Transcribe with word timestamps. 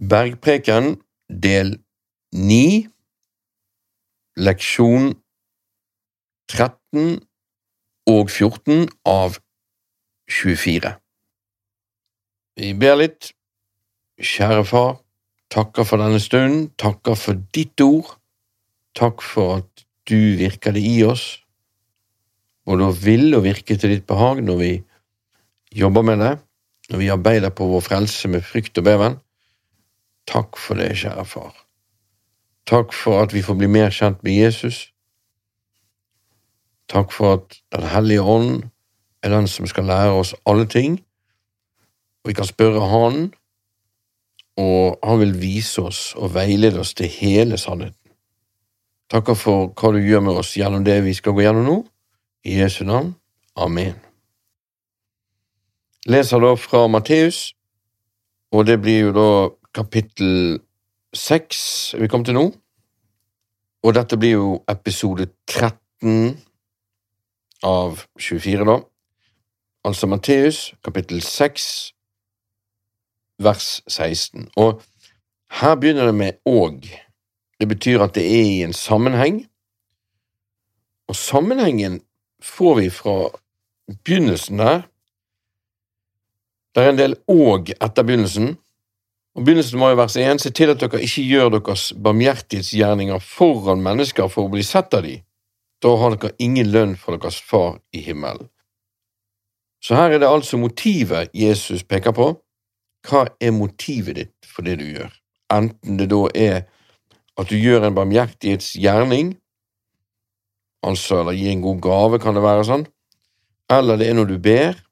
Bergpreken, 0.00 0.94
del 1.28 1.74
9, 2.32 2.88
leksjon 4.40 5.10
13 6.48 7.20
og 8.08 8.32
14 8.32 8.88
av 9.04 9.36
24. 10.24 10.94
Vi 12.56 12.72
ber 12.80 12.98
litt. 13.02 13.34
Kjære 14.16 14.64
Far, 14.72 14.96
takker 15.52 15.84
for 15.84 16.00
denne 16.00 16.20
stunden, 16.20 16.70
takker 16.80 17.20
for 17.20 17.36
ditt 17.52 17.80
ord. 17.84 18.16
Takk 18.96 19.20
for 19.20 19.60
at 19.60 19.86
du 20.08 20.36
virker 20.40 20.72
det 20.76 20.80
i 20.80 21.02
oss, 21.04 21.44
og 22.64 22.80
da 22.80 22.88
vil 23.04 23.34
og 23.36 23.44
virke 23.44 23.76
til 23.76 23.98
ditt 23.98 24.08
behag 24.08 24.40
når 24.48 24.64
vi 24.64 24.74
jobber 25.76 26.08
med 26.08 26.24
det, 26.24 26.36
når 26.88 27.04
vi 27.04 27.16
arbeider 27.20 27.52
på 27.52 27.68
vår 27.68 27.84
frelse 27.84 28.32
med 28.32 28.48
frykt 28.48 28.80
og 28.80 28.88
beven. 28.88 29.20
Takk 30.30 30.58
for 30.58 30.78
det, 30.78 30.92
kjære 30.96 31.24
Far. 31.26 31.54
Takk 32.66 32.92
for 32.94 33.22
at 33.22 33.34
vi 33.34 33.42
får 33.42 33.56
bli 33.58 33.66
mer 33.66 33.90
kjent 33.90 34.22
med 34.22 34.32
Jesus. 34.32 34.92
Takk 36.88 37.12
for 37.12 37.32
at 37.32 37.58
Den 37.72 37.88
hellige 37.88 38.22
ånd 38.22 38.62
er 39.22 39.28
den 39.28 39.48
som 39.48 39.66
skal 39.66 39.84
lære 39.84 40.12
oss 40.12 40.34
alle 40.46 40.66
ting. 40.66 41.00
Og 42.22 42.28
vi 42.28 42.32
kan 42.32 42.44
spørre 42.44 42.88
Han, 42.88 43.32
og 44.56 44.98
Han 45.02 45.20
vil 45.20 45.40
vise 45.40 45.82
oss 45.82 46.14
og 46.14 46.34
veilede 46.34 46.80
oss 46.80 46.94
til 46.94 47.08
hele 47.08 47.58
sannheten. 47.58 47.96
Takker 49.10 49.34
for 49.34 49.72
hva 49.74 49.90
du 49.92 49.98
gjør 49.98 50.20
med 50.20 50.38
oss 50.38 50.54
gjennom 50.54 50.84
det 50.84 51.04
vi 51.04 51.14
skal 51.14 51.32
gå 51.32 51.42
gjennom 51.42 51.64
nå. 51.64 51.78
I 52.44 52.60
Jesu 52.60 52.84
navn. 52.84 53.16
Amen. 53.56 53.94
Leser 56.06 56.38
da 56.40 56.54
fra 56.56 56.86
Matteus, 56.86 57.54
og 58.52 58.66
det 58.66 58.78
blir 58.80 59.00
jo 59.00 59.10
da 59.12 59.30
kapittel 59.74 60.60
seks 61.16 61.94
vi 61.98 62.08
kom 62.10 62.24
til 62.24 62.36
nå. 62.36 62.46
Og 63.80 63.96
dette 63.96 64.18
blir 64.20 64.36
jo 64.36 64.48
episode 64.68 65.30
13 65.48 66.36
av 67.64 68.02
24, 68.20 68.66
da. 68.68 68.76
Altså 69.88 70.08
Matteus 70.10 70.74
kapittel 70.84 71.22
6, 71.24 71.68
vers 73.40 73.68
16. 73.88 74.50
Og 74.60 74.82
her 75.60 75.78
begynner 75.80 76.10
det 76.10 76.14
med 76.14 76.42
og. 76.46 76.84
Det 77.60 77.68
betyr 77.68 78.04
at 78.04 78.14
det 78.14 78.24
er 78.24 78.44
i 78.44 78.60
en 78.64 78.76
sammenheng, 78.76 79.42
og 81.08 81.16
sammenhengen 81.16 82.00
får 82.42 82.74
vi 82.78 82.90
fra 82.90 83.16
begynnelsen 84.04 84.60
der. 84.60 84.82
Det 86.74 86.84
er 86.84 86.92
en 86.92 87.00
del 87.00 87.16
og 87.28 87.72
etter 87.74 88.06
begynnelsen. 88.06 88.54
Og 89.38 89.44
Begynnelsen 89.46 89.78
må 89.78 89.92
jo 89.92 89.98
vers 90.00 90.16
1. 90.18 90.40
Se 90.42 90.50
til 90.50 90.72
at 90.72 90.80
dere 90.82 91.02
ikke 91.06 91.22
gjør 91.22 91.52
deres 91.54 91.90
barmhjertighetsgjerninger 92.02 93.20
foran 93.22 93.82
mennesker 93.84 94.30
for 94.30 94.48
å 94.48 94.52
bli 94.52 94.64
sett 94.66 94.94
av 94.96 95.04
dem. 95.06 95.22
Da 95.80 95.92
har 95.96 96.16
dere 96.16 96.34
ingen 96.42 96.72
lønn 96.74 96.96
for 96.98 97.16
deres 97.16 97.38
far 97.40 97.78
i 97.94 98.02
himmelen. 98.04 98.50
Så 99.80 99.96
her 99.96 100.10
er 100.12 100.20
det 100.20 100.28
altså 100.28 100.58
motivet 100.60 101.30
Jesus 101.32 101.86
peker 101.88 102.12
på. 102.12 102.32
Hva 103.06 103.24
er 103.40 103.54
motivet 103.56 104.18
ditt 104.18 104.50
for 104.50 104.66
det 104.66 104.76
du 104.82 104.84
gjør? 104.90 105.12
Enten 105.54 105.96
det 105.96 106.10
da 106.10 106.24
er 106.36 106.58
at 107.40 107.48
du 107.48 107.56
gjør 107.56 107.86
en 107.86 107.96
barmhjertighetsgjerning, 107.96 109.32
altså 110.84 111.22
eller 111.22 111.38
gi 111.38 111.48
en 111.48 111.62
god 111.64 111.80
gave, 111.86 112.20
kan 112.20 112.36
det 112.36 112.44
være 112.44 112.66
sånn, 112.68 112.84
eller 113.72 113.96
det 113.96 114.10
er 114.10 114.18
når 114.18 114.28
du 114.28 114.36
ber, 114.42 114.82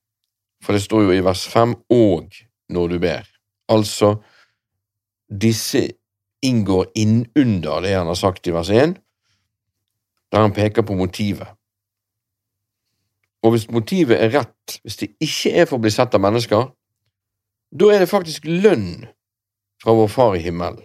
for 0.65 0.73
det 0.73 0.87
står 0.87 1.05
jo 1.05 1.19
i 1.19 1.25
vers 1.27 1.45
fem 1.51 1.75
og 1.93 2.33
når 2.73 2.95
du 2.95 2.99
ber. 3.03 3.29
Altså, 3.69 4.17
disse 5.29 5.85
inngår 6.45 6.89
innunder 6.97 7.83
det 7.85 7.95
han 7.97 8.09
har 8.09 8.19
sagt 8.19 8.47
i 8.49 8.55
vers 8.55 8.71
1, 8.71 8.97
der 10.33 10.45
han 10.45 10.55
peker 10.57 10.87
på 10.87 10.97
motivet. 10.97 11.49
Og 13.43 13.55
hvis 13.55 13.69
motivet 13.71 14.19
er 14.19 14.33
rett, 14.35 14.79
hvis 14.83 14.99
det 15.01 15.13
ikke 15.23 15.55
er 15.55 15.69
for 15.69 15.79
å 15.79 15.85
bli 15.85 15.93
sett 15.95 16.15
av 16.17 16.23
mennesker, 16.25 16.69
da 17.69 17.91
er 17.93 18.03
det 18.03 18.11
faktisk 18.11 18.47
lønn 18.49 19.07
fra 19.83 19.95
vår 19.95 20.09
Far 20.11 20.37
i 20.37 20.43
himmelen. 20.43 20.83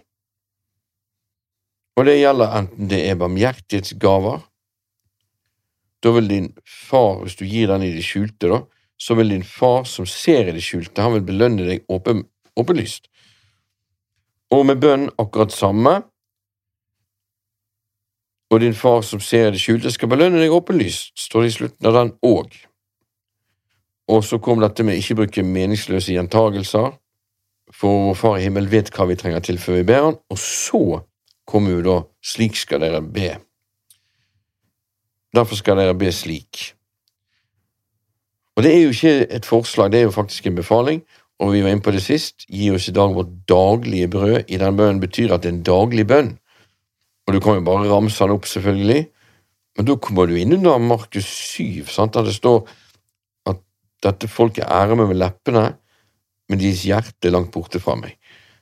Og 1.94 2.06
det 2.08 2.18
gjelder 2.18 2.56
enten 2.58 2.90
det 2.90 3.00
er 3.06 3.18
barmhjertighetsgaver, 3.18 4.42
da 6.04 6.12
vil 6.12 6.28
din 6.28 6.48
far, 6.68 7.22
hvis 7.22 7.38
du 7.38 7.44
gir 7.48 7.70
den 7.70 7.84
i 7.86 7.92
det 7.94 8.04
skjulte, 8.04 8.50
da, 8.50 8.58
så 9.00 9.16
vil 9.16 9.30
din 9.32 9.44
far 9.46 9.86
som 9.88 10.06
ser 10.06 10.50
i 10.50 10.54
det 10.56 10.62
skjulte, 10.64 11.02
han 11.02 11.14
vil 11.16 11.26
belønne 11.30 11.66
deg 11.68 11.86
åpen, 11.92 12.24
åpenlyst. 12.56 13.08
Og 14.50 14.66
med 14.66 14.80
bønn 14.80 15.08
akkurat 15.18 15.52
samme, 15.52 16.02
og 18.50 18.60
din 18.60 18.74
far 18.74 19.00
som 19.02 19.20
ser 19.20 19.50
det 19.50 19.60
skjulte, 19.60 19.90
skal 19.90 20.10
belønne 20.12 20.38
deg 20.38 20.52
åpenlyst, 20.54 21.16
står 21.26 21.42
det 21.42 21.48
i 21.50 21.56
slutten 21.56 21.88
av 21.90 21.96
den 21.96 22.12
òg. 22.22 22.52
Og 24.12 24.20
så 24.24 24.38
kom 24.38 24.60
dette 24.60 24.84
med 24.84 25.00
ikke 25.00 25.16
bruke 25.22 25.46
meningsløse 25.46 26.12
gjentagelser, 26.14 26.92
for 27.74 28.04
vår 28.10 28.14
Far 28.20 28.36
i 28.38 28.44
himmelen 28.44 28.70
vet 28.70 28.92
hva 28.94 29.08
vi 29.08 29.16
trenger 29.18 29.42
til 29.42 29.58
før 29.58 29.80
vi 29.80 29.88
ber 29.88 30.04
Han, 30.04 30.18
og 30.30 30.38
så 30.38 31.00
kommer 31.48 31.74
jo 31.74 31.82
da 31.82 31.96
slik 32.22 32.56
skal 32.60 32.84
dere 32.84 33.00
be. 33.02 33.32
Derfor 35.34 35.58
skal 35.58 35.80
dere 35.80 35.96
be 35.98 36.12
slik. 36.12 36.74
Og 38.54 38.62
det 38.62 38.70
er 38.70 38.82
jo 38.84 38.92
ikke 38.94 39.26
et 39.34 39.46
forslag, 39.46 39.90
det 39.90 39.98
er 39.98 40.06
jo 40.06 40.14
faktisk 40.14 40.46
en 40.46 40.54
befaling, 40.54 41.02
og 41.42 41.50
vi 41.50 41.64
var 41.64 41.74
inne 41.74 41.82
på 41.82 41.92
det 41.94 42.02
sist, 42.04 42.46
gi 42.46 42.70
oss 42.74 42.86
i 42.90 42.94
dag 42.94 43.14
vårt 43.14 43.32
daglige 43.50 44.10
brød. 44.12 44.44
I 44.46 44.60
den 44.60 44.78
bønnen 44.78 45.02
betyr 45.02 45.34
at 45.34 45.42
det 45.42 45.50
er 45.50 45.56
en 45.56 45.66
daglig 45.66 46.06
bønn. 46.06 46.30
Og 47.26 47.34
du 47.34 47.40
kan 47.42 47.58
jo 47.58 47.66
bare 47.66 47.90
ramse 47.90 48.22
den 48.22 48.36
opp, 48.36 48.46
selvfølgelig, 48.46 49.06
men 49.74 49.86
da 49.88 49.96
kommer 49.98 50.28
du 50.30 50.36
inn 50.38 50.54
under 50.54 50.78
Markus 50.78 51.26
7, 51.26 51.88
sant, 51.90 52.14
der 52.14 52.28
det 52.28 52.36
står 52.36 52.60
at 53.50 53.58
dette 54.04 54.30
folket 54.30 54.68
ærer 54.68 54.94
meg 54.98 55.10
med 55.10 55.18
leppene, 55.18 55.64
men 56.50 56.60
deres 56.60 56.84
hjerte 56.86 57.30
er 57.30 57.34
langt 57.34 57.50
borte 57.54 57.80
fra 57.82 57.96
meg. 57.98 58.14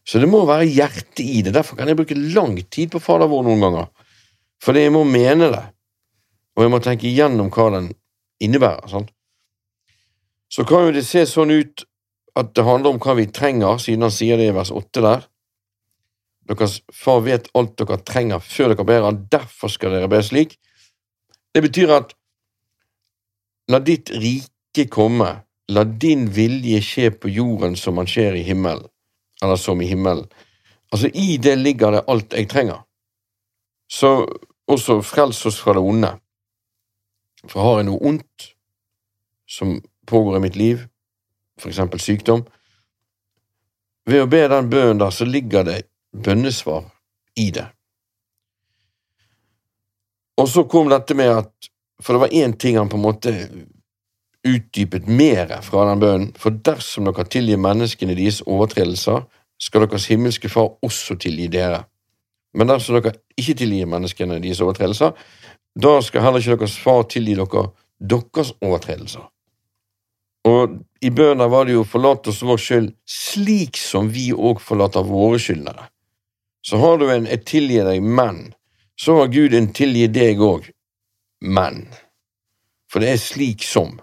Så 0.07 0.23
det 0.23 0.31
må 0.31 0.45
være 0.49 0.71
hjerte 0.71 1.23
i 1.27 1.43
det, 1.45 1.53
derfor 1.55 1.79
kan 1.79 1.91
jeg 1.91 1.99
bruke 1.99 2.17
lang 2.17 2.57
tid 2.73 2.95
på 2.95 3.03
Fader 3.03 3.29
vår 3.31 3.45
noen 3.47 3.67
ganger, 3.67 3.91
fordi 4.63 4.87
jeg 4.87 4.95
må 4.95 5.03
mene 5.05 5.51
det, 5.53 5.65
og 6.57 6.65
jeg 6.65 6.73
må 6.73 6.81
tenke 6.85 7.11
igjennom 7.11 7.51
hva 7.53 7.69
den 7.77 7.93
innebærer. 8.43 8.89
sant? 8.89 9.13
Så 10.53 10.65
kan 10.69 10.87
jo 10.87 10.95
det 10.95 11.05
se 11.09 11.27
sånn 11.27 11.53
ut 11.53 11.85
at 12.39 12.55
det 12.57 12.65
handler 12.65 12.95
om 12.95 13.01
hva 13.03 13.15
vi 13.19 13.29
trenger, 13.29 13.79
siden 13.83 14.07
han 14.07 14.15
sier 14.15 14.41
det 14.41 14.49
i 14.49 14.57
vers 14.57 14.73
8 14.73 15.05
der. 15.05 15.27
Deres 16.49 16.81
far 16.93 17.21
vet 17.27 17.51
alt 17.59 17.77
dere 17.79 18.01
trenger 18.03 18.43
før 18.43 18.73
dere 18.73 18.87
ber 18.89 19.07
han, 19.07 19.25
derfor 19.33 19.73
skal 19.73 19.95
dere 19.95 20.11
be 20.11 20.23
slik. 20.25 20.57
Det 21.53 21.63
betyr 21.65 21.93
at 21.95 22.15
la 23.71 23.83
ditt 23.85 24.11
rike 24.11 24.89
komme, 24.91 25.29
la 25.73 25.85
din 25.85 26.27
vilje 26.33 26.81
skje 26.85 27.11
på 27.21 27.31
jorden 27.33 27.77
som 27.79 28.01
han 28.01 28.09
skjer 28.11 28.41
i 28.41 28.47
himmelen, 28.47 28.89
eller 29.43 29.61
som 29.61 29.81
i 29.83 29.91
himmelen. 29.91 30.27
Altså, 30.93 31.09
i 31.15 31.37
det 31.41 31.55
ligger 31.61 31.95
det 31.95 32.07
alt 32.09 32.35
jeg 32.37 32.49
trenger. 32.53 32.83
Så 33.89 34.27
også 34.69 35.01
frels 35.05 35.45
oss 35.49 35.61
fra 35.61 35.77
det 35.77 35.85
onde. 35.85 36.11
For 37.49 37.65
har 37.65 37.81
jeg 37.81 37.89
noe 37.89 38.09
ondt 38.09 38.49
som 39.49 39.79
pågår 40.09 40.39
i 40.39 40.43
mitt 40.45 40.57
liv, 40.57 40.85
eksempel 41.71 42.01
sykdom, 42.01 42.43
ved 44.09 44.25
å 44.25 44.31
be 44.31 44.43
den 44.51 44.71
bønnen 44.71 44.99
der, 44.99 45.15
så 45.15 45.27
ligger 45.29 45.67
det 45.67 45.83
bønnesvar 46.13 46.89
i 47.39 47.51
det. 47.55 47.69
Og 50.41 50.49
så 50.49 50.65
kom 50.67 50.91
dette 50.91 51.15
med 51.15 51.31
at 51.31 51.53
For 52.03 52.17
det 52.17 52.21
var 52.21 52.33
én 52.35 52.53
ting 52.59 52.75
han 52.75 52.89
på 52.91 52.97
en 52.99 53.03
måte 53.05 53.33
utdypet 54.43 55.07
mer 55.07 55.61
fra 55.63 55.85
den 55.87 56.01
bønnen. 56.03 56.33
For 56.35 56.51
dersom 56.51 57.07
dere 57.07 57.25
tilgir 57.31 57.61
menneskene 57.63 58.17
deres 58.19 58.41
overtredelser, 58.43 59.23
skal 59.63 59.85
deres 59.87 60.09
himmelske 60.11 60.51
Far 60.51 60.73
også 60.83 61.15
tilgi 61.23 61.47
dere. 61.47 61.85
Men 62.59 62.73
dersom 62.73 62.99
dere 62.99 63.15
ikke 63.39 63.55
tilgir 63.61 63.87
menneskene 63.87 64.41
deres 64.43 64.65
overtredelser, 64.65 65.15
da 65.79 65.93
skal 66.03 66.27
heller 66.27 66.43
ikke 66.43 66.59
deres 66.59 66.75
far 66.83 67.07
tilgi 67.07 67.37
dere 67.39 67.69
deres 68.01 68.51
overtredelser. 68.59 69.29
Og 70.51 70.75
i 71.03 71.11
bønna 71.11 71.49
var 71.51 71.67
det 71.67 71.75
jo 71.75 71.85
forlat 71.89 72.29
oss 72.31 72.43
vår 72.47 72.61
skyld 72.63 72.93
slik 73.09 73.79
som 73.81 74.11
vi 74.15 74.31
òg 74.33 74.61
forlater 74.63 75.03
våre 75.07 75.41
skyldnere. 75.43 75.89
Så 76.63 76.79
har 76.79 76.99
du 76.99 77.11
en 77.11 77.27
'jeg 77.27 77.45
tilgir 77.45 77.85
deg, 77.85 78.03
men', 78.03 78.55
så 78.97 79.17
har 79.19 79.27
Gud 79.27 79.55
en 79.55 79.73
'tilgi 79.73 80.07
deg 80.07 80.39
òg, 80.39 80.71
men'. 81.41 81.89
For 82.89 83.01
det 83.01 83.09
er 83.09 83.17
slik 83.17 83.63
som. 83.63 84.01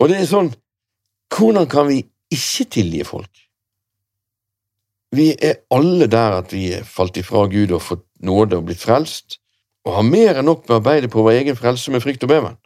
Og 0.00 0.08
det 0.08 0.16
er 0.20 0.26
sånn, 0.26 0.54
hvordan 1.30 1.68
kan 1.68 1.86
vi 1.88 2.04
ikke 2.30 2.64
tilgi 2.70 3.04
folk? 3.04 3.30
Vi 5.12 5.36
er 5.42 5.54
alle 5.70 6.06
der 6.06 6.32
at 6.38 6.52
vi 6.52 6.72
er 6.72 6.84
falt 6.84 7.16
ifra 7.16 7.46
Gud 7.46 7.72
og 7.72 7.82
fått 7.82 8.06
nåde 8.20 8.56
og 8.56 8.66
blitt 8.66 8.82
frelst, 8.82 9.38
og 9.84 9.94
har 9.94 10.02
mer 10.02 10.38
enn 10.38 10.44
nok 10.44 10.68
med 10.68 10.76
å 10.76 10.80
arbeide 10.80 11.08
på 11.08 11.22
vår 11.22 11.32
egen 11.32 11.56
frelse 11.56 11.90
med 11.90 12.02
frykt 12.02 12.22
og 12.22 12.28
beven. 12.28 12.56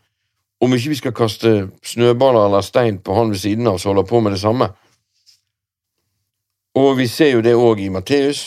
Om 0.65 0.73
ikke 0.73 0.95
vi 0.95 0.99
skal 1.03 1.13
kaste 1.17 1.51
snøballer 1.85 2.47
eller 2.49 2.65
stein 2.65 2.99
på 3.05 3.15
han 3.19 3.33
ved 3.35 3.43
siden 3.43 3.69
av 3.69 3.79
som 3.79 3.93
holder 3.93 4.09
på 4.09 4.21
med 4.25 4.33
det 4.33 4.41
samme. 4.41 4.71
Og 6.75 6.97
vi 6.99 7.07
ser 7.07 7.35
jo 7.35 7.43
det 7.45 7.53
òg 7.55 7.85
i 7.85 7.91
Matteus. 7.93 8.47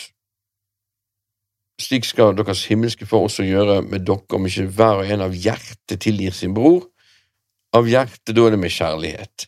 Slik 1.77 2.07
skal 2.09 2.33
deres 2.35 2.65
himmelske 2.65 3.05
Far 3.05 3.27
også 3.27 3.45
gjøre 3.45 3.83
med 3.85 4.07
dere, 4.07 4.33
om 4.33 4.47
ikke 4.49 4.65
hver 4.73 5.03
og 5.03 5.11
en 5.13 5.27
av 5.27 5.35
hjertet 5.37 6.01
tilgir 6.01 6.33
sin 6.33 6.55
bror. 6.57 6.87
Av 7.77 7.85
hjertet, 7.85 8.33
da 8.33 8.47
er 8.47 8.55
det 8.55 8.63
med 8.63 8.73
kjærlighet. 8.73 9.45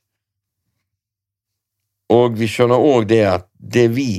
Og 2.14 2.38
vi 2.38 2.48
skjønner 2.50 2.86
òg 2.92 3.08
det 3.10 3.24
at 3.26 3.48
det 3.58 3.88
vi 3.96 4.12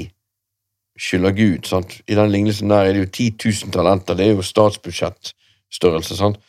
skylder 1.01 1.37
Gud 1.39 1.71
sant? 1.71 2.01
I 2.07 2.19
den 2.19 2.33
lignelsen 2.35 2.71
der 2.71 2.89
er 2.89 2.97
det 2.97 3.05
jo 3.05 3.11
10 3.15 3.31
000 3.67 3.75
talenter, 3.75 4.19
det 4.19 4.27
er 4.27 4.35
jo 4.35 4.47
statsbudsjettstørrelse, 4.47 6.19
sant? 6.19 6.43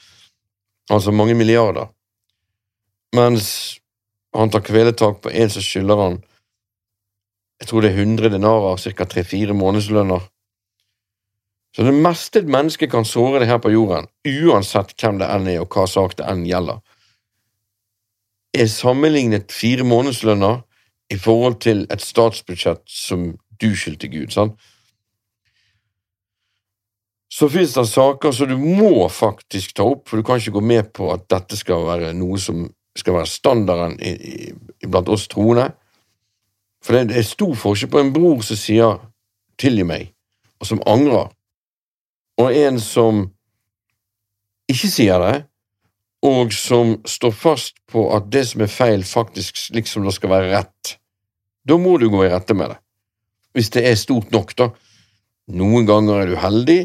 Altså 0.91 1.13
mange 1.15 1.35
milliarder. 1.37 1.89
Mens 3.15 3.79
han 4.35 4.51
tar 4.51 4.63
kveletak 4.63 5.21
på 5.23 5.31
en 5.31 5.49
som 5.51 5.63
skylder 5.63 5.99
han 5.99 6.21
jeg 7.61 7.69
tror 7.69 7.83
det 7.85 7.91
er 7.91 7.99
100 8.01 8.29
denarer, 8.33 8.77
ca. 8.81 9.05
3-4 9.05 9.53
månedslønner. 9.53 10.23
Så 11.75 11.85
det 11.85 11.93
meste 11.93 12.41
et 12.41 12.49
menneske 12.49 12.87
kan 12.89 13.05
såre 13.05 13.39
det 13.39 13.47
her 13.51 13.61
på 13.61 13.69
jorden, 13.71 14.09
uansett 14.25 14.95
hvem 14.97 15.21
det 15.21 15.27
enn 15.29 15.45
er 15.47 15.61
og 15.61 15.69
hva 15.71 15.85
sak 15.87 16.17
det 16.17 16.25
enn 16.27 16.41
gjelder, 16.49 16.81
er 18.57 18.67
sammenlignet 18.67 19.53
fire 19.53 19.85
månedslønner 19.87 20.63
i 21.13 21.19
forhold 21.21 21.61
til 21.63 21.85
et 21.93 22.01
statsbudsjett 22.03 22.81
som 22.89 23.29
du 23.61 23.69
skyldte 23.77 24.09
Gud. 24.09 24.33
sant? 24.33 24.57
Så 27.41 27.47
finnes 27.49 27.73
det 27.73 27.87
saker 27.89 28.33
som 28.37 28.51
du 28.51 28.57
må 28.61 29.07
faktisk 29.09 29.73
ta 29.73 29.87
opp, 29.89 30.03
for 30.05 30.21
du 30.21 30.25
kan 30.27 30.37
ikke 30.37 30.59
gå 30.59 30.61
med 30.61 30.91
på 30.93 31.07
at 31.09 31.23
dette 31.33 31.57
skal 31.57 31.87
være 31.87 32.11
noe 32.13 32.37
som 32.37 32.67
skal 32.93 33.15
være 33.15 33.31
standarden 33.31 33.95
blant 34.85 35.09
oss 35.09 35.23
troende. 35.31 35.71
For 36.85 36.99
det 36.99 37.17
er 37.17 37.25
stor 37.25 37.55
forskjell 37.57 37.89
på 37.95 38.03
en 38.03 38.13
bror 38.13 38.45
som 38.45 38.59
sier 38.61 39.01
'tilgi 39.57 39.87
meg', 39.89 40.13
og 40.61 40.69
som 40.69 40.83
angrer, 40.85 41.33
og 42.37 42.53
en 42.53 42.79
som 42.79 43.25
ikke 44.69 44.93
sier 44.93 45.25
det, 45.25 45.43
og 46.21 46.53
som 46.53 47.01
står 47.05 47.31
fast 47.31 47.75
på 47.89 48.05
at 48.15 48.29
det 48.29 48.47
som 48.47 48.61
er 48.61 48.69
feil, 48.69 49.03
faktisk 49.03 49.73
liksom 49.73 50.05
det 50.05 50.13
skal 50.13 50.29
være 50.29 50.53
rett. 50.53 50.97
Da 51.65 51.77
må 51.77 51.97
du 51.97 52.09
gå 52.09 52.25
i 52.25 52.29
rette 52.29 52.53
med 52.53 52.69
det. 52.69 52.77
Hvis 53.53 53.73
det 53.73 53.87
er 53.89 53.95
stort 53.95 54.31
nok, 54.31 54.55
da. 54.55 54.69
Noen 55.47 55.89
ganger 55.89 56.21
er 56.21 56.27
du 56.27 56.35
heldig. 56.35 56.81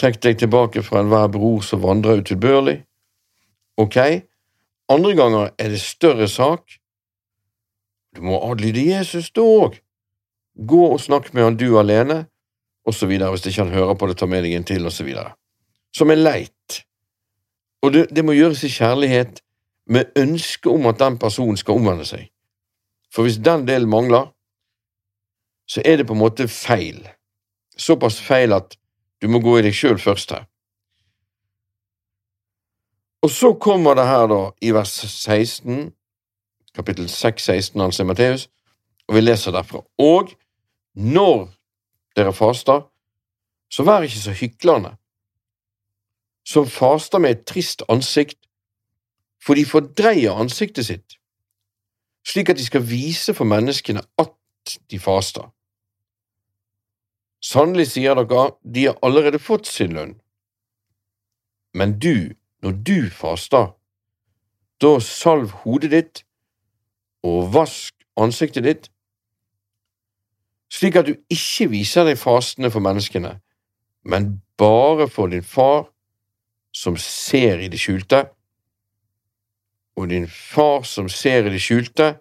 Trekk 0.00 0.20
deg 0.22 0.38
tilbake 0.38 0.82
fra 0.84 1.00
enhver 1.00 1.28
bror 1.32 1.62
som 1.64 1.80
vandrer 1.84 2.20
utilbørlig. 2.20 2.82
Ok, 3.80 3.96
andre 4.92 5.14
ganger 5.16 5.50
er 5.58 5.72
det 5.72 5.80
større 5.80 6.28
sak. 6.28 6.78
Du 8.16 8.22
må 8.24 8.40
adlyde 8.50 8.84
Jesus 8.84 9.30
du 9.30 9.42
òg. 9.44 9.80
Gå 10.56 10.82
og 10.92 11.00
snakk 11.00 11.32
med 11.34 11.44
han 11.44 11.56
du 11.60 11.78
alene, 11.78 12.26
videre, 12.86 13.30
hvis 13.30 13.46
ikke 13.46 13.64
han 13.64 13.74
hører 13.74 13.94
på 13.94 14.06
det, 14.06 14.16
ta 14.16 14.26
med 14.26 14.44
deg 14.44 14.54
en 14.54 14.64
til, 14.64 14.86
videre. 15.04 15.34
Som 15.92 16.10
er 16.10 16.20
leit. 16.20 16.84
Og 17.82 17.92
det, 17.92 18.06
det 18.14 18.24
må 18.24 18.32
gjøres 18.32 18.64
i 18.64 18.70
kjærlighet, 18.72 19.42
med 19.86 20.12
ønske 20.16 20.70
om 20.70 20.86
at 20.86 20.98
den 20.98 21.18
personen 21.18 21.56
skal 21.56 21.78
omvende 21.78 22.04
seg. 22.04 22.30
For 23.12 23.22
hvis 23.22 23.38
den 23.38 23.66
delen 23.68 23.88
mangler, 23.88 24.32
så 25.68 25.82
er 25.84 25.96
det 25.96 26.06
på 26.06 26.14
en 26.14 26.22
måte 26.22 26.48
feil. 26.48 27.04
Såpass 27.76 28.18
feil 28.22 28.54
at 28.56 28.76
du 29.22 29.28
må 29.28 29.40
gå 29.40 29.58
i 29.58 29.64
deg 29.66 29.74
sjøl 29.74 29.98
først 30.00 30.34
her. 30.34 30.44
Og 33.24 33.30
så 33.32 33.52
kommer 33.60 33.96
det 33.98 34.06
her, 34.06 34.26
da, 34.30 34.40
i 34.62 34.70
vers 34.70 34.92
16, 34.92 35.92
kapittel 36.76 37.08
6, 37.08 37.44
16, 37.44 37.80
altså 37.80 38.04
i 38.04 38.06
Matteus, 38.06 38.48
og 39.08 39.16
vi 39.16 39.22
leser 39.24 39.54
derfra. 39.56 39.82
Og 39.98 40.30
når 40.94 41.48
dere 42.16 42.32
faster, 42.32 42.84
så 43.70 43.82
vær 43.82 44.06
ikke 44.06 44.20
så 44.20 44.32
hyklende, 44.36 44.94
som 46.46 46.68
faster 46.70 47.18
med 47.18 47.30
et 47.30 47.44
trist 47.46 47.82
ansikt, 47.88 48.38
for 49.42 49.54
de 49.54 49.66
fordreier 49.66 50.38
ansiktet 50.38 50.86
sitt, 50.86 51.18
slik 52.26 52.50
at 52.50 52.58
de 52.58 52.66
skal 52.66 52.86
vise 52.86 53.34
for 53.34 53.44
menneskene 53.44 54.02
at 54.18 54.78
de 54.90 54.98
faster. 54.98 55.50
Sannelig, 57.46 57.92
sier 57.92 58.16
dere, 58.18 58.50
de 58.64 58.88
har 58.88 58.96
allerede 59.06 59.38
fått 59.38 59.68
sin 59.70 59.94
lønn. 59.94 60.16
Men 61.76 61.98
du, 62.02 62.34
når 62.64 62.78
du 62.88 63.10
faster, 63.12 63.74
da 64.82 64.96
salv 65.00 65.52
hodet 65.62 65.92
ditt 65.92 66.22
og 67.26 67.52
vask 67.54 67.94
ansiktet 68.18 68.64
ditt, 68.66 68.88
slik 70.72 70.96
at 70.98 71.06
du 71.06 71.14
ikke 71.32 71.68
viser 71.70 72.08
deg 72.08 72.18
fastende 72.18 72.72
for 72.72 72.84
menneskene, 72.84 73.36
men 74.02 74.40
bare 74.58 75.06
for 75.12 75.30
din 75.30 75.44
far 75.44 75.86
som 76.76 76.96
ser 77.00 77.62
i 77.62 77.70
det 77.72 77.80
skjulte, 77.80 78.24
og 79.96 80.10
din 80.10 80.26
far 80.28 80.82
som 80.84 81.08
ser 81.08 81.46
i 81.46 81.54
det 81.54 81.62
skjulte, 81.62 82.16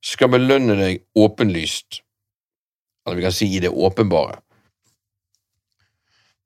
skal 0.00 0.30
belønne 0.32 0.78
deg 0.78 1.02
åpenlyst, 1.18 2.00
eller 3.06 3.16
vi 3.16 3.24
kan 3.26 3.34
si 3.34 3.48
i 3.56 3.60
det 3.62 3.70
åpenbare. 3.70 4.40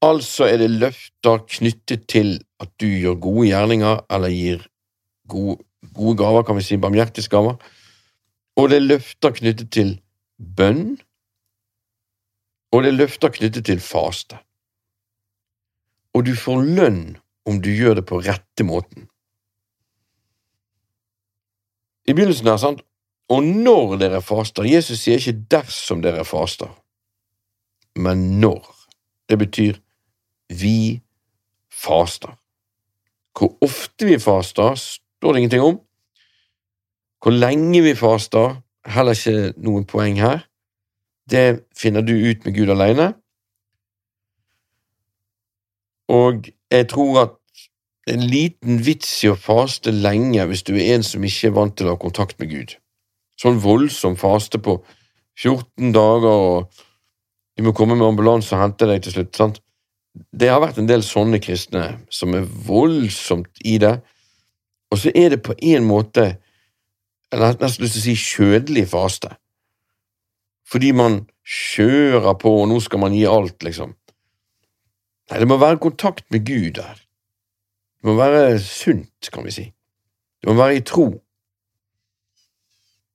Altså 0.04 0.48
er 0.50 0.60
det 0.60 0.70
løfter 0.70 1.44
knyttet 1.48 2.06
til 2.12 2.36
at 2.60 2.70
du 2.80 2.86
gjør 2.86 3.16
gode 3.20 3.46
gjerninger 3.48 4.02
eller 4.12 4.32
gir 4.32 4.66
gode, 5.28 5.62
gode 5.94 6.18
gaver, 6.20 6.44
kan 6.44 6.58
vi 6.58 6.64
si, 6.66 6.76
barmhjertighetsgaver, 6.76 7.56
og 8.56 8.68
det 8.70 8.76
er 8.76 8.88
løfter 8.88 9.34
knyttet 9.34 9.70
til 9.72 9.96
bønn, 10.38 10.98
og 12.72 12.82
det 12.84 12.92
er 12.92 12.98
løfter 12.98 13.32
knyttet 13.34 13.66
til 13.66 13.80
faste. 13.80 14.38
Og 16.14 16.26
du 16.26 16.34
får 16.38 16.62
lønn 16.62 17.16
om 17.48 17.60
du 17.62 17.70
gjør 17.72 17.98
det 17.98 18.06
på 18.08 18.20
rette 18.22 18.66
måten. 18.66 19.08
I 22.04 22.12
begynnelsen 22.12 22.48
her, 22.50 22.60
sant, 22.60 22.84
og 23.32 23.42
når 23.42 23.96
dere 24.02 24.20
faster 24.22 24.66
Jesus 24.68 25.04
sier 25.04 25.20
ikke 25.20 25.46
dersom 25.50 26.02
dere 26.04 26.24
faster, 26.28 26.68
men 27.96 28.40
når. 28.40 28.64
Det 29.28 29.38
betyr 29.40 29.78
vi 30.52 31.00
faster. 31.72 32.34
Hvor 33.38 33.56
ofte 33.64 34.06
vi 34.06 34.18
faster, 34.18 34.74
står 34.74 35.32
det 35.32 35.38
ingenting 35.38 35.62
om. 35.62 35.80
Hvor 37.22 37.32
lenge 37.32 37.82
vi 37.82 37.94
faster, 37.94 38.60
heller 38.86 39.16
ikke 39.16 39.54
noen 39.56 39.86
poeng 39.88 40.20
her. 40.20 40.44
Det 41.30 41.64
finner 41.76 42.04
du 42.04 42.12
ut 42.12 42.44
med 42.44 42.54
Gud 42.54 42.68
alene. 42.68 43.14
Og 46.08 46.44
jeg 46.70 46.88
tror 46.88 47.22
at 47.22 47.40
det 48.04 48.12
er 48.12 48.18
en 48.18 48.28
liten 48.28 48.80
vits 48.84 49.08
i 49.24 49.30
å 49.32 49.38
faste 49.40 49.90
lenge 49.90 50.44
hvis 50.50 50.62
du 50.68 50.74
er 50.76 50.98
en 50.98 51.06
som 51.06 51.24
ikke 51.24 51.48
er 51.48 51.54
vant 51.56 51.72
til 51.78 51.88
å 51.88 51.94
ha 51.94 52.00
kontakt 52.00 52.36
med 52.38 52.50
Gud. 52.52 52.74
Sånn 53.40 53.60
voldsom 53.62 54.16
faste 54.16 54.60
på 54.62 54.78
14 55.40 55.92
dager, 55.94 56.30
og 56.30 56.84
de 57.56 57.64
må 57.66 57.74
komme 57.74 57.96
med 57.98 58.06
ambulanse 58.06 58.54
og 58.54 58.62
hente 58.62 58.86
deg 58.90 59.02
til 59.02 59.16
slutt. 59.18 59.36
sant? 59.36 59.60
det 60.14 60.50
har 60.50 60.60
vært 60.62 60.78
en 60.78 60.88
del 60.88 61.02
sånne 61.02 61.40
kristne 61.42 61.84
som 62.12 62.34
er 62.38 62.46
voldsomt 62.46 63.62
i 63.66 63.78
det, 63.82 63.96
og 64.90 65.00
så 65.00 65.10
er 65.14 65.34
det 65.34 65.42
på 65.42 65.56
en 65.58 65.86
måte 65.88 66.26
jeg 67.34 67.40
har 67.40 67.56
nesten 67.58 67.82
lyst 67.82 67.96
til 67.96 68.02
å 68.02 68.04
si 68.04 68.14
kjødelig 68.14 68.84
faste. 68.92 69.32
Fordi 70.70 70.92
man 70.94 71.24
kjører 71.42 72.36
på, 72.38 72.52
og 72.60 72.68
nå 72.70 72.76
skal 72.84 73.02
man 73.02 73.16
gi 73.16 73.24
alt, 73.26 73.56
liksom. 73.66 73.96
Nei, 75.32 75.40
det 75.42 75.48
må 75.50 75.56
være 75.58 75.80
kontakt 75.82 76.28
med 76.30 76.44
Gud 76.46 76.76
der. 76.78 77.00
Det 77.98 78.06
må 78.06 78.14
være 78.20 78.60
sunt, 78.62 79.32
kan 79.34 79.48
vi 79.48 79.54
si. 79.56 79.64
Det 80.38 80.46
må 80.46 80.54
være 80.60 80.78
i 80.78 80.84
tro. 80.86 81.08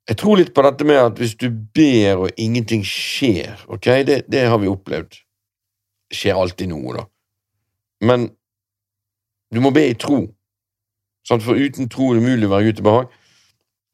Jeg 0.09 0.17
tror 0.17 0.39
litt 0.39 0.55
på 0.57 0.63
dette 0.65 0.85
med 0.89 0.97
at 0.97 1.19
hvis 1.21 1.35
du 1.37 1.51
ber 1.53 2.25
og 2.25 2.41
ingenting 2.41 2.81
skjer, 2.87 3.59
ok, 3.69 3.91
det, 4.07 4.23
det 4.31 4.47
har 4.49 4.57
vi 4.61 4.71
opplevd 4.71 5.19
skjer 6.13 6.37
alltid 6.41 6.71
noe, 6.71 6.95
da. 6.97 7.05
Men 8.05 8.29
du 9.53 9.61
må 9.61 9.71
be 9.75 9.85
i 9.89 9.97
tro, 9.97 10.23
sant? 11.27 11.45
for 11.45 11.57
uten 11.57 11.89
tro 11.91 12.11
er 12.11 12.19
det 12.19 12.25
umulig 12.25 12.49
å 12.49 12.53
være 12.55 12.69
Gud 12.69 12.79
til 12.79 12.87
behag. 12.87 13.13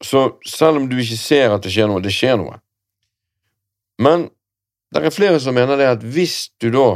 Så 0.04 0.22
selv 0.48 0.80
om 0.80 0.88
du 0.88 0.96
ikke 1.00 1.18
ser 1.20 1.54
at 1.54 1.64
det 1.64 1.72
skjer 1.74 1.90
noe, 1.90 2.04
det 2.04 2.12
skjer 2.14 2.36
noe. 2.40 2.58
Men 4.02 4.28
det 4.92 5.02
er 5.04 5.14
flere 5.14 5.40
som 5.42 5.56
mener 5.56 5.80
det 5.80 5.88
at 5.96 6.04
hvis 6.04 6.50
du 6.62 6.68
da 6.72 6.88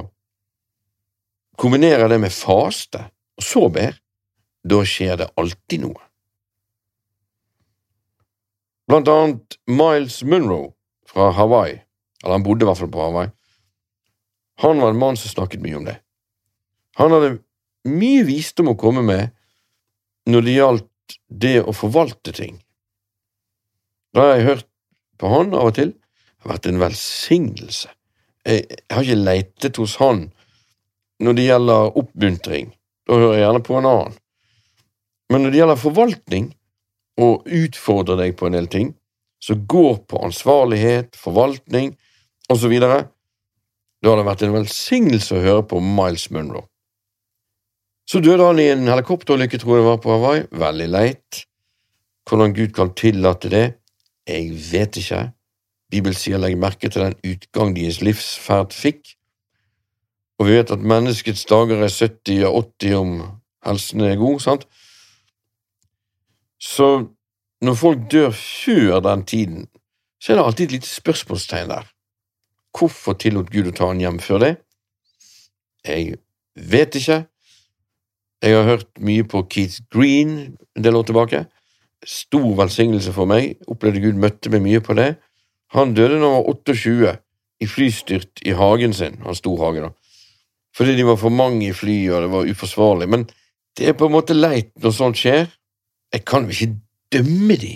kombinerer 1.61 2.09
det 2.09 2.21
med 2.23 2.33
faste, 2.33 3.07
og 3.37 3.45
så 3.45 3.67
ber, 3.73 3.97
da 4.65 4.81
skjer 4.85 5.21
det 5.21 5.31
alltid 5.41 5.85
noe. 5.85 6.10
Blant 8.91 9.09
annet 9.09 9.55
Miles 9.71 10.23
Munro 10.27 10.73
fra 11.07 11.29
Hawaii, 11.37 11.77
eller 12.25 12.35
han 12.35 12.43
bodde 12.43 12.65
i 12.65 12.67
hvert 12.67 12.81
fall 12.81 12.91
på 12.91 13.05
Hawaii, 13.05 13.31
han 14.65 14.81
var 14.83 14.91
en 14.91 14.99
mann 14.99 15.17
som 15.17 15.31
snakket 15.31 15.63
mye 15.63 15.77
om 15.79 15.87
det. 15.87 15.95
Han 16.99 17.15
hadde 17.15 17.37
mye 17.87 18.25
visdom 18.27 18.73
å 18.73 18.79
komme 18.81 19.05
med 19.07 19.31
når 20.29 20.45
det 20.47 20.57
gjaldt 20.57 21.17
det 21.31 21.55
å 21.63 21.75
forvalte 21.77 22.35
ting. 22.35 22.59
Da 24.11 24.27
har 24.27 24.35
jeg 24.35 24.49
hørt 24.49 24.69
på 25.23 25.31
han 25.31 25.55
av 25.55 25.71
og 25.71 25.79
til, 25.79 25.95
Det 26.41 26.49
har 26.49 26.55
vært 26.55 26.67
en 26.71 26.81
velsignelse. 26.81 27.89
Jeg, 28.49 28.65
har 28.89 29.05
ikke 29.05 29.25
leitet 29.29 29.77
hos 29.77 29.99
han 30.01 30.31
når 31.21 31.37
det 31.37 31.45
gjelder 31.45 31.99
oppmuntring, 32.01 32.71
da 33.05 33.19
hører 33.19 33.35
jeg 33.37 33.45
gjerne 33.45 33.63
på 33.67 33.77
en 33.77 33.89
annen. 33.91 34.15
Men 35.29 35.45
når 35.45 35.53
det 35.53 35.61
gjelder 35.61 35.83
forvaltning, 35.83 36.47
og 37.19 37.47
utfordrer 37.47 38.21
deg 38.21 38.37
på 38.39 38.49
en 38.49 38.57
del 38.59 38.69
ting, 38.71 38.93
som 39.41 39.65
går 39.67 40.03
på 40.11 40.21
ansvarlighet, 40.27 41.17
forvaltning 41.17 41.95
osv., 42.53 42.77
da 44.01 44.09
har 44.09 44.17
det 44.17 44.29
vært 44.31 44.43
en 44.47 44.55
velsignelse 44.55 45.37
å 45.37 45.43
høre 45.45 45.65
på 45.69 45.81
Miles 45.85 46.31
Munro. 46.33 46.65
Så 48.09 48.23
døde 48.25 48.47
han 48.47 48.59
i 48.59 48.71
en 48.73 48.89
helikopterulykke, 48.89 49.61
tror 49.61 49.77
jeg 49.77 49.85
det 49.85 49.89
var, 49.91 49.99
på 50.03 50.15
Hawaii. 50.15 50.47
Veldig 50.57 50.87
leit. 50.89 51.43
Hvordan 52.27 52.55
Gud 52.57 52.73
kan 52.75 52.95
tillate 52.97 53.51
det, 53.53 53.67
jeg 54.27 54.55
vet 54.71 54.97
ikke. 54.99 55.21
Bibelen 55.91 56.17
sier 56.17 56.41
legg 56.41 56.57
merke 56.59 56.89
til 56.91 57.05
den 57.05 57.17
utgang 57.27 57.75
deres 57.77 58.01
livsferd 58.03 58.75
fikk. 58.75 59.15
Og 60.41 60.49
vi 60.49 60.57
vet 60.57 60.73
at 60.73 60.83
menneskets 60.93 61.45
dager 61.51 61.85
er 61.85 61.93
70 61.93 62.47
og 62.49 62.73
80 62.81 62.97
om 62.99 63.15
helsen 63.67 64.05
er 64.07 64.19
god, 64.19 64.41
sant? 64.43 64.67
Så 66.61 66.89
når 67.65 67.77
folk 67.77 68.05
dør 68.13 68.31
før 68.37 69.01
den 69.05 69.25
tiden, 69.25 69.69
så 70.21 70.33
er 70.33 70.37
det 70.37 70.45
alltid 70.45 70.67
et 70.67 70.73
lite 70.73 70.89
spørsmålstegn 70.89 71.71
der. 71.73 71.87
Hvorfor 72.77 73.17
tillot 73.19 73.51
Gud 73.51 73.71
å 73.71 73.75
ta 73.77 73.89
han 73.91 74.03
hjem 74.03 74.21
før 74.23 74.43
det? 74.45 74.51
Jeg 75.87 76.21
vet 76.55 76.99
ikke. 77.01 77.25
Jeg 78.41 78.57
har 78.57 78.69
hørt 78.69 78.91
mye 79.01 79.25
på 79.25 79.43
Keith 79.53 79.81
Green 79.93 80.37
en 80.77 80.85
del 80.85 80.97
år 80.97 81.09
tilbake. 81.09 81.47
Stor 82.07 82.53
velsignelse 82.61 83.13
for 83.17 83.29
meg. 83.29 83.57
Opplevde 83.69 84.05
Gud 84.05 84.21
møtte 84.21 84.53
meg 84.53 84.65
mye 84.65 84.85
på 84.85 84.97
det. 84.97 85.15
Han 85.77 85.97
døde 85.97 86.21
da 86.21 86.29
han 86.29 86.39
var 86.39 86.53
28, 86.53 87.17
i 87.61 87.67
flystyrt 87.69 88.41
i 88.49 88.55
hagen 88.57 88.95
sin. 88.97 89.21
Han 89.25 89.37
stor 89.37 89.59
hagen 89.65 89.89
da 89.89 89.93
fordi 90.77 90.97
de 90.97 91.07
var 91.07 91.17
for 91.19 91.35
mange 91.35 91.69
i 91.69 91.75
flyet, 91.75 92.13
og 92.15 92.23
det 92.23 92.31
var 92.33 92.51
uforsvarlig. 92.51 93.09
Men 93.11 93.27
det 93.79 93.89
er 93.89 93.97
på 93.99 94.07
en 94.07 94.15
måte 94.15 94.37
leit 94.37 94.71
når 94.81 94.95
sånt 94.95 95.19
skjer. 95.19 95.49
Jeg 96.13 96.25
kan 96.25 96.45
jo 96.45 96.51
ikke 96.51 96.77
dømme 97.13 97.57
de, 97.57 97.75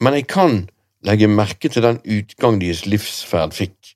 men 0.00 0.14
jeg 0.14 0.26
kan 0.26 0.68
legge 1.06 1.28
merke 1.28 1.68
til 1.68 1.82
den 1.82 2.00
utgang 2.02 2.60
deres 2.60 2.86
livsferd 2.86 3.54
fikk. 3.54 3.94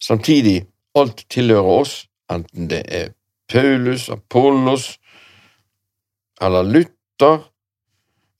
Samtidig, 0.00 0.66
alt 0.94 1.26
tilhører 1.30 1.80
oss, 1.80 2.08
enten 2.32 2.70
det 2.70 2.82
er 2.88 3.12
Paulus, 3.48 4.08
Apollos 4.08 4.98
eller 6.40 6.62
Luther 6.62 7.50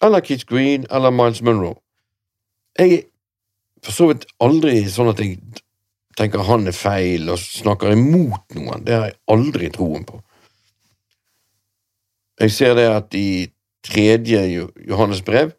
eller 0.03 0.21
Keith 0.21 0.47
Green 0.47 0.87
eller 0.91 1.11
Miles 1.11 1.43
Munro. 1.43 1.83
Jeg 2.79 2.93
er 2.93 3.03
for 3.85 3.93
så 3.93 4.09
vidt 4.09 4.27
aldri 4.41 4.81
sånn 4.89 5.11
at 5.13 5.21
jeg 5.21 5.39
tenker 6.19 6.47
han 6.49 6.69
er 6.69 6.77
feil 6.77 7.29
og 7.33 7.41
snakker 7.41 7.93
imot 7.93 8.57
noen. 8.57 8.85
Det 8.87 8.97
har 8.97 9.11
jeg 9.11 9.19
aldri 9.35 9.71
troen 9.75 10.07
på. 10.09 10.21
Jeg 12.41 12.51
ser 12.51 12.75
det 12.79 12.87
at 12.91 13.15
i 13.15 13.47
tredje 13.85 14.41
Johannes 14.89 15.23
brev 15.25 15.53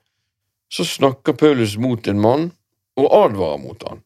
så 0.71 0.85
snakker 0.85 1.37
Paulus 1.37 1.77
mot 1.77 2.07
en 2.07 2.21
mann 2.21 2.49
og 2.99 3.11
advarer 3.13 3.61
mot 3.61 3.83
han. 3.87 4.01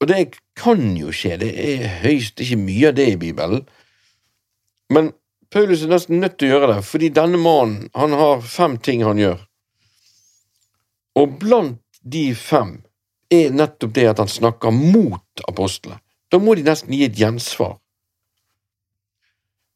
Og 0.00 0.08
det 0.08 0.20
kan 0.56 0.80
jo 0.96 1.12
skje, 1.12 1.36
det 1.40 1.50
er 1.60 1.86
høyst 2.04 2.40
ikke 2.40 2.60
mye 2.60 2.90
av 2.90 2.96
det 2.96 3.08
i 3.14 3.18
Bibelen, 3.20 3.64
men 4.90 5.12
Paulus 5.50 5.82
er 5.82 5.90
nesten 5.90 6.20
nødt 6.22 6.38
til 6.38 6.50
å 6.50 6.54
gjøre 6.54 6.74
det, 6.74 6.84
fordi 6.86 7.10
denne 7.14 7.40
mannen 7.40 7.88
han 7.98 8.14
har 8.16 8.44
fem 8.46 8.76
ting 8.78 9.02
han 9.04 9.20
gjør, 9.20 9.40
og 11.18 11.36
blant 11.42 11.82
de 12.00 12.30
fem 12.38 12.78
er 13.30 13.52
nettopp 13.54 13.92
det 13.94 14.06
at 14.10 14.22
han 14.22 14.30
snakker 14.30 14.74
mot 14.74 15.44
apostlene. 15.48 16.00
Da 16.30 16.38
må 16.38 16.54
de 16.54 16.64
nesten 16.66 16.94
gi 16.94 17.04
et 17.06 17.18
gjensvar. 17.18 17.76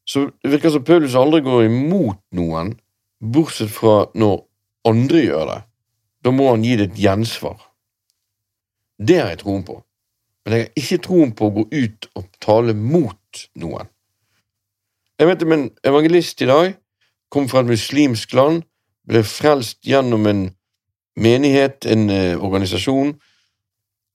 Så 0.07 0.29
det 0.43 0.51
virker 0.53 0.71
som 0.71 0.85
Paulus 0.87 1.15
aldri 1.17 1.41
går 1.43 1.67
imot 1.67 2.21
noen, 2.37 2.75
bortsett 3.19 3.71
fra 3.71 4.05
når 4.17 4.43
andre 4.87 5.23
gjør 5.25 5.49
det. 5.51 5.61
Da 6.25 6.33
må 6.33 6.49
han 6.51 6.63
gi 6.65 6.75
det 6.79 6.89
et 6.91 7.01
gjensvar. 7.05 7.59
Det 8.97 9.19
har 9.19 9.33
jeg 9.33 9.41
troen 9.43 9.65
på, 9.67 9.81
men 10.45 10.53
jeg 10.55 10.63
har 10.63 10.79
ikke 10.81 11.03
troen 11.03 11.33
på 11.35 11.49
å 11.49 11.53
gå 11.57 11.65
ut 11.73 12.07
og 12.15 12.27
tale 12.43 12.73
mot 12.77 13.41
noen. 13.59 13.89
Jeg 15.19 15.29
vet 15.29 15.43
om 15.43 15.55
en 15.55 15.65
evangelist 15.87 16.41
i 16.43 16.47
dag 16.49 16.73
kom 17.31 17.49
fra 17.51 17.63
et 17.63 17.71
muslimsk 17.71 18.33
land, 18.35 18.63
ble 19.07 19.21
frelst 19.27 19.81
gjennom 19.85 20.27
en 20.27 20.43
menighet, 21.19 21.85
en 21.85 22.09
eh, 22.09 22.35
organisasjon, 22.39 23.13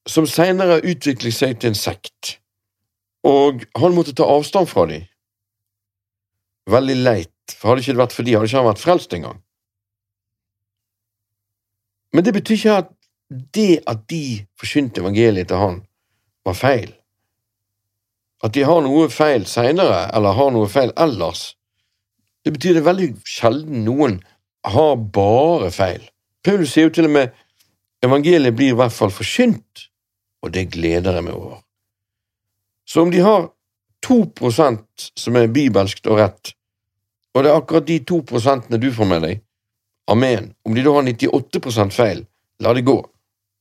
som 0.09 0.27
senere 0.29 0.81
utviklet 0.81 1.37
seg 1.37 1.59
til 1.61 1.73
en 1.73 1.79
sekt, 1.79 2.39
og 3.27 3.65
han 3.79 3.95
måtte 3.97 4.17
ta 4.17 4.27
avstand 4.29 4.69
fra 4.71 4.87
dem. 4.91 5.05
Veldig 6.71 6.97
leit, 7.05 7.40
for 7.57 7.73
hadde 7.73 7.85
ikke 7.85 7.95
det 7.95 8.03
vært 8.03 8.17
for 8.17 8.27
de, 8.27 8.35
hadde 8.37 8.51
ikke 8.51 8.61
han 8.61 8.71
vært 8.71 8.83
frelst 8.83 9.15
engang. 9.17 9.43
Men 12.15 12.27
det 12.27 12.35
betyr 12.35 12.57
ikke 12.57 12.79
at 12.83 12.91
det 13.55 13.83
at 13.91 14.03
de 14.11 14.25
forkynte 14.59 15.03
evangeliet 15.03 15.51
til 15.51 15.61
han, 15.61 15.79
var 16.47 16.57
feil. 16.59 16.91
At 18.43 18.57
de 18.57 18.65
har 18.67 18.81
noe 18.83 19.11
feil 19.13 19.45
seinere, 19.47 20.09
eller 20.17 20.37
har 20.39 20.51
noe 20.55 20.71
feil 20.73 20.95
ellers, 20.99 21.55
det 22.45 22.55
betyr 22.57 22.79
det 22.79 22.87
veldig 22.87 23.11
sjelden 23.29 23.85
noen 23.85 24.19
har 24.65 24.95
bare 25.13 25.69
feil. 25.75 26.03
Paulus 26.45 26.73
sier 26.73 26.89
jo 26.89 26.95
til 26.97 27.09
og 27.11 27.15
med 27.19 27.35
evangeliet 28.05 28.57
blir 28.57 28.73
i 28.73 28.79
hvert 28.79 28.95
fall 28.97 29.13
forkynt 29.13 29.91
og 30.41 30.55
det 30.55 30.71
gleder 30.73 31.19
jeg 31.19 31.27
meg 31.27 31.37
over. 31.37 31.61
Så 32.89 33.05
om 33.05 33.13
de 33.13 33.21
har 33.25 33.51
to 34.05 34.23
prosent 34.37 35.11
som 35.19 35.37
er 35.37 35.53
bibelskt 35.53 36.09
og 36.09 36.21
rett, 36.21 36.55
og 37.35 37.45
det 37.45 37.51
er 37.51 37.59
akkurat 37.59 37.87
de 37.87 37.99
to 38.07 38.21
prosentene 38.27 38.81
du 38.81 38.89
får 38.95 39.09
med 39.09 39.25
deg, 39.27 39.43
amen. 40.11 40.53
Om 40.67 40.75
de 40.75 40.85
da 40.87 40.95
har 40.97 41.07
98% 41.07 41.95
feil, 41.95 42.25
la 42.61 42.75
det 42.75 42.87
gå. 42.87 42.99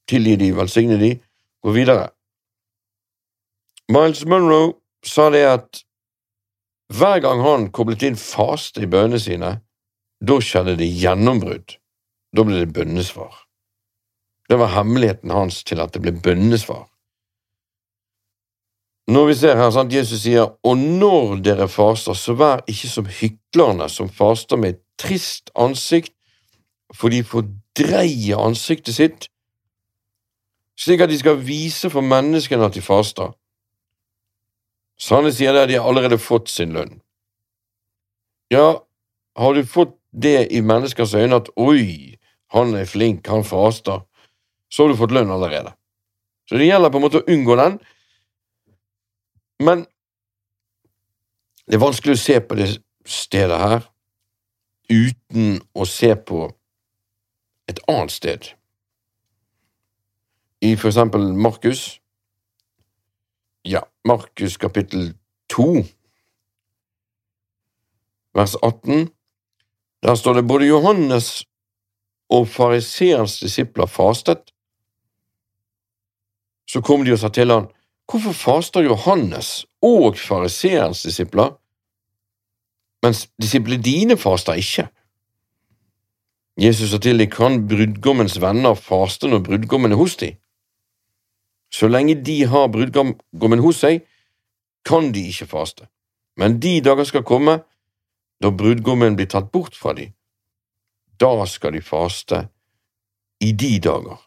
Tilgi 0.10 0.36
de, 0.42 0.50
velsigne 0.58 0.98
de, 1.02 1.12
gå 1.62 1.76
videre. 1.76 2.10
Miles 3.90 4.26
Munro 4.26 4.80
sa 5.06 5.30
det 5.34 5.46
at 5.50 5.84
hver 6.94 7.22
gang 7.22 7.44
han 7.46 7.68
koblet 7.74 8.04
inn 8.06 8.18
faste 8.18 8.82
i 8.82 8.90
bønnene 8.90 9.22
sine, 9.22 9.52
da 10.20 10.40
skjedde 10.42 10.76
det 10.80 10.90
gjennombrudd. 10.90 11.78
Da 12.34 12.46
ble 12.46 12.64
det 12.64 12.74
bønnesvar. 12.74 13.34
Det 14.50 14.58
var 14.58 14.74
hemmeligheten 14.74 15.34
hans 15.34 15.62
til 15.64 15.82
at 15.82 15.94
det 15.94 16.02
ble 16.02 16.16
bønnesvar. 16.18 16.88
Når 19.10 19.26
vi 19.26 19.34
ser 19.40 19.58
her, 19.58 19.72
sant, 19.74 19.94
Jesus 19.94 20.22
sier, 20.22 20.52
og 20.62 20.78
når 20.78 21.40
dere 21.42 21.66
faster, 21.72 22.14
så 22.14 22.36
vær 22.38 22.62
ikke 22.70 22.90
som 22.92 23.08
hyklerne 23.10 23.88
som 23.90 24.10
faster 24.14 24.60
med 24.62 24.76
et 24.76 24.82
trist 25.02 25.50
ansikt, 25.58 26.14
for 26.94 27.10
de 27.10 27.24
fordreier 27.26 28.38
ansiktet 28.38 28.98
sitt, 28.98 29.28
slik 30.78 31.02
at 31.02 31.10
de 31.10 31.18
skal 31.18 31.42
vise 31.42 31.90
for 31.90 32.06
menneskene 32.06 32.70
at 32.70 32.78
de 32.78 32.86
faster. 32.86 33.34
Sannelig 35.00 35.40
sier 35.40 35.58
det 35.58 35.66
at 35.66 35.72
de 35.72 35.80
har 35.80 35.90
allerede 35.90 36.22
fått 36.22 36.54
sin 36.54 36.78
lønn. 36.78 37.00
Ja, 38.54 38.82
har 39.38 39.54
du 39.58 39.66
fått 39.66 39.96
det 40.14 40.52
i 40.54 40.62
menneskers 40.62 41.16
øyne 41.18 41.42
at 41.42 41.50
oi, 41.58 42.18
han 42.54 42.78
er 42.78 42.90
flink, 42.90 43.26
han 43.30 43.46
faster, 43.46 44.04
så 44.70 44.86
har 44.86 44.94
du 44.94 45.02
fått 45.02 45.14
lønn 45.18 45.34
allerede. 45.34 45.74
Så 46.50 46.58
det 46.62 46.70
gjelder 46.70 46.94
på 46.94 47.00
en 47.02 47.06
måte 47.06 47.22
å 47.22 47.30
unngå 47.30 47.58
den. 47.58 47.78
Men 49.60 49.86
det 51.68 51.78
er 51.78 51.84
vanskelig 51.84 52.16
å 52.16 52.22
se 52.22 52.38
på 52.42 52.58
det 52.58 52.70
stedet 53.06 53.60
her 53.60 53.84
uten 54.90 55.60
å 55.78 55.86
se 55.86 56.14
på 56.16 56.48
et 57.70 57.82
annet 57.92 58.14
sted. 58.14 58.48
I 60.66 60.74
for 60.76 60.90
eksempel 60.90 61.30
Markus. 61.34 62.00
Ja, 63.68 63.84
Markus 64.08 64.58
kapittel 64.58 65.14
2, 65.52 65.84
vers 68.34 68.56
18. 68.64 69.10
Der 70.04 70.16
står 70.16 70.40
det 70.40 70.48
både 70.48 70.70
Johannes 70.70 71.44
og 72.32 72.48
fariseerens 72.48 73.40
disipler 73.44 73.90
fastet 73.92 74.54
så 76.70 76.82
kom 76.86 77.06
de 77.06 77.14
og 77.16 77.22
sa 77.22 77.32
til 77.34 77.50
han, 77.50 77.68
Hvorfor 78.10 78.32
faster 78.34 78.82
Johannes 78.82 79.66
og 79.82 80.18
fariseerens 80.18 81.04
disipler, 81.06 81.52
mens 83.06 83.28
disiplene 83.42 83.84
dine 83.84 84.18
faster 84.18 84.58
ikke? 84.58 84.88
Jesus 86.58 86.90
sa 86.90 86.98
til 86.98 87.22
dem, 87.22 87.30
kan 87.30 87.62
brudgommens 87.70 88.40
venner 88.42 88.74
faste 88.74 89.30
når 89.30 89.46
brudgommen 89.46 89.94
er 89.94 90.02
hos 90.02 90.18
dem? 90.18 90.36
Så 91.72 91.88
lenge 91.88 92.18
de 92.26 92.46
har 92.50 92.68
brudgommen 92.68 93.62
hos 93.62 93.84
seg, 93.86 94.02
kan 94.86 95.14
de 95.14 95.28
ikke 95.30 95.46
faste, 95.46 95.86
men 96.38 96.58
de 96.60 96.80
dager 96.82 97.06
skal 97.06 97.24
komme 97.24 97.60
da 98.42 98.50
brudgommen 98.50 99.16
blir 99.16 99.30
tatt 99.30 99.52
bort 99.52 99.78
fra 99.78 99.94
dem. 99.94 100.16
Da 101.20 101.46
skal 101.46 101.78
de 101.78 101.82
faste 101.84 102.48
i 103.44 103.52
de 103.52 103.78
dager. 103.80 104.18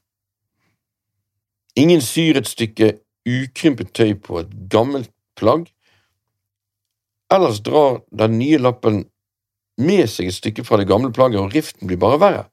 Ingen 1.76 2.00
syr 2.04 2.38
et 2.38 2.46
stykke 2.46 3.01
ukrympet 3.28 3.92
tøy 3.94 4.14
på 4.18 4.40
et 4.42 4.52
gammelt 4.70 5.10
plagg, 5.38 5.66
ellers 7.32 7.60
drar 7.64 8.02
den 8.18 8.38
nye 8.38 8.58
lappen 8.60 9.04
med 9.80 10.06
seg 10.10 10.28
et 10.28 10.36
stykke 10.36 10.64
fra 10.64 10.78
det 10.80 10.88
gamle 10.90 11.12
plagget, 11.12 11.40
og 11.40 11.54
riften 11.54 11.88
blir 11.88 12.00
bare 12.00 12.20
verre. 12.20 12.44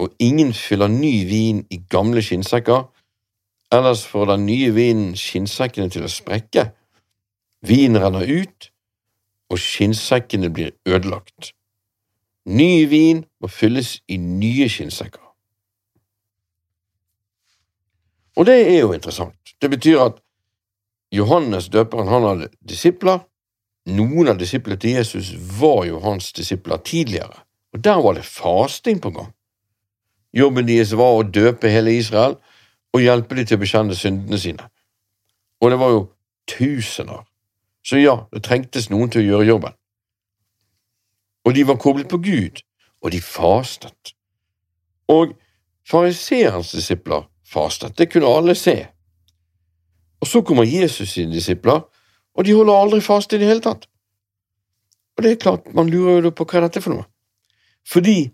Og 0.00 0.14
ingen 0.18 0.54
fyller 0.56 0.88
ny 0.88 1.12
vin 1.28 1.64
i 1.70 1.82
gamle 1.92 2.22
skinnsekker, 2.24 2.86
ellers 3.72 4.06
får 4.06 4.32
den 4.32 4.46
nye 4.46 4.72
vinen 4.74 5.16
skinnsekkene 5.18 5.90
til 5.92 6.06
å 6.06 6.12
sprekke. 6.12 6.70
Vinen 7.66 8.00
renner 8.00 8.24
ut, 8.24 8.70
og 9.50 9.58
skinnsekkene 9.60 10.50
blir 10.54 10.72
ødelagt. 10.88 11.52
Ny 12.46 12.86
vin 12.88 13.24
må 13.40 13.50
fylles 13.52 13.98
i 14.08 14.16
nye 14.16 14.68
skinnsekker. 14.72 15.29
Og 18.40 18.46
det 18.48 18.56
er 18.72 18.78
jo 18.80 18.94
interessant. 18.96 19.36
Det 19.60 19.68
betyr 19.68 20.00
at 20.00 20.20
Johannes 21.12 21.68
døperen 21.68 22.08
han 22.08 22.24
hadde 22.24 22.48
disipler. 22.64 23.18
Noen 23.92 24.30
av 24.32 24.38
disiplene 24.40 24.80
til 24.80 24.96
Jesus 24.96 25.34
var 25.60 25.82
jo 25.84 26.00
hans 26.00 26.32
disipler 26.32 26.80
tidligere, 26.84 27.42
og 27.72 27.84
der 27.84 28.00
var 28.00 28.16
det 28.16 28.24
fasting 28.24 29.00
på 29.02 29.10
gang. 29.10 29.32
Jobben 30.32 30.68
deres 30.68 30.92
var 30.96 31.18
å 31.18 31.26
døpe 31.26 31.68
hele 31.68 31.92
Israel 31.96 32.36
og 32.94 33.02
hjelpe 33.02 33.36
dem 33.36 33.48
til 33.48 33.58
å 33.58 33.62
bekjenne 33.64 33.96
syndene 33.98 34.38
sine. 34.38 34.68
Og 35.60 35.72
det 35.72 35.78
var 35.80 35.92
jo 35.92 36.00
tusener. 36.48 37.26
Så 37.84 38.00
ja, 38.00 38.16
det 38.32 38.44
trengtes 38.46 38.90
noen 38.90 39.10
til 39.10 39.24
å 39.24 39.28
gjøre 39.28 39.48
jobben. 39.48 39.76
Og 41.44 41.56
de 41.56 41.66
var 41.66 41.80
koblet 41.80 42.08
på 42.08 42.20
Gud, 42.24 42.62
og 43.00 43.12
de 43.12 43.20
fastet. 43.24 44.14
Og 45.08 45.34
fariseerens 45.88 46.72
disipler 46.76 47.26
fastet, 47.50 47.96
det 47.98 48.10
kunne 48.12 48.30
alle 48.30 48.54
se. 48.58 48.76
Og 50.20 50.28
så 50.28 50.42
kommer 50.46 50.68
Jesus 50.68 51.14
sine 51.14 51.32
disipler, 51.34 51.82
og 52.36 52.46
de 52.46 52.54
holder 52.54 52.76
aldri 52.76 53.00
fast 53.04 53.32
i 53.32 53.40
det 53.40 53.48
hele 53.48 53.64
tatt. 53.64 53.86
Og 55.16 55.24
det 55.24 55.32
er 55.32 55.42
klart, 55.42 55.72
man 55.74 55.90
lurer 55.90 56.28
jo 56.28 56.34
på 56.34 56.46
hva 56.48 56.62
dette 56.64 56.80
er 56.80 56.84
for 56.84 56.94
noe. 56.94 57.08
Fordi 57.88 58.30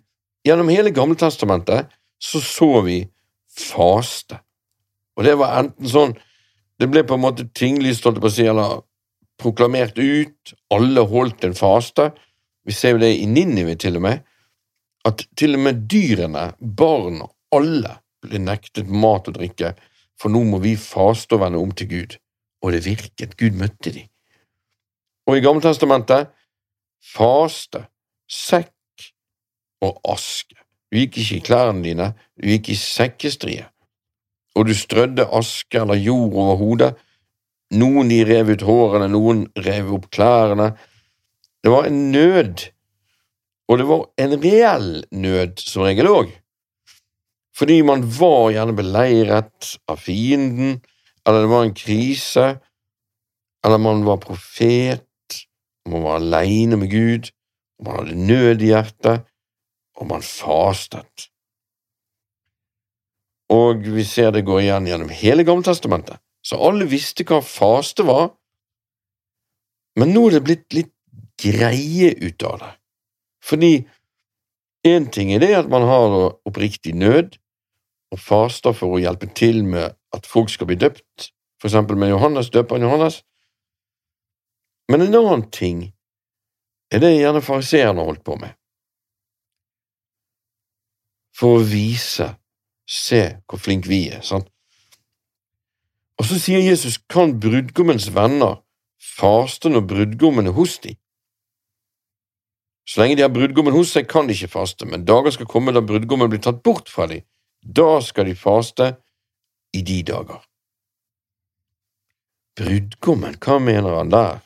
gjennom 0.47 0.71
hele 0.71 0.93
Gammeltestamentet 0.95 1.93
så 2.23 2.41
så 2.43 2.69
vi 2.87 3.01
faste. 3.57 4.41
Og 5.17 5.25
det 5.25 5.37
var 5.41 5.63
enten 5.63 5.89
sånn 5.89 6.17
Det 6.77 6.91
ble 6.93 7.07
på 7.09 7.17
en 7.17 7.23
måte 7.23 7.47
tinglyst, 7.57 8.05
holdt 8.05 8.19
jeg 8.19 8.23
på 8.23 8.29
å 8.29 8.33
si, 8.35 8.45
eller 8.45 8.81
proklamert 9.41 9.97
ut, 9.97 10.51
alle 10.69 11.07
holdt 11.09 11.47
en 11.49 11.55
faste. 11.57 12.11
Vi 12.69 12.75
ser 12.77 12.93
jo 12.93 13.01
det 13.01 13.15
i 13.17 13.25
Ninive 13.25 13.79
til 13.81 13.97
og 13.97 14.05
med, 14.05 14.21
at 15.09 15.25
til 15.41 15.57
og 15.57 15.63
med 15.65 15.87
dyrene, 15.89 16.51
barn, 16.61 17.23
alle 17.57 17.95
ble 18.29 18.41
nektet 18.43 18.91
mat 18.91 19.29
og 19.31 19.39
drikke, 19.39 19.75
for 20.17 20.33
nå 20.33 20.43
må 20.49 20.61
vi 20.63 20.77
faste 20.81 21.37
og 21.37 21.43
vende 21.45 21.61
om 21.61 21.73
til 21.77 21.91
Gud. 21.91 22.17
Og 22.65 22.73
det 22.73 22.87
virket, 22.87 23.37
Gud 23.39 23.57
møtte 23.59 23.93
de. 23.93 24.07
Og 25.27 25.39
i 25.39 25.43
Gammeltestamentet 25.45 26.31
faste, 27.05 27.85
sekk 28.27 28.73
og 29.85 29.99
aske. 30.09 30.57
Du 30.91 30.99
gikk 31.01 31.19
ikke 31.21 31.39
i 31.39 31.45
klærne 31.45 31.83
dine, 31.85 32.13
du 32.39 32.49
gikk 32.49 32.71
i 32.73 32.79
sekkestrie, 32.79 33.67
og 34.57 34.69
du 34.69 34.75
strødde 34.75 35.27
aske 35.37 35.83
eller 35.83 35.99
jord 36.01 36.33
over 36.33 36.57
hodet. 36.63 36.93
Noen 37.77 38.09
de 38.09 38.23
rev 38.25 38.53
ut 38.55 38.63
hårene, 38.63 39.09
noen 39.11 39.45
rev 39.59 39.91
opp 39.99 40.07
klærne. 40.15 40.71
Det 41.63 41.73
var 41.73 41.89
en 41.89 41.99
nød, 42.15 42.69
og 43.67 43.81
det 43.81 43.87
var 43.91 44.05
en 44.23 44.37
reell 44.43 44.91
nød 45.11 45.63
som 45.67 45.85
regel 45.87 46.09
òg 46.11 46.31
fordi 47.57 47.81
man 47.89 48.05
var 48.19 48.51
gjerne 48.53 48.77
beleiret 48.77 49.71
av 49.89 50.01
fienden, 50.03 50.81
eller 51.27 51.45
det 51.45 51.53
var 51.53 51.65
en 51.65 51.77
krise, 51.77 52.49
eller 53.65 53.81
man 53.81 54.05
var 54.05 54.21
profet, 54.23 55.41
man 55.89 56.05
var 56.05 56.21
aleine 56.21 56.77
med 56.77 56.91
Gud, 56.93 57.31
man 57.83 58.01
hadde 58.01 58.19
nød 58.29 58.63
i 58.63 58.71
hjertet, 58.75 59.25
og 59.97 60.11
man 60.11 60.25
fastet. 60.25 61.31
Og 63.53 63.87
vi 63.95 64.05
ser 64.05 64.35
det 64.35 64.45
går 64.47 64.65
igjen 64.65 64.91
gjennom 64.91 65.13
hele 65.15 65.47
Gammeltestamentet, 65.47 66.21
så 66.45 66.61
alle 66.63 66.89
visste 66.91 67.25
hva 67.27 67.41
faste 67.43 68.05
var, 68.07 68.35
men 69.97 70.13
nå 70.13 70.27
er 70.29 70.37
det 70.37 70.45
blitt 70.45 70.77
litt 70.77 70.93
greie 71.41 72.13
ut 72.21 72.45
av 72.45 72.61
det, 72.61 72.73
fordi 73.45 73.73
én 74.87 75.09
ting 75.13 75.33
er 75.33 75.41
det 75.43 75.55
at 75.57 75.73
man 75.73 75.87
har 75.89 76.17
oppriktig 76.47 76.93
nød, 76.99 77.39
og 78.15 78.21
faster 78.23 78.75
for 78.77 78.97
å 78.97 79.01
hjelpe 79.03 79.29
til 79.35 79.65
med 79.67 79.97
at 80.15 80.29
folk 80.29 80.51
skal 80.53 80.69
bli 80.71 80.79
døpt, 80.81 81.31
for 81.61 81.71
eksempel 81.71 81.99
med 81.99 82.13
Johannes, 82.13 82.51
døperen 82.55 82.87
Johannes. 82.87 83.23
Men 84.93 85.03
en 85.03 85.19
annen 85.19 85.47
ting 85.51 85.83
er 86.93 87.03
det 87.03 87.17
gjerne 87.17 87.43
fariseerne 87.43 88.05
holdt 88.07 88.23
på 88.27 88.37
med. 88.39 88.55
For 91.37 91.59
å 91.59 91.65
vise, 91.67 92.31
se 92.87 93.23
hvor 93.45 93.61
flink 93.61 93.89
vi 93.91 94.07
er, 94.15 94.23
sant? 94.25 94.49
Og 96.17 96.25
så 96.25 96.39
sier 96.41 96.63
Jesus, 96.65 96.97
kan 97.13 97.35
brudgommens 97.43 98.09
venner 98.15 98.63
faste 99.03 99.69
når 99.69 99.85
brudgommen 99.91 100.49
er 100.49 100.57
hos 100.57 100.79
dem? 100.85 100.97
Så 102.87 103.03
lenge 103.03 103.19
de 103.19 103.25
har 103.27 103.35
brudgommen 103.35 103.75
hos 103.75 103.91
seg, 103.93 104.07
kan 104.09 104.29
de 104.29 104.37
ikke 104.37 104.55
faste, 104.55 104.87
men 104.87 105.05
dager 105.05 105.35
skal 105.35 105.49
komme 105.51 105.75
da 105.75 105.83
brudgommen 105.85 106.31
blir 106.31 106.41
tatt 106.41 106.63
bort 106.65 106.89
fra 106.89 107.09
dem, 107.11 107.27
da 107.67 108.01
skal 108.01 108.27
de 108.27 108.35
faste 108.35 108.95
i 109.75 109.83
de 109.83 110.03
dager. 110.07 110.43
Brudgommen, 112.57 113.37
hva 113.43 113.59
mener 113.61 113.99
han 113.99 114.13
der? 114.13 114.39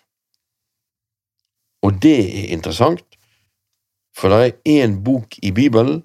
Og 1.83 2.03
det 2.03 2.19
er 2.21 2.53
interessant, 2.53 3.05
for 4.17 4.33
det 4.33 4.57
er 4.67 4.85
en 4.85 4.99
bok 5.05 5.39
i 5.43 5.53
Bibelen 5.53 6.03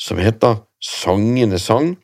som 0.00 0.18
heter 0.18 0.64
Sangenes 0.82 1.62
sang. 1.62 1.96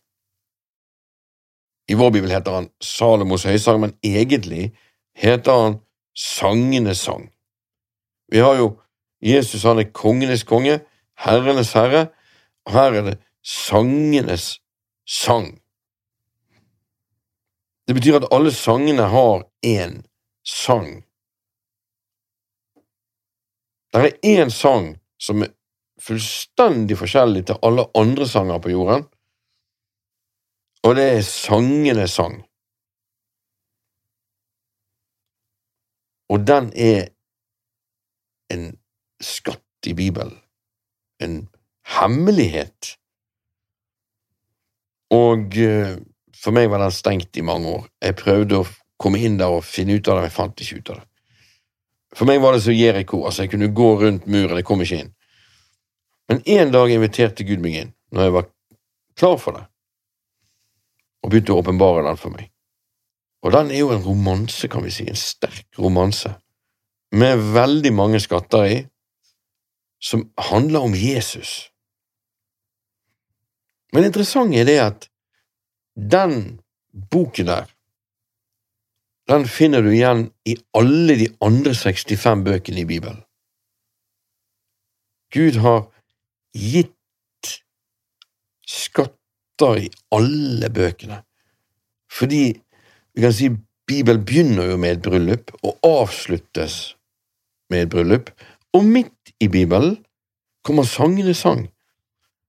I 1.89 1.95
vår 1.95 2.11
bibel 2.11 2.33
heter 2.33 2.55
han 2.57 2.71
Salomos 2.81 3.45
høysang, 3.45 3.81
men 3.81 3.93
egentlig 4.03 4.73
heter 5.15 5.61
han 5.63 5.77
Sangenes 6.17 7.05
sang. 7.05 7.29
Vi 8.33 8.41
har 8.41 8.57
jo 8.59 8.71
Jesus, 9.25 9.63
han 9.63 9.79
er 9.79 9.93
kongenes 9.93 10.45
konge, 10.45 10.81
herrenes 11.19 11.73
herre, 11.73 12.09
og 12.67 12.73
her 12.73 12.99
er 12.99 13.07
det 13.11 13.19
sangenes 13.45 14.61
sang. 15.09 15.61
Det 17.87 17.95
betyr 17.95 18.17
at 18.17 18.33
alle 18.33 18.53
sangene 18.53 19.03
har 19.13 19.45
én 19.67 20.01
sang. 20.49 21.05
Det 23.93 24.01
er 24.01 24.17
én 24.25 24.51
sang 24.51 24.95
som 25.21 25.45
er 25.45 25.53
fullstendig 26.01 26.97
forskjellig 26.99 27.45
til 27.47 27.61
alle 27.63 27.85
andre 27.95 28.27
sanger 28.29 28.59
på 28.59 28.73
jorden, 28.73 29.05
og 30.85 30.97
det 30.97 31.05
er 31.13 31.23
sangenes 31.29 32.17
sang. 32.17 32.41
Og 36.33 36.43
den 36.49 36.73
er 36.73 37.13
en 38.51 38.67
skatt 39.23 39.87
i 39.87 39.95
Bibelen, 39.95 40.41
en 41.21 41.49
hemmelighet 42.01 42.97
og 45.13 45.59
eh, 45.61 45.97
for 46.39 46.57
meg 46.57 46.71
var 46.73 46.83
den 46.83 46.95
stengt 46.95 47.37
i 47.37 47.45
mange 47.45 47.69
år. 47.69 47.85
Jeg 48.03 48.17
prøvde 48.21 48.61
å 48.61 48.69
komme 49.01 49.21
inn 49.25 49.37
der 49.41 49.53
og 49.53 49.67
finne 49.67 49.99
ut 49.99 50.09
av 50.09 50.17
det, 50.17 50.23
men 50.23 50.31
jeg 50.31 50.37
fant 50.37 50.65
ikke 50.65 50.81
ut 50.81 50.95
av 50.95 51.01
det. 51.01 51.07
For 52.15 52.31
meg 52.31 52.41
var 52.45 52.55
det 52.55 52.63
så 52.63 52.75
Jeriko, 52.75 53.25
altså 53.27 53.45
jeg 53.45 53.55
kunne 53.55 53.73
gå 53.75 53.91
rundt 54.01 54.27
muren, 54.31 54.59
jeg 54.61 54.67
kom 54.69 54.83
ikke 54.85 55.01
inn. 55.03 55.15
Men 56.31 56.43
en 56.57 56.73
dag 56.73 56.93
inviterte 56.95 57.45
Gud 57.45 57.63
meg 57.65 57.79
inn, 57.81 57.95
når 58.15 58.29
jeg 58.29 58.35
var 58.37 58.51
klar 59.19 59.39
for 59.41 59.59
det, 59.59 59.65
og 61.25 61.33
begynte 61.33 61.55
å 61.55 61.63
åpenbare 61.63 62.05
den 62.07 62.21
for 62.21 62.37
meg. 62.37 62.51
Og 63.45 63.53
den 63.53 63.73
er 63.75 63.83
jo 63.83 63.93
en 63.93 64.05
romanse, 64.05 64.69
kan 64.73 64.85
vi 64.87 64.93
si, 64.95 65.09
en 65.11 65.19
sterk 65.19 65.81
romanse, 65.81 66.33
med 67.15 67.43
veldig 67.55 67.93
mange 67.95 68.21
skatter 68.23 68.69
i, 68.71 68.79
som 70.01 70.25
handler 70.51 70.87
om 70.87 70.95
Jesus. 70.97 71.74
Men 73.95 74.09
interessant 74.09 74.55
er 74.59 74.67
det 74.67 74.79
at 74.83 75.07
den 75.95 76.59
boken 77.11 77.47
der, 77.47 77.69
den 79.31 79.47
finner 79.49 79.85
du 79.85 79.93
igjen 79.95 80.27
i 80.45 80.57
alle 80.77 81.15
de 81.21 81.29
andre 81.45 81.73
65 81.79 82.43
bøkene 82.45 82.83
i 82.83 82.89
Bibelen. 82.89 83.23
Gud 85.35 85.61
har 85.63 85.87
gitt 86.55 87.53
skatter 88.69 89.87
i 89.87 89.89
alle 90.15 90.71
bøkene, 90.75 91.21
fordi 92.13 92.43
vi 93.15 93.23
kan 93.23 93.35
si 93.35 93.49
Bibelen 93.87 94.25
begynner 94.25 94.71
jo 94.73 94.77
med 94.81 94.97
et 94.97 95.03
bryllup 95.05 95.51
og 95.63 95.79
avsluttes 95.85 96.97
med 97.71 97.85
et 97.85 97.91
bryllup, 97.93 98.31
og 98.75 98.85
midt 98.85 99.35
i 99.41 99.49
Bibelen 99.49 99.99
kommer 100.65 100.89
sangene 100.89 101.35
sang, 101.37 101.67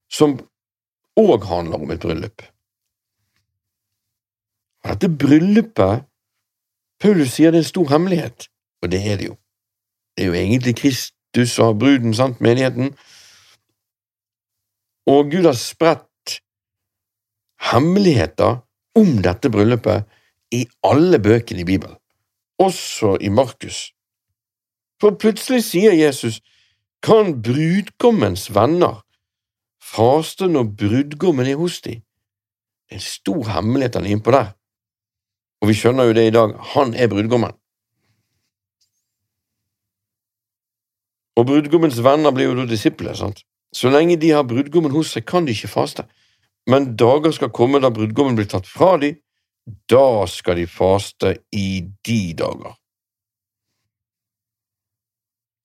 som 0.10 0.38
òg 1.20 1.48
handler 1.48 1.82
om 1.82 1.92
et 1.92 2.02
bryllup. 2.04 2.44
Og 4.84 4.92
dette 4.92 5.10
bryllupet 5.10 6.06
Paulus 7.02 7.36
sier 7.36 7.52
det 7.52 7.60
er 7.60 7.66
en 7.66 7.68
stor 7.68 7.90
hemmelighet, 7.92 8.48
og 8.82 8.92
det 8.92 9.02
er 9.04 9.18
det 9.20 9.28
jo. 9.28 9.36
Det 10.16 10.24
er 10.24 10.28
jo 10.28 10.38
egentlig 10.40 10.76
Kristus 10.80 11.60
og 11.60 11.80
bruden, 11.80 12.14
sant, 12.14 12.42
menigheten. 12.42 12.94
Og 15.08 15.32
Gud 15.32 15.46
har 15.46 15.58
spredt 15.60 16.40
hemmeligheter 17.72 18.62
om 18.96 19.18
dette 19.26 19.52
bryllupet 19.52 20.08
i 20.56 20.64
alle 20.88 21.20
bøkene 21.20 21.62
i 21.62 21.68
Bibelen, 21.68 21.98
også 22.60 23.18
i 23.22 23.30
Markus. 23.30 23.92
For 25.02 25.18
plutselig 25.20 25.66
sier 25.68 25.94
Jesus, 25.94 26.40
kan 27.04 27.36
brudgommens 27.44 28.48
venner 28.56 29.05
faste 29.94 30.48
når 30.52 30.72
brudgommen 30.80 31.48
er 31.50 31.60
hos 31.60 31.82
dem? 31.86 32.02
Det 32.86 32.98
er 32.98 33.02
en 33.02 33.06
stor 33.06 33.52
hemmelighet 33.56 33.98
han 33.98 34.08
er 34.08 34.16
innpå 34.16 34.34
der. 34.36 34.54
Og 35.62 35.70
vi 35.72 35.78
skjønner 35.78 36.10
jo 36.10 36.16
det 36.18 36.28
i 36.30 36.34
dag, 36.36 36.54
han 36.76 36.94
er 36.94 37.10
brudgommen. 37.10 37.56
Og 41.36 41.48
brudgommens 41.50 41.98
venner 42.04 42.32
blir 42.32 42.52
jo 42.52 42.60
da 42.62 42.68
disipler, 42.70 43.16
sant? 43.18 43.44
Så 43.76 43.92
lenge 43.92 44.16
de 44.22 44.32
har 44.32 44.46
brudgommen 44.48 44.94
hos 44.94 45.12
seg, 45.16 45.26
kan 45.28 45.48
de 45.48 45.56
ikke 45.56 45.72
faste. 45.72 46.06
Men 46.70 46.94
dager 46.98 47.34
skal 47.36 47.52
komme 47.54 47.82
da 47.84 47.92
brudgommen 47.94 48.38
blir 48.38 48.48
tatt 48.50 48.70
fra 48.70 48.96
dem, 49.02 49.18
da 49.90 50.26
skal 50.30 50.62
de 50.62 50.68
faste 50.70 51.34
i 51.52 51.82
de 52.06 52.22
dager. 52.38 52.78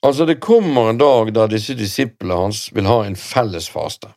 Altså, 0.03 0.25
det 0.27 0.41
kommer 0.41 0.91
en 0.91 0.99
dag 0.99 1.33
da 1.37 1.47
disse 1.51 1.75
disiplene 1.77 2.39
hans 2.47 2.69
vil 2.73 2.89
ha 2.89 3.03
en 3.05 3.17
felles 3.17 3.69
faste. 3.69 4.09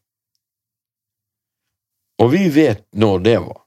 Og 2.24 2.32
vi 2.32 2.48
vet 2.54 2.86
når 2.96 3.20
det 3.20 3.38
var. 3.44 3.60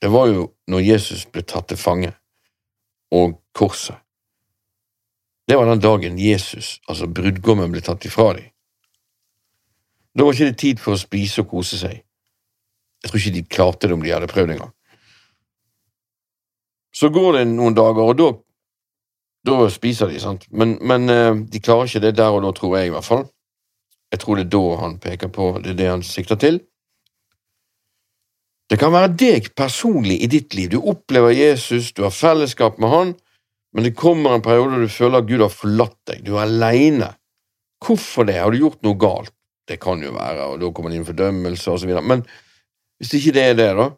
Det 0.00 0.10
var 0.10 0.26
jo 0.30 0.48
når 0.70 0.82
Jesus 0.82 1.26
ble 1.30 1.42
tatt 1.42 1.68
til 1.70 1.78
fange, 1.78 2.12
og 3.14 3.38
korset. 3.54 3.98
Det 5.48 5.56
var 5.56 5.66
den 5.66 5.80
dagen 5.80 6.18
Jesus, 6.18 6.80
altså 6.88 7.06
brudgommen, 7.06 7.72
ble 7.72 7.80
tatt 7.80 8.04
ifra 8.04 8.32
dem. 8.36 8.50
Da 10.14 10.26
var 10.26 10.34
ikke 10.34 10.50
det 10.50 10.58
tid 10.60 10.82
for 10.82 10.94
å 10.94 11.00
spise 11.00 11.44
og 11.44 11.50
kose 11.54 11.78
seg. 11.80 12.02
Jeg 13.02 13.10
tror 13.10 13.20
ikke 13.20 13.36
de 13.36 13.44
klarte 13.46 13.88
det 13.88 13.94
om 13.94 14.02
de 14.02 14.12
hadde 14.12 14.30
prøvd 14.30 14.56
engang. 14.56 14.74
Så 16.94 17.10
går 17.14 17.38
det 17.38 17.44
noen 17.52 17.76
dager, 17.78 18.02
og 18.02 18.18
da, 18.18 18.28
da 19.48 19.68
spiser 19.72 20.10
de, 20.10 20.20
sant, 20.22 20.46
men, 20.50 20.76
men 20.80 21.10
eh, 21.12 21.34
de 21.48 21.60
klarer 21.64 21.88
ikke 21.88 22.04
det 22.06 22.16
der 22.18 22.34
og 22.34 22.42
da, 22.44 22.52
tror 22.56 22.78
jeg 22.78 22.90
i 22.90 22.94
hvert 22.94 23.06
fall. 23.06 23.26
Jeg 24.12 24.22
tror 24.22 24.38
det 24.38 24.46
er 24.46 24.52
da 24.54 24.64
han 24.80 24.98
peker 25.02 25.30
på, 25.32 25.52
det 25.64 25.74
er 25.74 25.78
det 25.78 25.88
han 25.90 26.04
sikter 26.06 26.40
til. 26.40 26.60
Det 28.68 28.76
kan 28.80 28.92
være 28.92 29.14
deg 29.16 29.52
personlig 29.56 30.18
i 30.24 30.28
ditt 30.28 30.56
liv. 30.56 30.68
Du 30.72 30.82
opplever 30.92 31.32
Jesus, 31.32 31.92
du 31.96 32.02
har 32.04 32.12
fellesskap 32.12 32.76
med 32.80 32.92
han, 32.92 33.14
men 33.72 33.84
det 33.84 33.96
kommer 33.96 34.34
en 34.34 34.44
periode 34.44 34.80
du 34.82 34.92
føler 34.92 35.22
at 35.22 35.28
Gud 35.28 35.44
har 35.44 35.52
forlatt 35.52 35.98
deg, 36.10 36.24
du 36.24 36.34
er 36.36 36.44
aleine. 36.44 37.14
Hvorfor 37.84 38.26
det? 38.28 38.40
Har 38.40 38.52
du 38.52 38.60
gjort 38.60 38.82
noe 38.84 38.98
galt? 39.00 39.32
Det 39.68 39.76
kan 39.80 40.00
jo 40.02 40.14
være, 40.16 40.46
og 40.48 40.60
da 40.62 40.70
kommer 40.72 40.92
det 40.92 41.00
inn 41.00 41.08
fordømmelse 41.08 41.74
videre, 41.84 42.04
men 42.04 42.24
hvis 42.98 43.12
ikke 43.18 43.34
det 43.36 43.42
er 43.44 43.56
det, 43.58 43.68
da? 43.76 43.88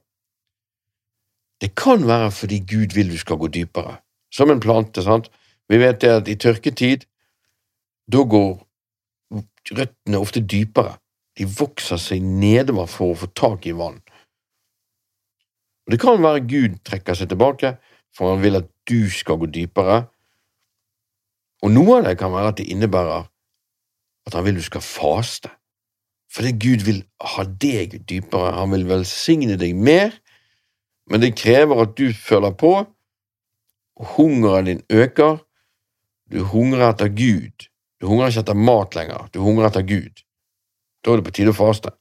Det 1.61 1.71
kan 1.79 2.03
være 2.09 2.31
fordi 2.35 2.59
Gud 2.67 2.97
vil 2.97 3.13
du 3.13 3.19
skal 3.21 3.39
gå 3.39 3.51
dypere, 3.55 4.01
som 4.35 4.51
en 4.51 4.63
plante, 4.63 5.05
sant? 5.07 5.31
Vi 5.71 5.79
vet 5.79 6.05
at 6.05 6.29
i 6.29 6.35
tørketid, 6.35 7.07
da 8.11 8.25
går 8.27 8.57
røttene 9.71 10.19
ofte 10.19 10.43
dypere. 10.43 10.97
De 11.39 11.47
vokser 11.47 12.01
seg 12.01 12.25
nedover 12.25 12.89
for 12.91 13.13
å 13.13 13.19
få 13.21 13.29
tak 13.39 13.69
i 13.71 13.75
vann. 13.77 14.01
Og 15.87 15.95
Det 15.95 16.01
kan 16.03 16.23
være 16.23 16.47
Gud 16.47 16.81
trekker 16.87 17.15
seg 17.15 17.31
tilbake, 17.31 17.77
for 18.15 18.35
han 18.35 18.43
vil 18.43 18.59
at 18.59 18.67
du 18.91 19.07
skal 19.11 19.39
gå 19.39 19.47
dypere. 19.47 20.05
Og 21.63 21.71
noe 21.71 22.01
av 22.01 22.09
det 22.09 22.17
kan 22.19 22.33
være 22.35 22.51
at 22.51 22.59
det 22.59 22.67
innebærer 22.73 23.29
at 24.27 24.35
han 24.35 24.45
vil 24.45 24.59
du 24.59 24.65
skal 24.65 24.83
faste. 24.85 25.51
Fordi 26.31 26.51
Gud 26.63 26.85
vil 26.87 27.05
ha 27.35 27.45
deg 27.45 27.95
dypere, 28.11 28.57
han 28.59 28.71
vil 28.75 28.87
velsigne 28.91 29.59
deg 29.59 29.75
mer, 29.75 30.15
men 31.11 31.23
det 31.23 31.37
krever 31.39 31.83
at 31.83 31.97
du 31.99 32.13
følger 32.15 32.55
på, 32.59 32.75
hungeren 34.15 34.69
din 34.69 34.83
øker, 34.91 35.41
du 36.31 36.43
hungrer 36.47 36.93
etter 36.93 37.11
Gud, 37.13 37.67
du 38.01 38.07
hungrer 38.09 38.31
ikke 38.31 38.45
etter 38.45 38.59
mat 38.59 38.95
lenger, 38.97 39.29
du 39.35 39.41
hungrer 39.45 39.71
etter 39.71 39.87
Gud. 39.87 40.23
Da 41.05 41.13
er 41.13 41.21
det 41.21 41.27
på 41.29 41.35
tide 41.37 41.55
å 41.55 41.57
faste. 41.57 41.93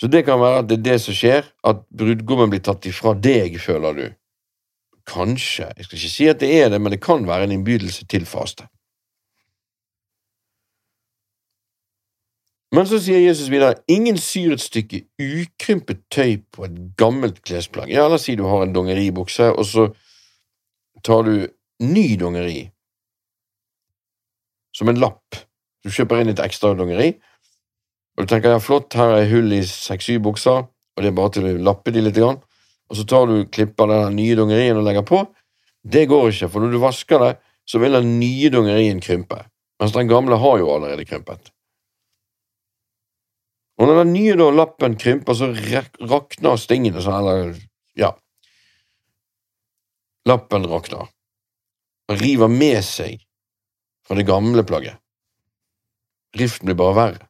Så 0.00 0.08
det 0.08 0.24
kan 0.24 0.40
være 0.40 0.62
at 0.62 0.68
det 0.68 0.78
er 0.78 0.84
det 0.86 0.98
som 1.04 1.16
skjer, 1.16 1.44
at 1.66 1.82
brudgommen 1.92 2.50
blir 2.52 2.62
tatt 2.64 2.86
ifra 2.88 3.12
deg, 3.12 3.58
føler 3.60 3.96
du. 3.98 4.06
Kanskje, 5.10 5.68
jeg 5.76 5.86
skal 5.86 5.98
ikke 5.98 6.12
si 6.14 6.28
at 6.30 6.40
det 6.40 6.50
er 6.56 6.70
det, 6.72 6.80
men 6.80 6.94
det 6.94 7.02
kan 7.04 7.26
være 7.28 7.48
en 7.48 7.56
innbydelse 7.58 8.06
til 8.08 8.24
faste. 8.28 8.68
Men 12.70 12.86
så 12.86 13.00
sier 13.02 13.18
Jesus 13.18 13.50
videre, 13.50 13.80
ingen 13.90 14.18
syr 14.20 14.54
et 14.54 14.62
stykke 14.62 15.02
ukrympet 15.18 16.04
tøy 16.14 16.36
på 16.54 16.68
et 16.68 16.76
gammelt 16.96 17.42
klesplagg. 17.42 17.90
Ja, 17.90 18.06
la 18.06 18.16
oss 18.16 18.28
si 18.28 18.36
du 18.38 18.44
har 18.46 18.62
en 18.62 18.74
dongeribukse, 18.74 19.50
og 19.50 19.66
så 19.66 19.88
tar 21.06 21.24
du 21.26 21.34
ny 21.80 22.16
dongeri 22.20 22.68
som 24.76 24.88
en 24.88 25.00
lapp. 25.00 25.36
Du 25.84 25.90
kjøper 25.90 26.20
inn 26.20 26.30
litt 26.30 26.42
ekstra 26.42 26.74
dongeri, 26.76 27.14
og 28.16 28.24
du 28.24 28.30
tenker 28.30 28.54
ja, 28.54 28.60
flott, 28.62 28.94
her 28.98 29.16
er 29.16 29.30
hull 29.30 29.52
i 29.56 29.62
seks-syv 29.66 30.20
bukser, 30.28 30.66
og 30.66 31.02
det 31.02 31.10
er 31.10 31.16
bare 31.16 31.34
til 31.36 31.48
å 31.48 31.54
lappe 31.70 31.92
de 31.94 32.02
litt, 32.04 32.18
og 32.20 32.98
så 32.98 33.06
tar 33.08 33.30
du 33.30 33.46
klipper 33.48 33.88
den 33.90 34.18
nye 34.18 34.36
dongerien 34.38 34.78
og 34.78 34.84
legger 34.86 35.06
på. 35.06 35.22
Det 35.80 36.04
går 36.10 36.28
ikke, 36.32 36.50
for 36.52 36.64
når 36.64 36.74
du 36.74 36.82
vasker 36.82 37.22
det, 37.24 37.32
så 37.64 37.80
vil 37.80 37.96
den 37.96 38.18
nye 38.20 38.50
dongerien 38.52 39.00
krympe, 39.00 39.44
mens 39.80 39.94
den 39.96 40.10
gamle 40.10 40.36
har 40.42 40.60
jo 40.60 40.72
allerede 40.74 41.06
krympet. 41.08 41.52
Og 43.80 43.88
når 43.88 44.02
den 44.02 44.12
nye 44.12 44.36
da, 44.36 44.50
lappen 44.52 44.98
krymper, 45.00 45.38
så 45.38 45.48
rakner 46.10 46.60
stingene 46.60 47.00
sånn, 47.00 47.22
eller 47.22 47.54
ja 47.96 48.12
Lappen 50.28 50.66
rakner. 50.66 51.08
og 52.10 52.18
river 52.18 52.48
med 52.50 52.80
seg 52.82 53.20
fra 54.02 54.16
det 54.18 54.26
gamle 54.26 54.64
plagget. 54.66 54.98
Riften 56.34 56.66
blir 56.66 56.78
bare 56.78 56.96
verre. 56.96 57.28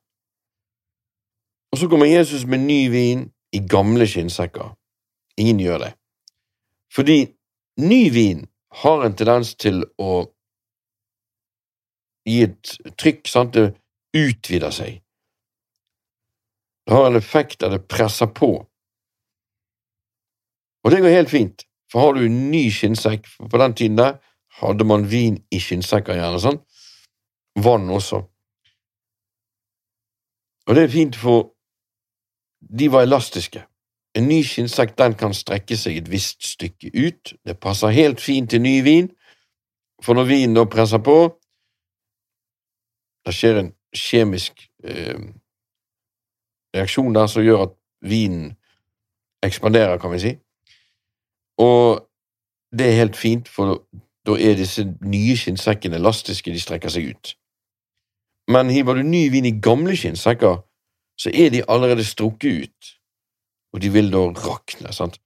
Og 1.72 1.78
så 1.78 1.88
kommer 1.88 2.08
Jesus 2.08 2.46
med 2.48 2.64
ny 2.64 2.88
vin 2.88 3.26
i 3.52 3.60
gamle 3.60 4.06
skinnsekker. 4.08 4.72
Ingen 5.36 5.60
gjør 5.60 5.84
det. 5.84 5.92
Fordi 6.92 7.18
ny 7.84 8.00
vin 8.10 8.46
har 8.82 9.04
en 9.04 9.16
tendens 9.16 9.52
til 9.60 9.84
å 10.00 10.24
gi 12.24 12.42
et 12.48 12.74
trykk, 12.96 13.28
sant, 13.28 13.54
det 13.54 13.74
utvider 14.16 14.72
seg. 14.74 15.00
Det 16.86 16.96
har 16.96 17.10
en 17.10 17.20
effekt 17.20 17.60
der 17.60 17.76
det 17.76 17.86
presser 17.88 18.32
på. 18.34 18.52
Og 20.80 20.90
det 20.90 21.02
går 21.04 21.18
helt 21.20 21.30
fint, 21.30 21.66
for 21.90 22.00
har 22.00 22.12
du 22.14 22.24
en 22.26 22.50
ny 22.50 22.68
skinnsekk 22.70 23.26
På 23.50 23.58
den 23.58 23.74
tiden 23.74 23.98
der 23.98 24.18
hadde 24.60 24.84
man 24.84 25.10
vin 25.10 25.38
i 25.50 25.60
skinnsekker, 25.62 26.14
gjerne 26.18 26.40
sånn. 26.42 26.58
Vann 27.62 27.90
også. 27.90 28.18
Og 30.66 30.74
det 30.76 30.82
er 30.84 30.92
fint, 30.92 31.16
for 31.16 31.52
de 32.60 32.90
var 32.92 33.06
elastiske. 33.06 33.62
En 34.18 34.26
ny 34.28 34.40
skinnsekk 34.44 34.96
den 34.98 35.14
kan 35.18 35.34
strekke 35.34 35.78
seg 35.78 36.00
et 36.00 36.10
visst 36.10 36.42
stykke 36.46 36.90
ut, 36.94 37.32
det 37.46 37.60
passer 37.62 37.94
helt 37.94 38.20
fint 38.20 38.50
til 38.50 38.62
ny 38.62 38.80
vin, 38.84 39.08
for 40.02 40.18
når 40.18 40.28
vinen 40.28 40.58
da 40.58 40.66
presser 40.66 41.02
på, 41.04 41.16
det 43.26 43.34
skjer 43.36 43.60
en 43.60 43.72
kjemisk 43.96 44.66
eh, 44.84 45.30
reaksjon 46.74 47.14
der 47.14 47.30
som 47.30 47.44
gjør 47.44 47.68
at 47.68 47.76
vinen 48.02 48.56
ekspanderer, 49.46 49.98
kan 50.02 50.12
vi 50.12 50.22
si, 50.22 50.32
og 51.60 52.06
det 52.72 52.86
er 52.86 53.00
helt 53.02 53.18
fint, 53.18 53.48
for 53.48 53.82
da 54.26 54.36
er 54.38 54.56
disse 54.58 54.84
nye 55.02 55.36
skinnsekkene 55.36 55.98
elastiske, 56.00 56.52
de 56.52 56.60
strekker 56.60 56.92
seg 56.92 57.12
ut. 57.12 57.34
Men 58.50 58.70
hiver 58.72 58.98
du 58.98 59.06
ny 59.06 59.28
vin 59.32 59.48
i 59.48 59.58
gamle 59.62 59.96
skinnsekker, 59.96 60.60
så 61.20 61.32
er 61.34 61.50
de 61.52 61.64
allerede 61.68 62.04
strukket 62.04 62.64
ut, 62.64 62.92
og 63.74 63.82
de 63.82 63.92
vil 63.92 64.10
da 64.12 64.24
rakne, 64.32 64.92
sant? 64.96 65.20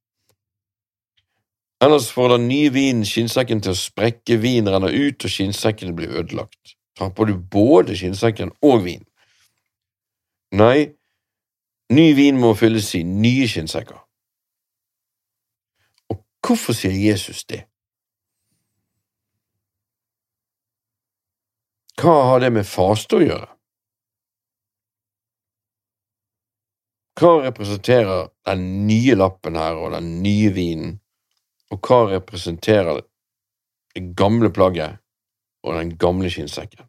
Ellers 1.84 2.10
får 2.12 2.36
den 2.36 2.48
nye 2.48 2.70
vinen 2.72 3.04
skinnsekken 3.04 3.60
til 3.64 3.74
å 3.74 3.78
sprekke, 3.78 4.38
vinen 4.40 4.70
renner 4.72 4.94
ut, 4.94 5.24
og 5.24 5.30
skinnsekken 5.30 5.94
blir 5.96 6.14
ødelagt. 6.16 6.76
Tar 6.98 7.10
du 7.10 7.34
både 7.36 7.96
skinnsekken 7.98 8.54
og 8.62 8.84
vin? 8.84 9.02
Nei, 10.54 10.94
ny 11.92 12.06
vin 12.14 12.38
må 12.40 12.54
fylles 12.54 12.92
i 12.94 13.02
nye 13.02 13.48
skinnsekker. 13.50 14.03
Hvorfor 16.44 16.76
sier 16.76 16.92
Jesus 16.92 17.44
det? 17.48 17.64
Hva 22.00 22.14
har 22.28 22.42
det 22.42 22.50
med 22.52 22.66
faste 22.68 23.16
å 23.16 23.24
gjøre? 23.24 23.48
Hva 27.14 27.30
representerer 27.46 28.28
den 28.44 28.64
nye 28.88 29.14
lappen 29.16 29.56
her, 29.56 29.78
og 29.78 29.94
den 29.94 30.18
nye 30.24 30.50
vinen, 30.52 30.98
og 31.72 31.80
hva 31.86 32.02
representerer 32.10 33.00
det 33.94 34.02
gamle 34.18 34.50
plagget 34.52 34.98
og 35.64 35.78
den 35.78 35.94
gamle 35.96 36.28
skinnsekken? 36.28 36.84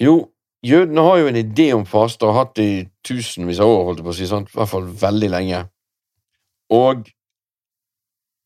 Jo, 0.00 0.32
jødene 0.66 1.06
har 1.06 1.20
jo 1.20 1.30
en 1.30 1.40
idé 1.46 1.70
om 1.76 1.86
faste 1.86 2.26
og 2.26 2.34
har 2.34 2.44
hatt 2.44 2.56
det 2.58 2.66
i 2.66 2.80
tusenvis 3.06 3.60
av 3.62 3.70
år, 3.70 3.84
holdt 3.88 4.02
jeg 4.02 4.06
på 4.06 4.12
å 4.12 4.18
si, 4.18 4.28
sant? 4.28 4.50
i 4.52 4.58
hvert 4.58 4.70
fall 4.70 4.88
veldig 5.00 5.30
lenge. 5.32 5.64
Og 6.74 7.08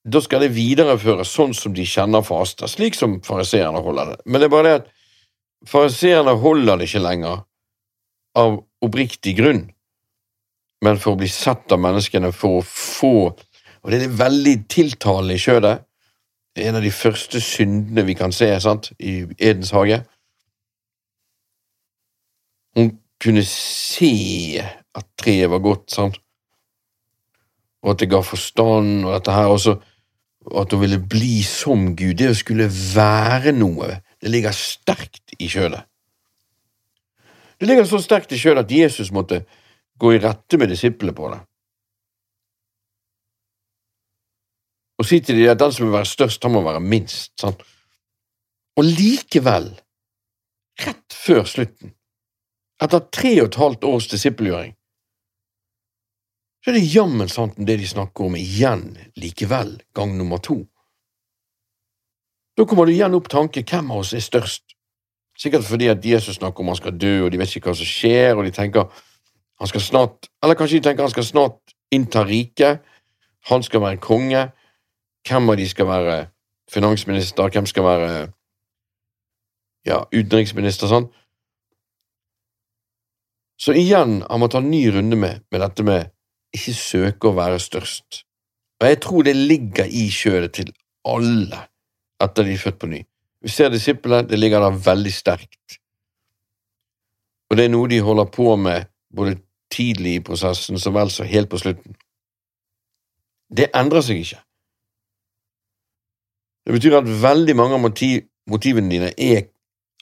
da 0.04 0.20
skal 0.20 0.44
det 0.44 0.52
videreføres 0.54 1.32
sånn 1.32 1.54
som 1.56 1.72
de 1.76 1.86
kjenner 1.88 2.24
faste, 2.26 2.68
slik 2.68 2.96
som 2.96 3.18
fariseerne 3.24 3.80
holder 3.84 4.12
det. 4.12 4.18
Men 4.26 4.40
det 4.40 4.48
er 4.48 4.52
bare 4.52 4.68
det 4.68 4.76
at 4.82 4.90
fariseerne 5.70 6.36
holder 6.42 6.80
det 6.80 6.88
ikke 6.90 7.04
lenger 7.04 7.40
av 8.36 8.58
oppriktig 8.84 9.36
grunn, 9.38 9.64
men 10.84 11.00
for 11.00 11.14
å 11.14 11.20
bli 11.20 11.30
sett 11.32 11.72
av 11.72 11.80
menneskene, 11.80 12.32
for 12.34 12.60
å 12.60 12.68
få 12.68 13.16
Og 13.84 13.90
det 13.92 13.98
er 14.00 14.12
veldig 14.16 14.52
tiltalende 14.72 15.34
i 15.36 15.40
kjødet. 15.42 15.82
En 16.56 16.78
av 16.78 16.80
de 16.80 16.88
første 16.88 17.36
syndene 17.44 18.00
vi 18.06 18.14
kan 18.16 18.32
se 18.32 18.46
sant, 18.64 18.86
i 18.96 19.26
Edens 19.36 19.74
hage. 19.76 19.98
Hun 22.72 22.94
kunne 23.24 23.44
se 23.48 24.60
at 24.60 25.08
treet 25.18 25.50
var 25.50 25.64
godt, 25.64 25.88
sant? 25.96 26.20
og 27.84 27.92
at 27.92 28.00
det 28.00 28.08
ga 28.08 28.22
forstand, 28.24 29.04
og 29.04 29.12
dette 29.12 29.32
her 29.32 29.50
også, 29.52 29.74
og 30.44 30.60
at 30.60 30.72
hun 30.72 30.80
ville 30.80 31.00
bli 31.00 31.42
som 31.44 31.90
Gud, 31.96 32.16
det 32.16 32.30
å 32.32 32.36
skulle 32.36 32.68
være 32.68 33.52
noe, 33.56 33.98
det 34.20 34.32
ligger 34.32 34.56
sterkt 34.56 35.36
i 35.36 35.48
kjødet. 35.52 35.82
Det 37.60 37.68
ligger 37.68 37.86
så 37.88 38.00
sterkt 38.02 38.32
i 38.32 38.40
kjødet 38.40 38.64
at 38.64 38.72
Jesus 38.72 39.12
måtte 39.14 39.42
gå 40.00 40.14
i 40.14 40.20
rette 40.20 40.58
med 40.60 40.72
disiplene 40.72 41.14
på 41.16 41.28
det. 41.32 41.40
Og 45.00 45.08
si 45.08 45.20
til 45.20 45.40
dem 45.40 45.52
at 45.52 45.60
den 45.60 45.72
som 45.74 45.86
vil 45.86 45.96
være 45.96 46.08
størst, 46.08 46.44
han 46.44 46.54
må 46.54 46.62
være 46.64 46.80
minst. 46.80 47.32
sant? 47.40 47.60
Og 48.78 48.84
likevel, 48.84 49.68
rett 50.80 51.16
før 51.24 51.44
slutten, 51.48 51.93
etter 52.82 53.04
tre 53.14 53.34
og 53.42 53.50
et 53.50 53.60
halvt 53.60 53.86
års 53.88 54.08
disippelgjøring, 54.10 54.74
så 56.64 56.72
er 56.72 56.78
det 56.78 56.94
jammen 56.94 57.28
sant 57.28 57.58
det 57.60 57.76
de 57.76 57.86
snakker 57.88 58.24
om 58.24 58.36
igjen 58.40 58.86
likevel, 59.20 59.76
gang 59.94 60.14
nummer 60.16 60.40
to. 60.40 60.62
Da 62.56 62.64
kommer 62.64 62.88
det 62.88 62.94
igjen 62.94 63.16
opp 63.18 63.28
tanke 63.28 63.64
hvem 63.68 63.90
av 63.92 64.00
oss 64.00 64.14
er 64.16 64.24
størst? 64.24 64.72
Sikkert 65.36 65.66
fordi 65.66 65.90
at 65.90 66.04
Jesus 66.06 66.38
snakker 66.38 66.62
om 66.62 66.70
han 66.70 66.78
skal 66.78 66.96
dø, 66.96 67.24
og 67.24 67.32
de 67.32 67.40
vet 67.40 67.56
ikke 67.56 67.72
hva 67.72 67.76
som 67.76 67.88
skjer, 67.88 68.32
og 68.38 68.46
de 68.46 68.54
tenker 68.54 68.86
han 69.60 69.70
skal 69.70 69.80
snart 69.80 70.30
Eller 70.42 70.56
kanskje 70.58 70.80
de 70.80 70.86
tenker 70.88 71.04
han 71.04 71.12
skal 71.12 71.26
snart 71.26 71.74
innta 71.92 72.24
riket, 72.24 72.80
han 73.50 73.62
skal 73.62 73.80
være 73.80 74.00
konge, 74.02 74.46
hvem 75.28 75.50
av 75.50 75.56
de 75.56 75.68
skal 75.68 75.86
være 75.86 76.16
finansminister, 76.70 77.50
hvem 77.52 77.66
skal 77.66 77.84
være 77.84 78.08
ja, 79.84 80.00
utenriksminister, 80.12 80.88
sånn. 80.88 81.10
Så 83.60 83.74
igjen, 83.78 84.22
han 84.28 84.40
må 84.40 84.48
ta 84.50 84.60
en 84.60 84.70
ny 84.70 84.86
runde 84.92 85.16
med, 85.18 85.44
med 85.50 85.62
dette 85.62 85.86
med 85.86 86.10
ikke 86.54 86.74
søke 86.78 87.30
å 87.30 87.36
være 87.36 87.60
størst. 87.62 88.24
Og 88.80 88.88
jeg 88.88 89.00
tror 89.02 89.26
det 89.26 89.36
ligger 89.36 89.88
i 89.88 90.08
kjødet 90.12 90.52
til 90.58 90.72
alle 91.08 91.64
etter 92.22 92.46
de 92.46 92.54
er 92.54 92.62
født 92.62 92.80
på 92.82 92.90
ny. 92.90 93.00
Vi 93.44 93.52
ser 93.52 93.72
disiplene, 93.72 94.24
det 94.28 94.38
ligger 94.38 94.62
der 94.64 94.78
veldig 94.86 95.12
sterkt. 95.12 95.78
Og 97.50 97.58
det 97.58 97.66
er 97.66 97.74
noe 97.74 97.90
de 97.90 98.00
holder 98.02 98.30
på 98.32 98.54
med 98.56 98.88
både 99.14 99.36
tidlig 99.74 100.16
i 100.18 100.22
prosessen 100.24 100.80
så 100.80 100.92
vel 100.94 101.12
som 101.12 101.28
helt 101.28 101.50
på 101.52 101.60
slutten. 101.60 101.96
Det 103.54 103.68
endrer 103.76 104.02
seg 104.02 104.22
ikke. 104.22 104.40
Det 106.64 106.72
betyr 106.78 106.96
at 106.98 107.10
veldig 107.22 107.56
mange 107.56 107.76
av 107.76 107.82
motiv, 107.84 108.24
motivene 108.50 108.90
dine 108.90 109.10
er 109.20 109.44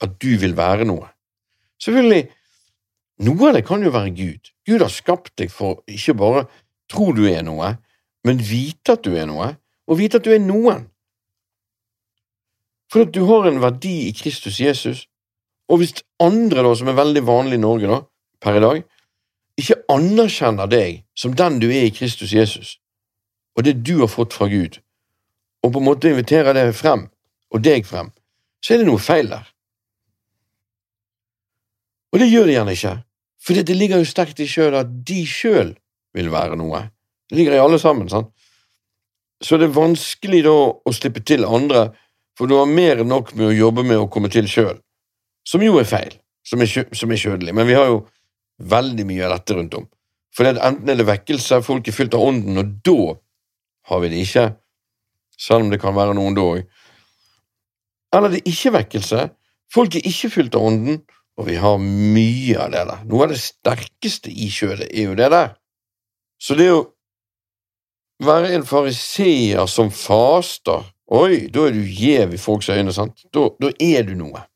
at 0.02 0.14
du 0.22 0.30
vil 0.38 0.54
være 0.56 0.86
noe. 0.86 1.08
Selvfølgelig, 1.82 2.28
noe 3.26 3.48
av 3.48 3.56
det 3.56 3.64
kan 3.66 3.82
jo 3.84 3.92
være 3.94 4.14
Gud. 4.16 4.52
Gud 4.66 4.82
har 4.84 4.92
skapt 4.92 5.34
deg 5.40 5.50
for 5.52 5.82
ikke 5.90 6.14
bare 6.18 6.46
tro 6.90 7.10
du 7.16 7.24
er 7.28 7.42
noe, 7.46 7.74
men 8.26 8.42
vite 8.42 8.96
at 8.96 9.04
du 9.04 9.16
er 9.18 9.26
noe, 9.30 9.52
og 9.88 9.98
vite 9.98 10.20
at 10.20 10.26
du 10.26 10.32
er 10.34 10.42
noen. 10.42 10.86
For 12.92 13.06
at 13.06 13.14
du 13.14 13.24
har 13.28 13.48
en 13.48 13.62
verdi 13.62 14.08
i 14.08 14.14
Kristus 14.16 14.60
Jesus, 14.60 15.06
og 15.72 15.80
hvis 15.80 15.94
andre, 16.20 16.62
da, 16.64 16.74
som 16.76 16.90
er 16.90 16.98
veldig 16.98 17.22
vanlig 17.24 17.56
i 17.56 17.62
Norge 17.62 17.88
da, 17.88 18.00
per 18.42 18.58
i 18.58 18.62
dag, 18.64 18.82
ikke 19.60 19.78
anerkjenner 19.92 20.68
deg 20.70 21.02
som 21.18 21.36
den 21.36 21.58
du 21.62 21.68
er 21.70 21.86
i 21.86 21.94
Kristus 21.94 22.34
Jesus, 22.34 22.76
og 23.56 23.64
det 23.66 23.78
du 23.86 23.98
har 24.02 24.10
fått 24.12 24.36
fra 24.36 24.48
Gud, 24.52 24.80
og 25.62 25.72
på 25.72 25.80
en 25.80 25.88
måte 25.88 26.10
inviterer 26.10 26.56
deg 26.56 26.74
frem, 26.76 27.06
og 27.52 27.64
deg 27.64 27.86
frem, 27.88 28.10
så 28.64 28.74
er 28.74 28.82
det 28.82 28.88
noe 28.88 29.00
feil 29.02 29.30
der. 29.30 29.48
Og 32.12 32.20
det 32.20 32.28
gjør 32.28 32.48
det 32.48 32.56
gjerne 32.58 32.76
ikke, 32.76 32.94
for 33.42 33.58
det 33.58 33.74
ligger 33.76 34.02
jo 34.02 34.08
sterkt 34.08 34.40
i 34.42 34.48
sjøl 34.50 34.76
at 34.78 34.90
de 35.06 35.24
sjøl 35.26 35.74
vil 36.14 36.30
være 36.32 36.58
noe. 36.60 36.84
Det 37.30 37.38
ligger 37.38 37.56
i 37.56 37.62
alle 37.62 37.80
sammen, 37.82 38.10
sant? 38.12 38.30
Så 39.42 39.58
det 39.58 39.66
er 39.66 39.74
vanskelig 39.74 40.44
da 40.46 40.54
å 40.54 40.94
slippe 40.94 41.24
til 41.26 41.46
andre, 41.48 41.88
for 42.38 42.46
du 42.46 42.54
har 42.56 42.70
mer 42.70 43.02
enn 43.02 43.10
nok 43.10 43.32
med 43.34 43.48
å 43.48 43.56
jobbe 43.56 43.84
med 43.86 43.98
å 43.98 44.08
komme 44.12 44.30
til 44.32 44.46
sjøl, 44.48 44.76
som 45.48 45.64
jo 45.64 45.80
er 45.80 45.88
feil, 45.88 46.14
som 46.46 46.62
som 46.62 47.10
er 47.10 47.20
kjødelig, 47.20 47.54
men 47.54 47.66
vi 47.66 47.74
har 47.74 47.90
jo 47.90 48.04
veldig 48.62 49.06
mye 49.08 49.26
av 49.26 49.34
dette 49.34 49.56
rundt 49.58 49.74
om. 49.80 49.88
For 50.32 50.46
det 50.46 50.62
enten 50.62 50.88
er 50.88 51.00
det 51.00 51.08
vekkelse, 51.08 51.60
folk 51.66 51.88
er 51.88 51.96
fylt 51.96 52.14
av 52.14 52.24
ånden, 52.24 52.60
og 52.60 52.76
da 52.86 53.16
har 53.90 54.00
vi 54.04 54.12
det 54.12 54.22
ikke, 54.22 54.46
selv 55.38 55.66
om 55.66 55.72
det 55.72 55.80
kan 55.82 55.96
være 55.96 56.14
noen 56.16 56.38
da 56.38 56.46
òg. 56.46 56.62
Eller 58.14 58.32
det 58.32 58.42
er 58.42 58.52
ikke 58.52 58.76
vekkelse, 58.78 59.26
folk 59.72 59.96
er 59.98 60.06
ikke 60.08 60.30
fylt 60.32 60.56
av 60.56 60.68
ånden, 60.70 61.02
og 61.36 61.48
vi 61.48 61.56
har 61.60 61.78
mye 61.80 62.56
av 62.60 62.72
det 62.74 62.82
der. 62.88 63.04
Noe 63.08 63.26
av 63.26 63.32
det 63.32 63.40
sterkeste 63.40 64.32
i 64.32 64.50
kjødet 64.52 64.88
er 64.90 65.08
jo 65.08 65.18
det 65.18 65.30
der. 65.32 65.54
Så 66.42 66.56
det 66.58 66.68
å 66.74 66.82
være 68.22 68.52
en 68.56 68.66
fariseer 68.66 69.66
som 69.70 69.90
faster 69.94 70.88
Oi, 71.12 71.50
da 71.52 71.66
er 71.68 71.74
du 71.76 71.82
gjev 71.84 72.30
i 72.32 72.38
folks 72.40 72.70
øyne, 72.72 72.92
sant? 72.94 73.26
Da, 73.36 73.50
er 73.76 74.06
du 74.06 74.14
noe. 74.16 74.46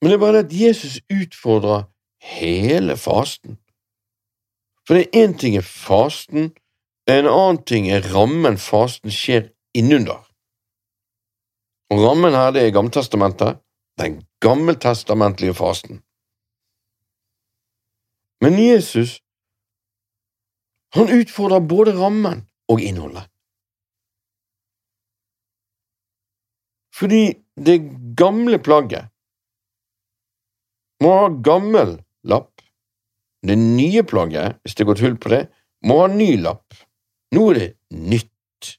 Men 0.00 0.10
det 0.10 0.16
er 0.16 0.22
bare 0.24 0.40
det 0.40 0.48
at 0.48 0.54
Jesus 0.56 0.96
utfordrer 1.06 1.84
hele 2.18 2.96
fasten. 2.98 3.54
For 4.82 4.98
det 4.98 5.04
er 5.06 5.22
én 5.22 5.36
ting 5.38 5.54
er 5.54 5.62
fasten, 5.62 6.50
en 7.06 7.30
annen 7.30 7.60
ting 7.70 7.86
er 7.92 8.08
rammen 8.10 8.58
fasten 8.58 9.14
skjer 9.14 9.52
innunder. 9.78 10.26
Og 11.94 12.02
rammen 12.02 12.34
her, 12.34 12.50
det 12.50 12.66
er 12.66 12.74
Gammeltestamentet, 12.74 13.62
den 13.98 14.20
gammeltestamentlige 14.44 15.54
fasten. 15.54 16.02
Men 18.40 18.58
Jesus, 18.58 19.18
han 20.94 21.10
utfordrer 21.10 21.60
både 21.60 21.94
rammen 21.98 22.44
og 22.70 22.80
innholdet. 22.80 23.26
Fordi 26.94 27.22
det 27.66 27.78
gamle 28.18 28.58
plagget 28.58 29.10
må 31.02 31.12
ha 31.14 31.28
gammel 31.44 31.98
lapp. 32.26 32.62
Det 33.46 33.54
nye 33.58 34.02
plagget, 34.02 34.58
hvis 34.62 34.74
det 34.74 34.82
er 34.82 34.90
gått 34.90 35.04
hull 35.04 35.18
på 35.22 35.30
det, 35.30 35.44
må 35.86 36.00
ha 36.02 36.08
ny 36.10 36.32
lapp. 36.42 36.74
Nå 37.34 37.44
er 37.52 37.60
det 37.60 37.68
nytt. 37.94 38.72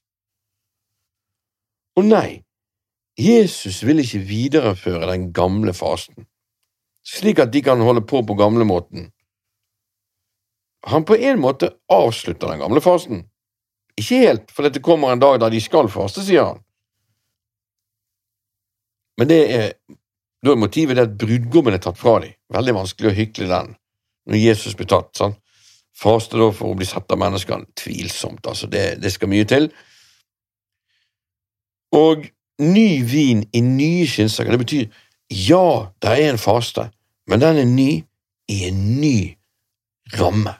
Og 1.99 2.07
nei, 2.07 2.41
Jesus 3.19 3.81
vil 3.83 3.99
ikke 3.99 4.21
videreføre 4.23 5.09
den 5.11 5.31
gamle 5.35 5.73
fasten, 5.75 6.23
slik 7.03 7.41
at 7.43 7.51
de 7.51 7.61
kan 7.65 7.81
holde 7.83 8.05
på 8.07 8.21
på 8.23 8.37
gamlemåten. 8.39 9.09
Han 10.87 11.05
på 11.05 11.17
en 11.19 11.41
måte 11.43 11.73
avslutter 11.91 12.53
den 12.53 12.61
gamle 12.63 12.81
fasten. 12.81 13.25
Ikke 13.99 14.21
helt, 14.23 14.51
for 14.55 14.63
dette 14.63 14.79
kommer 14.79 15.11
en 15.11 15.19
dag 15.19 15.39
da 15.41 15.49
de 15.51 15.59
skal 15.59 15.91
faste, 15.91 16.23
sier 16.23 16.53
han. 16.53 16.63
Men 19.19 19.27
det 19.27 19.39
er, 19.51 19.67
da 20.39 20.53
er 20.53 20.61
motivet 20.63 20.95
det 20.95 21.09
at 21.09 21.19
brudgommen 21.19 21.75
er 21.75 21.83
tatt 21.83 21.99
fra 21.99 22.21
dem. 22.23 22.37
Veldig 22.55 22.77
vanskelig 22.77 23.11
å 23.11 23.17
hykle 23.17 23.49
den 23.51 23.75
når 24.29 24.39
Jesus 24.39 24.77
blir 24.79 24.87
tatt. 24.87 25.11
sant? 25.19 25.41
Faste 25.99 26.39
da 26.39 26.47
for 26.55 26.71
å 26.71 26.79
bli 26.79 26.87
sett 26.87 27.11
av 27.11 27.19
menneskene? 27.19 27.67
Tvilsomt, 27.75 28.45
altså. 28.47 28.69
Det, 28.71 29.01
det 29.03 29.11
skal 29.11 29.31
mye 29.33 29.47
til. 29.49 29.67
Og 31.99 32.29
ny 32.59 33.01
vin 33.07 33.43
i 33.53 33.61
nye 33.63 34.07
skinnsekker, 34.07 34.51
det 34.55 34.63
betyr 34.65 34.85
ja, 35.29 35.91
det 36.01 36.09
er 36.09 36.31
en 36.31 36.41
faste, 36.41 36.89
men 37.29 37.41
den 37.41 37.57
er 37.61 37.69
ny 37.69 37.91
i 38.49 38.57
en 38.67 38.79
ny 39.01 39.37
ramme. 40.17 40.55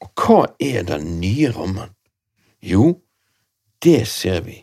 Og 0.00 0.12
hva 0.16 0.44
er 0.62 0.84
den 0.88 1.18
nye 1.20 1.50
rammen? 1.52 1.90
Jo, 2.62 3.00
det 3.82 4.06
ser 4.08 4.40
vi 4.46 4.60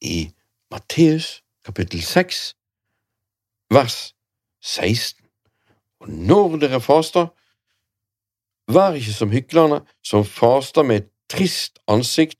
i 0.00 0.30
Matteus 0.70 1.42
kapittel 1.64 2.02
6, 2.02 2.54
vers 3.70 4.14
16. 4.60 5.26
Og 6.00 6.08
når 6.08 6.56
dere 6.62 6.80
faster, 6.80 7.26
vær 8.70 8.96
ikke 8.96 9.12
som 9.12 9.32
hyklerne 9.34 9.80
som 10.04 10.24
faster 10.24 10.86
med 10.86 11.02
et 11.02 11.10
trist 11.28 11.80
ansikt, 11.88 12.39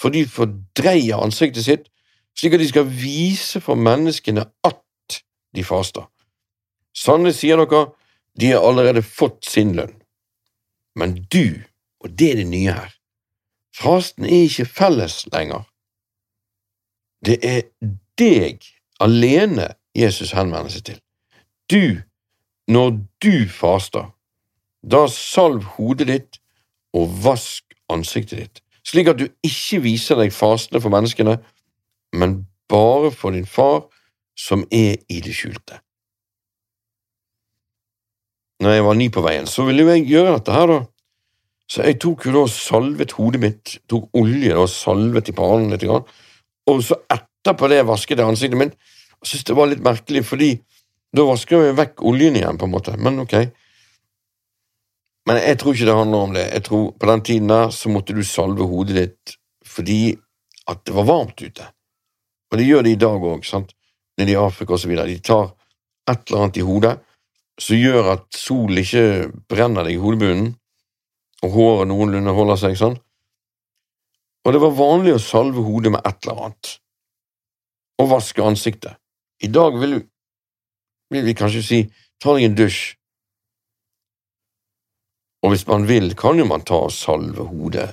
for 0.00 0.14
de 0.14 0.24
fordreier 0.28 1.22
ansiktet 1.22 1.64
sitt, 1.64 1.90
slik 2.38 2.56
at 2.56 2.62
de 2.62 2.68
skal 2.68 2.88
vise 2.88 3.60
for 3.62 3.78
menneskene 3.78 4.46
at 4.66 5.20
de 5.54 5.64
faster. 5.64 6.08
Sannelig 6.94 7.38
sier 7.38 7.60
dere, 7.62 7.86
de 8.40 8.50
har 8.52 8.66
allerede 8.66 9.02
fått 9.02 9.46
sin 9.46 9.74
lønn. 9.76 9.94
Men 10.98 11.16
du, 11.30 11.62
og 12.02 12.18
det 12.18 12.30
er 12.32 12.40
det 12.42 12.50
nye 12.50 12.74
her, 12.74 12.90
fasten 13.74 14.26
er 14.26 14.46
ikke 14.46 14.66
felles 14.70 15.24
lenger. 15.32 15.64
Det 17.24 17.38
er 17.42 17.62
deg 18.18 18.62
alene 19.02 19.72
Jesus 19.96 20.34
henvender 20.34 20.70
seg 20.70 20.84
til. 20.90 21.00
Du, 21.70 22.02
når 22.70 22.98
du 23.22 23.48
faster, 23.50 24.10
da 24.84 25.06
salv 25.10 25.64
hodet 25.76 26.08
ditt 26.10 26.40
og 26.94 27.10
vask 27.24 27.74
ansiktet 27.90 28.38
ditt, 28.38 28.63
slik 28.86 29.10
at 29.10 29.20
du 29.20 29.28
ikke 29.44 29.82
viser 29.84 30.18
deg 30.20 30.34
fastende 30.34 30.82
for 30.84 30.92
menneskene, 30.94 31.38
men 32.14 32.42
bare 32.70 33.10
for 33.12 33.34
din 33.34 33.46
far 33.46 33.86
som 34.38 34.64
er 34.72 34.98
i 35.08 35.20
det 35.24 35.34
skjulte. 35.36 35.80
Når 38.62 38.76
jeg 38.76 38.84
var 38.86 38.98
ny 38.98 39.08
på 39.12 39.22
veien, 39.24 39.46
så 39.50 39.64
ville 39.66 39.84
jo 39.84 39.92
jeg 39.92 40.06
gjøre 40.08 40.36
dette 40.36 40.54
her, 40.54 40.70
da. 40.70 40.80
Så 41.70 41.84
jeg 41.86 41.98
tok 42.02 42.26
jo 42.26 42.34
da 42.34 42.44
og 42.44 42.52
salvet 42.52 43.14
hodet 43.16 43.40
mitt, 43.40 43.76
tok 43.90 44.08
olje 44.20 44.54
og 44.56 44.68
salvet 44.70 45.30
i 45.30 45.36
pannen 45.36 45.72
litt, 45.72 45.84
og 45.84 46.82
så 46.84 46.98
etterpå 47.12 47.68
det 47.72 47.82
vasket 47.88 48.20
jeg 48.20 48.28
ansiktet 48.28 48.60
mitt. 48.60 48.76
Jeg 49.24 49.30
syntes 49.30 49.48
det 49.48 49.56
var 49.58 49.70
litt 49.70 49.84
merkelig, 49.84 50.24
fordi 50.28 50.50
da 51.14 51.24
vasker 51.28 51.68
jeg 51.68 51.78
vekk 51.78 52.04
oljen 52.04 52.36
igjen, 52.38 52.58
på 52.60 52.68
en 52.68 52.74
måte, 52.74 52.96
men 53.00 53.22
ok. 53.24 53.36
Men 55.24 55.40
jeg 55.40 55.58
tror 55.60 55.74
ikke 55.74 55.88
det 55.88 55.96
handler 55.96 56.26
om 56.26 56.34
det. 56.36 56.44
Jeg 56.52 56.64
tror 56.64 56.90
På 56.92 57.06
den 57.06 57.22
tiden 57.24 57.48
der 57.48 57.70
så 57.70 57.88
måtte 57.88 58.12
du 58.12 58.22
salve 58.24 58.66
hodet 58.68 58.96
ditt 58.96 59.38
fordi 59.64 60.14
at 60.68 60.84
det 60.86 60.94
var 60.94 61.06
varmt 61.08 61.40
ute. 61.42 61.64
Og 62.52 62.58
det 62.58 62.66
gjør 62.66 62.82
de 62.84 62.92
i 62.92 63.00
dag 63.00 63.24
òg, 63.24 63.46
nede 64.18 64.30
i 64.30 64.36
Afrika 64.38 64.76
videre. 64.86 65.08
De 65.08 65.18
tar 65.18 65.54
et 66.08 66.20
eller 66.28 66.44
annet 66.44 66.56
i 66.56 66.64
hodet 66.64 66.98
som 67.60 67.78
gjør 67.78 68.10
at 68.12 68.26
solen 68.34 68.78
ikke 68.78 69.30
brenner 69.50 69.86
deg 69.86 69.96
i 69.96 70.02
hodebunnen, 70.02 70.54
og 71.44 71.50
håret 71.54 71.90
noenlunde 71.90 72.34
holder 72.34 72.60
seg 72.60 72.78
sånn. 72.78 72.96
Og 74.44 74.52
det 74.52 74.60
var 74.60 74.74
vanlig 74.76 75.14
å 75.14 75.22
salve 75.22 75.62
hodet 75.64 75.92
med 75.94 76.06
et 76.06 76.18
eller 76.24 76.46
annet, 76.46 76.72
og 78.02 78.10
vaske 78.10 78.42
ansiktet. 78.42 78.98
I 79.42 79.50
dag 79.52 79.76
vil, 79.80 80.00
vil 81.12 81.26
vi 81.28 81.36
kanskje 81.38 81.62
si 81.64 81.80
ta 82.22 82.34
deg 82.34 82.48
en 82.48 82.58
dusj, 82.58 82.96
og 85.44 85.52
hvis 85.52 85.66
man 85.68 85.88
vil, 85.88 86.14
kan 86.16 86.38
jo 86.40 86.46
man 86.48 86.64
ta 86.64 86.86
og 86.86 86.92
salve 86.92 87.44
hodet 87.44 87.90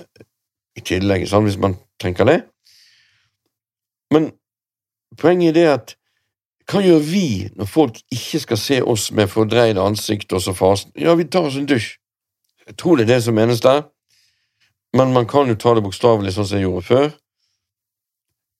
i 0.79 0.83
tillegg, 0.87 1.25
sant? 1.27 1.49
hvis 1.49 1.59
man 1.59 1.75
tenker 1.99 2.27
det. 2.29 2.37
Men 4.11 4.29
poenget 5.19 5.51
er 5.51 5.57
det 5.57 5.65
at 5.71 5.95
hva 6.71 6.79
gjør 6.85 7.01
vi 7.03 7.25
når 7.59 7.67
folk 7.67 7.99
ikke 8.13 8.39
skal 8.45 8.59
se 8.59 8.77
oss 8.93 9.09
med 9.11 9.27
fordreide 9.27 9.83
ansikt 9.83 10.31
og 10.31 10.43
så 10.45 10.55
fasen? 10.55 10.93
Ja, 10.95 11.17
vi 11.19 11.27
tar 11.27 11.49
oss 11.49 11.59
en 11.59 11.67
dusj. 11.67 11.97
Jeg 12.67 12.77
tror 12.79 12.95
det 12.95 13.09
er 13.09 13.17
det 13.17 13.23
som 13.25 13.35
menes 13.35 13.59
der, 13.59 13.83
men 14.95 15.11
man 15.11 15.27
kan 15.27 15.51
jo 15.51 15.59
ta 15.59 15.75
det 15.75 15.83
bokstavelig 15.83 16.31
sånn 16.37 16.47
som 16.47 16.59
jeg 16.61 16.69
gjorde 16.69 16.87
før. 16.87 17.07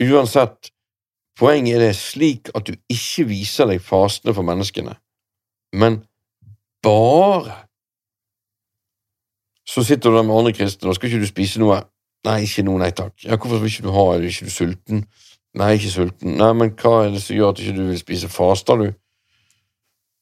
Uansett, 0.03 0.71
poenget 1.39 1.77
er 1.77 1.85
det 1.85 1.95
slik 1.95 2.51
at 2.57 2.67
du 2.67 2.75
ikke 2.91 3.29
viser 3.29 3.71
deg 3.71 3.83
fastende 3.85 4.35
for 4.35 4.47
menneskene, 4.47 4.97
men 5.79 6.01
bare 6.83 7.61
så 9.71 9.83
sitter 9.87 10.09
du 10.09 10.17
der 10.17 10.23
med 10.27 10.35
andre 10.35 10.53
kristne, 10.53 10.89
og 10.89 10.95
skal 10.95 11.09
ikke 11.09 11.23
du 11.23 11.29
spise 11.29 11.59
noe? 11.61 11.77
Nei, 12.27 12.41
ikke 12.43 12.63
noe, 12.67 12.79
nei 12.81 12.91
takk. 12.91 13.13
Ja, 13.23 13.37
hvorfor 13.37 13.61
vil 13.61 13.71
ikke 13.71 13.85
du 13.87 13.93
ha, 13.95 14.03
er 14.13 14.25
ikke 14.27 14.51
sulten? 14.51 15.05
Nei, 15.57 15.69
ikke 15.77 15.91
sulten. 15.93 16.35
Nei, 16.41 16.49
men 16.59 16.73
hva 16.81 17.05
er 17.05 17.13
det 17.15 17.21
som 17.23 17.37
gjør 17.37 17.53
at 17.53 17.61
ikke 17.63 17.77
du 17.77 17.85
vil 17.87 17.99
spise? 17.99 18.29
Faster 18.31 18.81
du? 18.81 18.89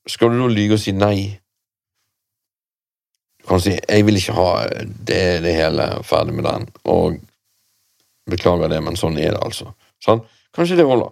Skal 0.09 0.31
du 0.31 0.38
da 0.39 0.49
lyge 0.53 0.77
og 0.77 0.83
si 0.83 0.93
nei? 0.93 1.39
Du 3.41 3.47
kan 3.49 3.59
si 3.59 3.73
'jeg 3.73 4.05
vil 4.05 4.17
ikke 4.17 4.33
ha 4.38 4.67
det, 5.07 5.41
det 5.43 5.53
hele, 5.55 6.03
ferdig 6.03 6.33
med 6.33 6.43
den', 6.43 6.69
og 6.83 7.17
beklager 8.29 8.67
det, 8.69 8.83
men 8.83 8.95
sånn 8.95 9.17
er 9.17 9.31
det, 9.31 9.41
altså. 9.41 9.73
Sånn? 10.05 10.21
Kanskje 10.53 10.77
det 10.77 10.85
holder. 10.85 11.09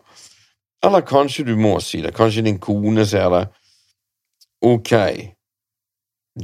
Eller 0.83 1.01
kanskje 1.01 1.45
du 1.45 1.55
må 1.55 1.79
si 1.79 2.01
det, 2.01 2.13
kanskje 2.13 2.43
din 2.43 2.59
kone 2.59 3.05
ser 3.05 3.29
det. 3.29 3.47
Ok, 4.61 4.93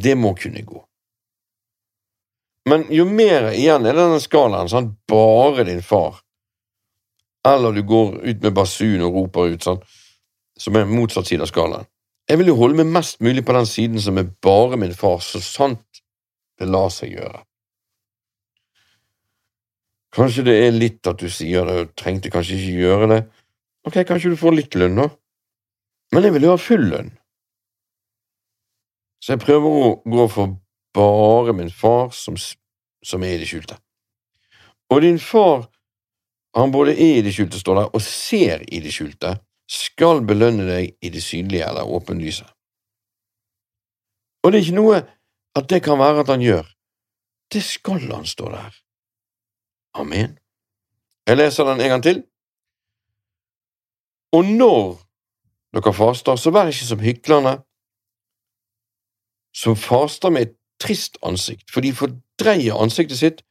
det 0.04 0.18
må 0.18 0.34
kunne 0.34 0.62
gå. 0.62 0.88
Men 2.70 2.86
jo 2.94 3.06
mer 3.10 3.50
igjen 3.52 3.86
er 3.86 3.98
denne 3.98 4.22
skalaen, 4.24 4.70
sånn, 4.72 4.94
bare 5.10 5.66
din 5.68 5.84
far, 5.84 6.22
eller 7.48 7.76
du 7.76 7.84
går 7.84 8.22
ut 8.24 8.46
med 8.46 8.56
basun 8.56 9.04
og 9.04 9.18
roper 9.18 9.56
ut, 9.56 9.66
sånn, 9.66 9.82
som 10.60 10.78
er 10.80 10.88
motsatt 10.88 11.28
side 11.28 11.44
av 11.44 11.52
skalaen. 11.52 11.90
Jeg 12.30 12.40
vil 12.40 12.54
jo 12.54 12.60
holde 12.62 12.80
meg 12.80 12.94
mest 12.94 13.20
mulig 13.24 13.44
på 13.44 13.56
den 13.58 13.68
siden 13.68 14.00
som 14.00 14.20
er 14.20 14.30
bare 14.46 14.80
min 14.80 14.96
far, 14.96 15.20
så 15.20 15.42
sant 15.44 16.04
det 16.60 16.70
lar 16.72 16.88
seg 16.94 17.18
gjøre. 17.18 17.42
Kanskje 20.14 20.46
det 20.46 20.56
er 20.62 20.76
litt 20.76 21.10
at 21.10 21.20
du 21.20 21.28
sier 21.28 21.68
det, 21.68 21.76
og 21.82 21.94
trengte 22.00 22.32
kanskje 22.32 22.56
ikke 22.60 22.86
gjøre 22.86 23.10
det. 23.12 23.20
Ok, 23.84 23.98
kanskje 24.08 24.32
du 24.32 24.40
får 24.40 24.56
litt 24.56 24.78
lønn, 24.80 25.02
da. 25.02 25.10
Men 26.14 26.28
jeg 26.28 26.36
vil 26.36 26.46
jo 26.48 26.54
ha 26.54 26.62
full 26.62 26.86
lønn. 26.94 27.10
Så 29.24 29.34
jeg 29.34 29.42
prøver 29.44 29.80
å 29.80 29.90
gå 30.14 30.28
for 30.32 30.54
bare 30.94 31.54
min 31.54 31.72
far 31.72 32.12
som, 32.12 32.38
som 33.04 33.24
er 33.24 33.36
i 33.36 33.42
det 33.42 33.50
skjulte. 33.50 33.78
Og 34.94 35.02
din 35.02 35.20
far, 35.20 35.66
han 36.56 36.72
både 36.72 36.94
er 36.94 37.20
i 37.20 37.26
det 37.26 37.34
skjulte, 37.34 37.60
står 37.60 37.80
der, 37.80 37.90
og 37.96 38.02
ser 38.02 38.66
i 38.68 38.82
det 38.84 38.94
skjulte, 38.94 39.38
skal 39.70 40.22
belønne 40.28 40.68
deg 40.68 40.94
i 41.02 41.10
det 41.10 41.24
synlige 41.24 41.66
eller 41.66 41.90
åpenlyse. 41.90 42.46
Og 44.44 44.52
det 44.52 44.60
er 44.60 44.66
ikke 44.68 44.78
noe 44.78 45.02
at 45.56 45.70
det 45.70 45.82
kan 45.86 46.00
være 46.00 46.26
at 46.26 46.32
han 46.34 46.44
gjør. 46.44 46.68
Det 47.54 47.64
skal 47.64 48.02
han 48.12 48.26
stå 48.26 48.50
der. 48.52 48.76
Amen. 49.94 50.38
Jeg 51.28 51.38
leser 51.38 51.64
den 51.64 51.82
en 51.82 51.90
gang 51.90 52.04
til. 52.04 52.24
Og 54.34 54.46
når 54.46 54.98
dere 55.74 55.94
faster, 55.94 56.36
så 56.36 56.52
vær 56.52 56.70
ikke 56.70 56.86
som 56.86 57.00
hyklerne, 57.00 57.54
som 59.54 59.76
faster 59.78 60.30
med 60.30 60.42
et 60.42 60.56
trist 60.84 61.18
ansikt, 61.24 61.70
for 61.72 61.86
de 61.86 61.94
fordreier 61.96 62.76
ansiktet 62.76 63.22
sitt 63.22 63.44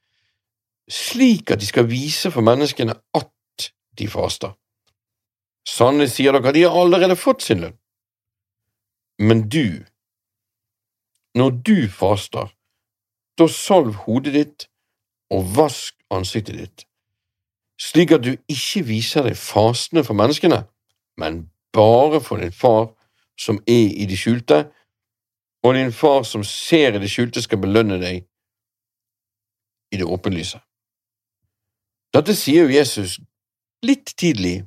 slik 0.92 1.51
at 1.51 1.61
de 1.61 1.66
skal 1.66 1.88
vise 1.90 2.31
for 2.31 2.45
menneskene 2.45 2.95
at 3.14 3.71
de 3.99 4.09
faster. 4.09 4.53
Sannelig 5.68 6.11
sier 6.16 6.35
dere, 6.35 6.53
de 6.53 6.64
har 6.66 6.77
allerede 6.77 7.16
fått 7.16 7.45
sin 7.47 7.62
lønn. 7.62 7.79
Men 9.23 9.47
du, 9.49 9.85
når 11.38 11.51
du 11.66 11.88
faster, 11.88 12.51
da 13.38 13.47
salv 13.49 13.95
hodet 14.07 14.35
ditt 14.35 14.66
og 15.33 15.47
vask 15.57 15.95
ansiktet 16.12 16.59
ditt, 16.59 16.87
slik 17.81 18.12
at 18.12 18.25
du 18.25 18.35
ikke 18.51 18.83
viser 18.88 19.27
deg 19.27 19.38
fastende 19.38 20.05
for 20.05 20.18
menneskene, 20.18 20.64
men 21.16 21.47
bare 21.73 22.21
for 22.21 22.42
din 22.42 22.53
far 22.53 22.90
som 23.38 23.62
er 23.66 23.95
i 23.97 24.07
det 24.09 24.18
skjulte, 24.18 24.66
og 25.62 25.75
din 25.75 25.92
far 25.92 26.22
som 26.27 26.44
ser 26.44 26.97
i 26.97 27.03
det 27.03 27.11
skjulte, 27.11 27.43
skal 27.43 27.61
belønne 27.62 27.99
deg 28.03 28.24
i 29.93 30.01
det 30.01 30.09
åpenlyse. 30.09 30.59
Dette 32.12 32.34
sier 32.37 32.66
jo 32.66 32.76
Jesus 32.76 33.18
litt 33.87 34.14
tidlig 34.18 34.59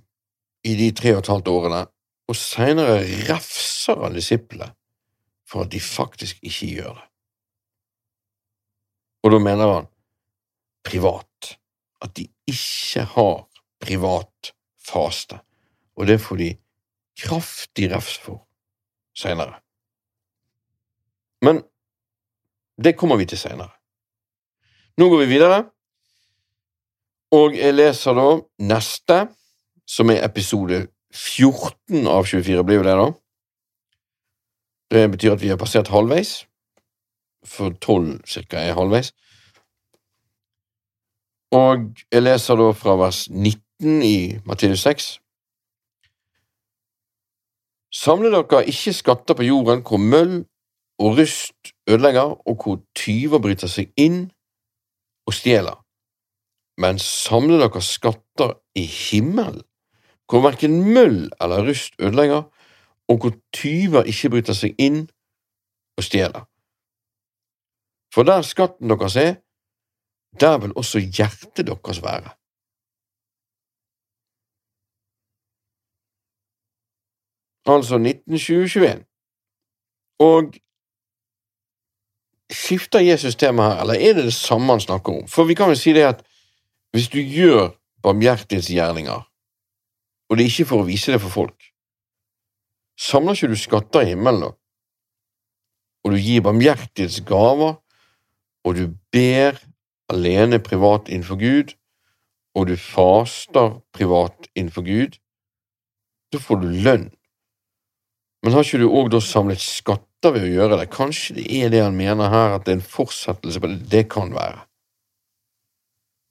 i 0.65 0.75
de 0.79 0.89
tre 0.97 1.13
og 1.15 1.23
et 1.23 1.31
halvt 1.33 1.51
årene, 1.51 1.81
og 2.25 2.37
senere 2.39 3.03
refser 3.27 3.99
han 4.01 4.15
disiplene 4.17 4.71
for 5.45 5.65
at 5.65 5.73
de 5.75 5.81
faktisk 5.83 6.39
ikke 6.41 6.71
gjør 6.71 6.95
det. 6.97 7.05
Og 9.25 9.33
da 9.33 9.41
mener 9.41 9.73
han 9.73 9.91
privat, 10.85 11.51
at 12.01 12.15
de 12.17 12.27
ikke 12.49 13.05
har 13.15 13.37
privat 13.81 14.53
faste, 14.85 15.39
og 15.97 16.09
det 16.09 16.19
får 16.21 16.41
de 16.41 16.49
kraftig 17.21 17.89
refs 17.93 18.17
for 18.21 18.41
senere. 19.17 19.64
Men 21.41 21.63
det 22.83 22.95
kommer 22.97 23.17
vi 23.17 23.25
til 23.25 23.39
senere. 23.39 23.71
Nå 24.97 25.09
går 25.09 25.25
vi 25.25 25.31
videre, 25.33 25.63
og 27.35 27.55
jeg 27.57 27.75
leser 27.75 28.15
da 28.15 28.27
neste, 28.63 29.17
som 29.87 30.09
er 30.09 30.23
episode 30.23 30.85
14 31.11 32.07
av 32.07 32.25
24, 32.27 32.63
blir 32.63 32.79
jo 32.79 32.85
det, 32.87 32.95
da. 32.99 33.07
Det 34.95 35.03
betyr 35.11 35.35
at 35.35 35.41
vi 35.41 35.51
har 35.51 35.59
passert 35.59 35.91
halvveis, 35.91 36.45
for 37.45 37.75
12 37.81 38.21
cirka 38.29 38.61
er 38.61 38.77
halvveis. 38.77 39.11
Og 41.55 41.91
jeg 42.11 42.23
leser 42.23 42.59
da 42.59 42.71
fra 42.75 42.95
vers 42.99 43.25
19 43.29 44.01
i 44.03 44.17
Matteus 44.47 44.83
6. 44.87 45.11
Samle 47.95 48.31
dere 48.33 48.65
ikke 48.67 48.93
skatter 48.95 49.37
på 49.37 49.45
jorden 49.47 49.83
hvor 49.85 50.01
møll 50.01 50.41
og 50.99 51.17
rust 51.17 51.73
ødelegger, 51.89 52.47
og 52.47 52.55
hvor 52.63 52.81
tyver 52.95 53.39
bryter 53.41 53.67
seg 53.71 53.91
inn 53.97 54.31
og 55.27 55.33
stjeler, 55.33 55.77
men 56.81 56.99
samle 56.99 57.59
dere 57.61 57.81
skatter 57.81 58.55
i 58.75 58.85
himmelen, 58.85 59.63
hvor 60.29 60.41
verken 60.45 60.81
møll 60.93 61.29
eller 61.41 61.67
rust 61.67 61.93
ødelegger, 61.99 62.43
og 63.07 63.17
hvor 63.21 63.35
tyver 63.53 64.07
ikke 64.09 64.31
bryter 64.33 64.57
seg 64.57 64.75
inn 64.81 65.05
og 65.97 66.03
stjeler. 66.03 66.47
For 68.13 68.23
der 68.23 68.41
skatten 68.41 68.89
deres 68.89 69.15
er, 69.19 69.35
der 70.39 70.57
vil 70.63 70.73
også 70.75 70.99
hjertet 70.99 71.67
deres 71.67 72.01
være. 72.03 72.31
Altså 77.65 77.95
1921. 77.95 79.05
Og 80.19 80.53
skifter 82.53 82.99
Jesus 82.99 83.35
tema 83.35 83.69
her, 83.69 83.81
eller 83.81 83.93
er 83.93 84.13
det 84.13 84.25
det 84.27 84.33
samme 84.33 84.73
han 84.73 84.81
snakker 84.81 85.21
om? 85.21 85.27
For 85.27 85.43
vi 85.43 85.55
kan 85.57 85.69
jo 85.69 85.77
si 85.79 85.93
det 85.93 86.05
at 86.05 86.21
hvis 86.93 87.09
du 87.09 87.19
gjør 87.19 87.73
barmhjertighetsgjerninger, 88.03 89.23
og 90.29 90.37
det 90.37 90.43
er 90.43 90.51
ikke 90.51 90.69
for 90.69 90.83
å 90.83 90.87
vise 90.87 91.13
det 91.13 91.21
for 91.23 91.33
folk, 91.33 91.71
samler 92.99 93.35
ikke 93.35 93.51
du 93.51 93.59
skatter 93.59 94.05
i 94.05 94.13
himmelen 94.13 94.47
da? 94.47 94.51
Og 96.05 96.13
du 96.13 96.21
gir 96.21 96.45
barmhjertighetsgaver, 96.45 97.75
og 98.65 98.77
du 98.77 98.93
ber 99.11 99.57
alene 100.09 100.61
privat 100.61 101.09
innenfor 101.09 101.41
Gud, 101.41 101.75
og 102.55 102.69
du 102.69 102.77
faster 102.79 103.81
privat 103.93 104.47
innenfor 104.55 104.85
Gud, 104.85 105.17
da 106.33 106.39
får 106.41 106.61
du 106.61 106.69
lønn 106.85 107.09
men 108.45 108.53
har 108.53 108.61
ikke 108.61 108.77
du 108.77 108.91
òg 108.93 109.07
da 109.09 109.17
samlet 109.25 109.61
skatter 110.25 110.41
vi 110.41 110.47
å 110.47 110.53
gjøre 110.57 110.79
det? 110.79 110.89
Kanskje 110.89 111.35
det 111.37 111.45
er 111.53 111.69
det 111.69 111.81
han 111.83 111.97
mener 111.97 112.31
her, 112.33 112.55
at 112.55 112.65
det 112.65 112.73
er 112.73 112.79
en 112.79 112.87
fortsettelse 112.89 113.61
på 113.61 113.69
det. 113.69 113.89
Det 113.91 114.05
kan 114.09 114.31
være. 114.33 114.63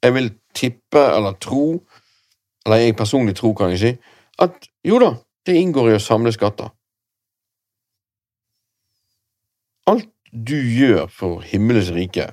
Jeg 0.02 0.14
vil 0.14 0.30
tippe 0.54 1.02
eller 1.14 1.36
tro, 1.38 1.78
eller 2.66 2.82
jeg 2.82 2.96
personlig 2.96 3.36
tror, 3.38 3.54
kan 3.54 3.70
jeg 3.70 3.78
si, 3.78 3.92
at 4.42 4.66
jo 4.84 4.98
da, 4.98 5.14
det 5.46 5.54
inngår 5.60 5.92
i 5.92 5.94
å 5.94 6.02
samle 6.02 6.32
skatter. 6.34 6.72
Alt 9.86 10.10
du 10.32 10.56
gjør 10.58 11.06
for 11.12 11.44
himmelens 11.46 11.92
rike, 11.94 12.32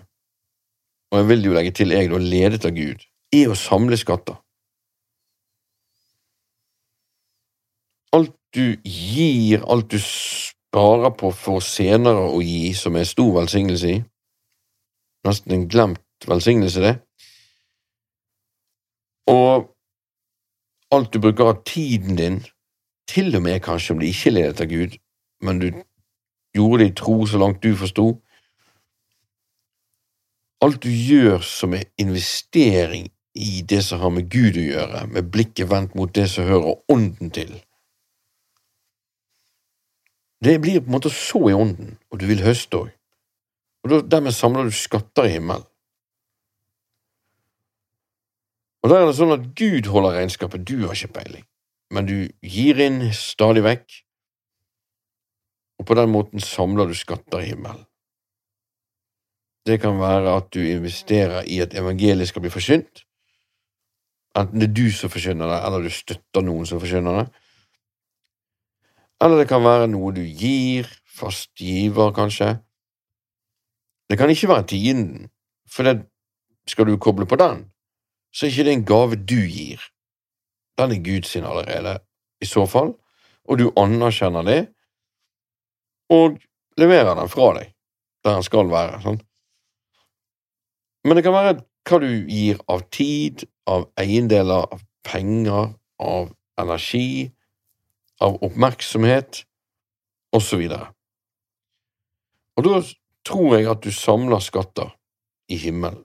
og 1.12 1.22
jeg 1.22 1.30
vil 1.30 1.46
jo 1.46 1.56
legge 1.56 1.76
til 1.78 1.94
jeg, 1.94 2.10
da, 2.10 2.18
ledet 2.18 2.66
av 2.66 2.74
Gud, 2.74 3.06
er 3.36 3.52
å 3.52 3.60
samle 3.60 4.00
skatter. 4.00 4.40
Alt 8.18 8.34
du 8.56 8.82
gir, 8.84 9.62
alt 9.70 9.94
du 9.94 10.00
sparer 10.72 11.12
på 11.20 11.34
for 11.36 11.60
senere 11.60 12.30
å 12.32 12.40
gi, 12.40 12.72
som 12.74 12.96
er 12.96 13.04
stor 13.04 13.34
velsignelse 13.42 13.90
i. 13.92 14.00
Nesten 15.28 15.52
en 15.52 15.68
glemt 15.68 16.28
velsignelse, 16.28 16.80
det. 16.80 16.94
Og 19.28 19.68
alt 20.96 21.12
du 21.12 21.20
bruker 21.20 21.52
av 21.52 21.64
tiden 21.68 22.16
din, 22.16 22.40
til 23.08 23.36
og 23.36 23.44
med 23.44 23.60
kanskje 23.66 23.94
om 23.94 24.00
det 24.00 24.14
ikke 24.14 24.32
ledet 24.32 24.64
av 24.64 24.70
Gud, 24.72 24.96
men 25.44 25.60
du 25.60 25.68
gjorde 26.56 26.84
det 26.84 26.90
i 26.92 26.96
tro 27.02 27.18
så 27.28 27.42
langt 27.42 27.64
du 27.64 27.76
forsto. 27.76 28.06
Alt 30.64 30.84
du 30.86 30.92
gjør 30.92 31.44
som 31.44 31.76
er 31.76 31.90
investering 32.00 33.10
i 33.36 33.60
det 33.68 33.82
som 33.84 34.00
har 34.00 34.16
med 34.16 34.32
Gud 34.32 34.56
å 34.56 34.64
gjøre, 34.70 35.04
med 35.12 35.28
blikket 35.34 35.68
vendt 35.68 36.00
mot 36.00 36.16
det 36.16 36.30
som 36.32 36.48
hører 36.48 36.80
Ånden 36.92 37.32
til, 37.36 37.52
det 40.42 40.58
blir 40.62 40.82
på 40.82 40.90
en 40.90 40.96
måte 40.98 41.12
så 41.14 41.42
i 41.50 41.54
ånden, 41.54 41.98
og 42.10 42.20
du 42.20 42.26
vil 42.30 42.42
høste 42.44 42.80
òg. 42.80 42.90
Og 43.86 43.94
dermed 44.10 44.34
samler 44.34 44.66
du 44.66 44.74
skatter 44.74 45.28
i 45.28 45.36
himmelen. 45.36 45.66
Og 48.82 48.90
da 48.90 48.98
er 48.98 49.06
det 49.06 49.18
sånn 49.18 49.34
at 49.36 49.46
Gud 49.58 49.90
holder 49.94 50.18
regnskapet, 50.18 50.66
du 50.66 50.88
har 50.88 50.98
ikke 50.98 51.14
peiling, 51.20 51.46
men 51.94 52.08
du 52.10 52.16
gir 52.42 52.82
inn 52.82 53.04
stadig 53.14 53.62
vekk, 53.66 54.00
og 55.82 55.88
på 55.90 55.98
den 55.98 56.10
måten 56.14 56.42
samler 56.42 56.90
du 56.90 56.98
skatter 56.98 57.42
i 57.42 57.52
himmelen. 57.54 57.86
Det 59.66 59.78
kan 59.82 60.00
være 60.02 60.34
at 60.40 60.50
du 60.54 60.62
investerer 60.66 61.46
i 61.46 61.60
at 61.62 61.76
evangeliet 61.78 62.32
skal 62.32 62.42
bli 62.42 62.54
forsynt, 62.54 63.04
enten 64.38 64.62
det 64.62 64.72
er 64.72 64.78
du 64.78 64.88
som 64.96 65.14
forsyner 65.14 65.50
det, 65.54 65.62
eller 65.68 65.86
du 65.86 65.94
støtter 65.94 66.46
noen 66.46 66.66
som 66.66 66.82
forsyner 66.82 67.20
det, 67.20 67.28
eller 69.22 69.42
det 69.42 69.48
kan 69.50 69.64
være 69.64 69.90
noe 69.92 70.12
du 70.16 70.24
gir, 70.26 70.88
fast 71.06 71.52
giver, 71.60 72.12
kanskje. 72.16 72.56
Det 74.10 74.18
kan 74.18 74.30
ikke 74.34 74.50
være 74.50 74.68
tienden, 74.68 75.30
for 75.70 75.88
det 75.88 76.02
skal 76.68 76.90
du 76.90 76.98
koble 76.98 77.28
på 77.30 77.38
den, 77.40 77.68
så 78.34 78.46
er 78.46 78.52
ikke 78.52 78.66
det 78.68 78.74
en 78.74 78.86
gave 78.86 79.16
du 79.16 79.40
gir. 79.46 79.82
Den 80.78 80.96
er 80.96 81.04
Gud 81.06 81.28
sin 81.30 81.46
allerede, 81.46 82.00
i 82.42 82.46
så 82.46 82.66
fall, 82.66 82.96
og 83.46 83.60
du 83.60 83.70
anerkjenner 83.78 84.48
det, 84.48 84.62
og 86.10 86.40
leverer 86.78 87.14
den 87.16 87.30
fra 87.30 87.52
deg, 87.60 87.74
der 88.26 88.40
den 88.40 88.48
skal 88.48 88.72
være. 88.72 89.02
Sånn. 89.06 89.20
Men 91.06 91.18
det 91.18 91.26
kan 91.26 91.36
være 91.36 91.60
hva 91.88 92.00
du 92.02 92.10
gir 92.30 92.60
av 92.70 92.84
tid, 92.94 93.46
av 93.70 93.88
eiendeler, 94.02 94.66
av 94.74 94.82
penger, 95.08 95.72
av 96.02 96.34
energi, 96.62 97.32
av 98.22 98.38
oppmerksomhet, 98.46 99.44
osv. 100.36 100.64
Og, 100.72 100.88
og 102.58 102.68
da 102.68 102.82
tror 103.28 103.58
jeg 103.58 103.70
at 103.72 103.84
du 103.84 103.92
samler 103.94 104.44
skatter 104.44 104.94
i 105.52 105.60
himmelen. 105.60 106.04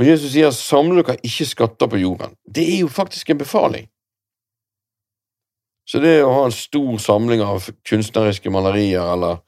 Og 0.00 0.06
Jesus 0.08 0.32
sier 0.32 0.52
samle 0.56 1.02
dere 1.02 1.20
ikke 1.26 1.46
skatter 1.50 1.90
på 1.90 2.00
jorden. 2.00 2.32
Det 2.48 2.64
er 2.64 2.78
jo 2.80 2.92
faktisk 2.92 3.30
en 3.30 3.42
befaling. 3.42 3.88
Så 5.88 6.00
det 6.00 6.22
å 6.24 6.30
ha 6.32 6.44
en 6.46 6.54
stor 6.54 6.94
samling 7.02 7.42
av 7.44 7.66
kunstneriske 7.88 8.50
malerier 8.54 9.02
eller 9.02 9.42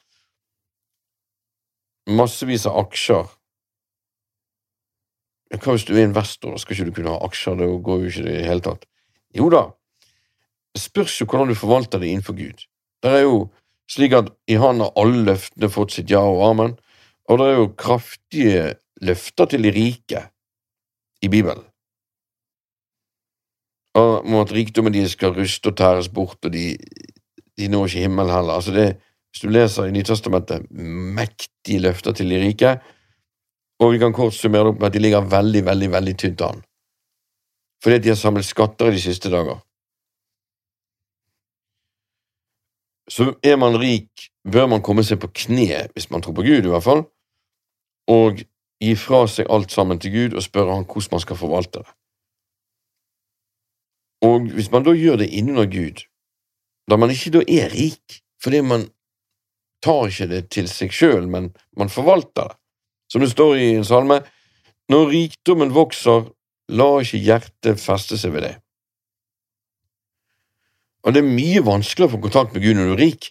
massevis 2.11 2.67
av 2.69 2.83
aksjer 2.83 3.31
Hva 5.55 5.77
hvis 5.77 5.87
du 5.87 5.95
er 5.95 6.09
investor, 6.09 6.57
skal 6.59 6.75
ikke 6.75 6.89
du 6.89 6.97
kunne 6.97 7.13
ha 7.15 7.29
aksjer? 7.29 7.55
Det 7.61 7.69
går 7.87 8.01
jo 8.03 8.11
ikke 8.11 8.25
det 8.27 8.33
i 8.33 8.39
det 8.41 8.49
hele 8.49 8.65
tatt. 8.67 8.87
Jo 9.35 9.51
da, 9.51 9.65
spørs 10.79 11.19
jo 11.21 11.27
hvordan 11.27 11.51
du 11.51 11.59
forvalter 11.59 12.03
det 12.03 12.11
innenfor 12.13 12.37
Gud. 12.39 12.67
Det 13.03 13.11
er 13.11 13.25
jo 13.27 13.49
slik 13.91 14.15
at 14.17 14.31
i 14.49 14.57
Han 14.61 14.81
har 14.81 14.95
alle 14.97 15.25
løftene 15.27 15.71
fått 15.71 15.97
sitt 15.97 16.11
ja 16.11 16.23
og 16.25 16.43
amen, 16.51 16.77
og 17.29 17.39
det 17.41 17.47
er 17.47 17.59
jo 17.59 17.73
kraftige 17.77 18.65
løfter 19.05 19.51
til 19.51 19.67
de 19.67 19.73
rike 19.75 20.27
i 21.23 21.29
Bibelen. 21.29 21.65
Om 23.95 24.41
at 24.41 24.53
rikdommen 24.53 24.95
deres 24.95 25.15
skal 25.15 25.35
ruste 25.37 25.71
og 25.71 25.77
tæres 25.79 26.09
bort, 26.09 26.39
og 26.45 26.53
de, 26.53 26.75
de 27.59 27.69
når 27.69 27.87
ikke 27.87 28.07
himmelen 28.07 28.35
heller. 28.35 28.59
Altså 28.59 28.75
det, 28.75 28.97
hvis 29.31 29.45
du 29.45 29.49
leser 29.49 29.87
i 29.87 29.95
Nytestamentet, 29.95 30.67
mektige 30.71 31.83
løfter 31.85 32.13
til 32.13 32.31
de 32.31 32.41
rike, 32.43 32.77
og 33.81 33.93
vi 33.93 33.99
kan 33.99 34.15
kort 34.15 34.35
summere 34.35 34.65
det 34.65 34.75
opp 34.75 34.81
med 34.81 34.89
at 34.89 34.97
de 34.97 35.03
ligger 35.03 35.31
veldig, 35.31 35.65
veldig, 35.67 35.91
veldig 35.93 36.17
tynt 36.19 36.43
an 36.47 36.63
fordi 37.85 37.99
de 37.99 38.09
har 38.09 38.17
samlet 38.17 38.49
skatter 38.49 38.91
de 38.91 39.01
siste 39.01 39.31
dager. 39.31 39.59
Så 43.13 43.35
er 43.45 43.59
man 43.61 43.77
rik, 43.77 44.31
bør 44.53 44.67
man 44.73 44.83
komme 44.83 45.05
seg 45.05 45.21
på 45.21 45.29
kne, 45.29 45.83
hvis 45.93 46.09
man 46.11 46.25
tror 46.25 46.33
på 46.39 46.47
Gud, 46.47 46.65
i 46.65 46.73
hvert 46.73 46.87
fall, 46.87 47.05
og 48.09 48.41
gi 48.81 48.95
fra 48.97 49.27
seg 49.29 49.51
alt 49.53 49.73
sammen 49.73 50.01
til 50.01 50.15
Gud 50.15 50.37
og 50.39 50.45
spørre 50.45 50.73
han 50.73 50.89
hvordan 50.89 51.13
man 51.13 51.23
skal 51.25 51.37
forvalte 51.37 51.85
det. 51.85 51.93
Og 54.25 54.49
hvis 54.57 54.71
man 54.73 54.85
da 54.87 54.95
gjør 54.97 55.21
det 55.21 55.29
innunder 55.37 55.69
Gud, 55.69 56.01
da 56.89 56.97
man 56.97 57.13
ikke 57.13 57.35
da 57.37 57.43
er 57.45 57.73
rik, 57.73 58.21
fordi 58.43 58.61
man 58.65 58.89
tar 59.85 60.09
ikke 60.09 60.29
det 60.31 60.43
til 60.53 60.69
seg 60.69 60.93
sjøl, 60.93 61.29
men 61.29 61.53
man 61.77 61.93
forvalter 61.93 62.49
det, 62.49 62.57
som 63.13 63.21
det 63.21 63.31
står 63.31 63.61
i 63.61 63.69
en 63.77 63.85
salme, 63.85 64.23
når 64.89 65.11
rikdommen 65.13 65.75
vokser, 65.77 66.25
La 66.73 66.87
ikke 67.03 67.21
hjertet 67.21 67.81
feste 67.81 68.17
seg 68.21 68.33
ved 68.35 68.47
det. 68.47 68.55
Og 71.05 71.13
det 71.13 71.21
er 71.21 71.29
mye 71.29 71.61
vanskeligere 71.65 72.09
å 72.09 72.15
få 72.17 72.23
kontakt 72.25 72.55
med 72.55 72.65
Gud 72.65 72.79
når 72.79 72.89
du 72.89 72.95
er 72.95 73.03
rik. 73.03 73.29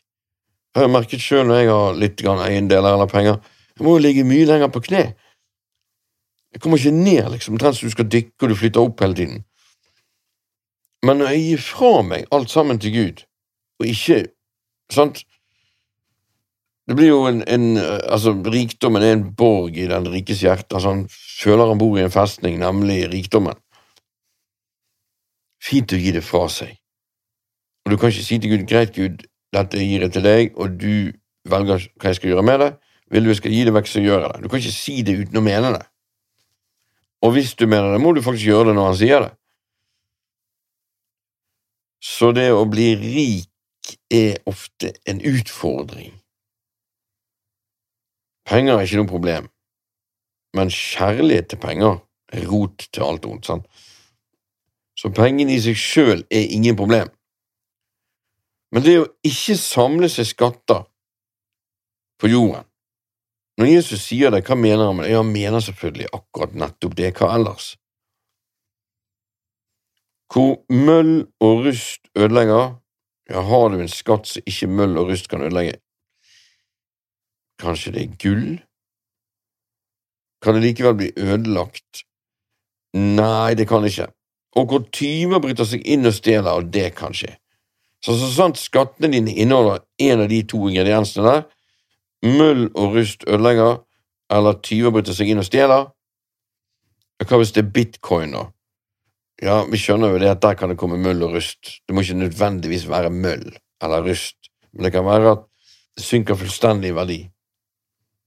Jeg 0.73 0.85
har 0.85 0.93
merket 0.93 1.21
sjøl 1.21 1.47
når 1.49 1.59
jeg 1.59 1.71
har 1.71 1.97
litt 1.97 2.21
eiendeler 2.25 2.95
eller 2.95 3.09
penger, 3.09 3.39
jeg 3.73 3.85
må 3.85 3.95
jo 3.97 4.03
ligge 4.05 4.25
mye 4.25 4.45
lenger 4.45 4.69
på 4.73 4.83
kne. 4.85 5.03
Jeg 6.53 6.61
kommer 6.61 6.77
ikke 6.77 6.93
ned, 6.93 7.31
liksom, 7.33 7.55
omtrent 7.55 7.77
som 7.79 7.89
du 7.89 7.93
skal 7.93 8.09
dykke 8.09 8.45
og 8.45 8.51
du 8.51 8.55
flytter 8.57 8.81
opp 8.81 9.01
hele 9.01 9.17
tiden. 9.17 9.43
Men 11.03 11.19
når 11.19 11.33
jeg 11.33 11.45
gir 11.47 11.63
fra 11.65 11.93
meg 12.05 12.27
alt 12.31 12.53
sammen 12.53 12.79
til 12.79 12.93
Gud, 12.93 13.23
og 13.81 13.89
ikke 13.89 14.19
sant, 14.93 15.23
det 16.87 16.95
blir 16.99 17.13
jo 17.13 17.23
en, 17.29 17.43
en, 17.47 17.77
altså 17.79 18.33
Rikdommen 18.43 19.03
er 19.03 19.13
en 19.15 19.27
borg 19.35 19.77
i 19.79 19.87
den 19.87 20.07
rikes 20.11 20.41
hjerte. 20.43 20.75
altså 20.75 20.89
Han 20.89 21.05
føler 21.09 21.67
han 21.67 21.79
bor 21.79 21.97
i 21.97 22.03
en 22.03 22.11
festning, 22.11 22.59
nemlig 22.59 23.05
rikdommen. 23.11 23.55
Fint 25.63 25.95
å 25.95 25.99
gi 25.99 26.11
det 26.11 26.25
fra 26.27 26.49
seg. 26.51 26.75
Og 27.85 27.93
du 27.93 27.97
kan 27.97 28.11
ikke 28.11 28.25
si 28.25 28.39
til 28.39 28.51
Gud 28.51 28.65
'Greit, 28.67 28.95
Gud, 28.95 29.23
dette 29.53 29.79
gir 29.79 30.03
jeg 30.03 30.11
til 30.11 30.23
deg, 30.23 30.57
og 30.59 30.75
du 30.79 31.13
velger 31.47 31.87
hva 31.99 32.11
jeg 32.11 32.19
skal 32.19 32.29
gjøre 32.29 32.43
med 32.43 32.59
det'. 32.59 32.73
Vil 33.11 33.23
du 33.23 33.29
jeg 33.29 33.37
skal 33.37 33.51
gi 33.51 33.63
det 33.63 33.73
vekk, 33.73 33.87
så 33.87 34.01
gjør 34.01 34.19
jeg 34.19 34.33
det. 34.33 34.43
Du 34.43 34.49
kan 34.49 34.59
ikke 34.59 34.75
si 34.75 35.01
det 35.01 35.17
uten 35.19 35.37
å 35.37 35.43
mene 35.45 35.71
det. 35.75 35.85
Og 37.23 37.31
hvis 37.31 37.53
du 37.55 37.67
mener 37.67 37.91
det, 37.91 38.01
må 38.01 38.11
du 38.11 38.21
faktisk 38.21 38.45
gjøre 38.45 38.67
det 38.71 38.75
når 38.75 38.85
han 38.89 38.97
sier 38.99 39.19
det. 39.23 39.31
Så 42.03 42.31
det 42.35 42.49
å 42.51 42.65
bli 42.67 42.89
rik 42.99 43.95
er 44.11 44.41
ofte 44.49 44.91
en 45.07 45.21
utfordring. 45.21 46.22
Penger 48.45 48.75
er 48.75 48.85
ikke 48.85 48.99
noe 48.99 49.09
problem, 49.09 49.49
men 50.53 50.71
kjærlighet 50.73 51.49
til 51.49 51.59
penger 51.63 51.99
er 52.33 52.47
rot 52.49 52.87
til 52.91 53.05
alt 53.05 53.25
ondt. 53.25 53.45
sant? 53.45 53.67
Så 54.99 55.09
pengene 55.09 55.55
i 55.55 55.61
seg 55.61 55.77
sjøl 55.79 56.25
er 56.31 56.51
ingen 56.53 56.75
problem. 56.77 57.09
Men 58.73 58.83
det 58.85 58.97
å 58.99 59.09
ikke 59.25 59.55
samle 59.59 60.09
seg 60.09 60.27
skatter 60.31 60.85
på 62.21 62.29
jorden 62.31 62.65
Når 63.61 63.67
Jesus 63.69 64.07
sier 64.07 64.31
det, 64.33 64.41
hva 64.47 64.55
mener 64.57 64.87
han 64.87 64.95
med 64.97 65.05
det? 65.05 65.11
Ja, 65.13 65.19
han 65.21 65.29
mener 65.29 65.61
selvfølgelig 65.61 66.07
akkurat 66.17 66.55
nettopp 66.57 66.95
det. 66.97 67.11
Hva 67.13 67.35
ellers? 67.35 67.67
Hvor 70.33 70.55
møll 70.73 71.27
og 71.37 71.67
rust 71.67 72.09
ødelegger, 72.17 72.79
ja, 73.29 73.43
har 73.45 73.67
du 73.69 73.77
en 73.77 73.93
skatt 73.93 74.25
som 74.31 74.49
ikke 74.49 74.71
møll 74.73 74.97
og 74.97 75.11
rust 75.11 75.29
kan 75.29 75.45
ødelegge. 75.45 75.82
Kanskje 77.63 77.93
det 77.95 78.03
er 78.03 78.17
gull? 78.19 78.49
Kan 80.43 80.57
det 80.57 80.65
likevel 80.65 80.97
bli 80.99 81.11
ødelagt? 81.15 82.03
Nei, 82.93 83.55
det 83.55 83.67
kan 83.69 83.85
ikke. 83.87 84.09
Og 84.59 84.67
hvor 84.69 84.83
tyver 84.93 85.41
bryter 85.41 85.65
seg 85.65 85.85
inn 85.87 86.05
og 86.05 86.13
stjeler, 86.13 86.51
og 86.51 86.69
det 86.73 86.91
kan 86.97 87.15
skje. 87.15 87.31
Så 88.03 88.17
så 88.19 88.27
sant 88.35 88.59
skattene 88.59 89.13
dine 89.15 89.33
inneholder 89.39 89.85
en 90.03 90.25
av 90.25 90.29
de 90.29 90.41
to 90.43 90.59
ingrediensene 90.67 91.23
der, 91.25 91.45
møll 92.23 92.67
og 92.75 92.97
rust 92.97 93.23
ødelegger, 93.27 93.79
eller 94.33 94.59
tyver 94.65 94.91
bryter 94.91 95.15
seg 95.15 95.31
inn 95.31 95.41
og 95.41 95.47
stjeler, 95.47 95.87
hva 97.23 97.39
hvis 97.39 97.53
det 97.55 97.63
er 97.63 97.71
bitcoin, 97.71 98.35
da? 98.35 98.43
Ja, 99.43 99.61
vi 99.67 99.79
skjønner 99.79 100.11
jo 100.13 100.19
det 100.21 100.29
at 100.31 100.41
der 100.43 100.57
kan 100.59 100.71
det 100.71 100.77
komme 100.79 100.99
møll 101.01 101.23
og 101.25 101.37
rust. 101.37 101.79
Det 101.87 101.95
må 101.95 102.03
ikke 102.03 102.19
nødvendigvis 102.19 102.85
være 102.91 103.09
møll 103.11 103.47
eller 103.83 104.03
rust, 104.05 104.51
men 104.71 104.85
det 104.85 104.93
kan 104.93 105.05
være 105.07 105.31
at 105.31 105.47
det 105.97 106.05
synker 106.05 106.37
fullstendig 106.39 106.91
i 106.91 106.95
verdi. 106.95 107.17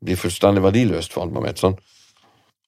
Blir 0.05 0.19
fullstendig 0.21 0.63
verdiløst, 0.63 1.13
for 1.13 1.31
vet. 1.43 1.59
sånn. 1.59 1.79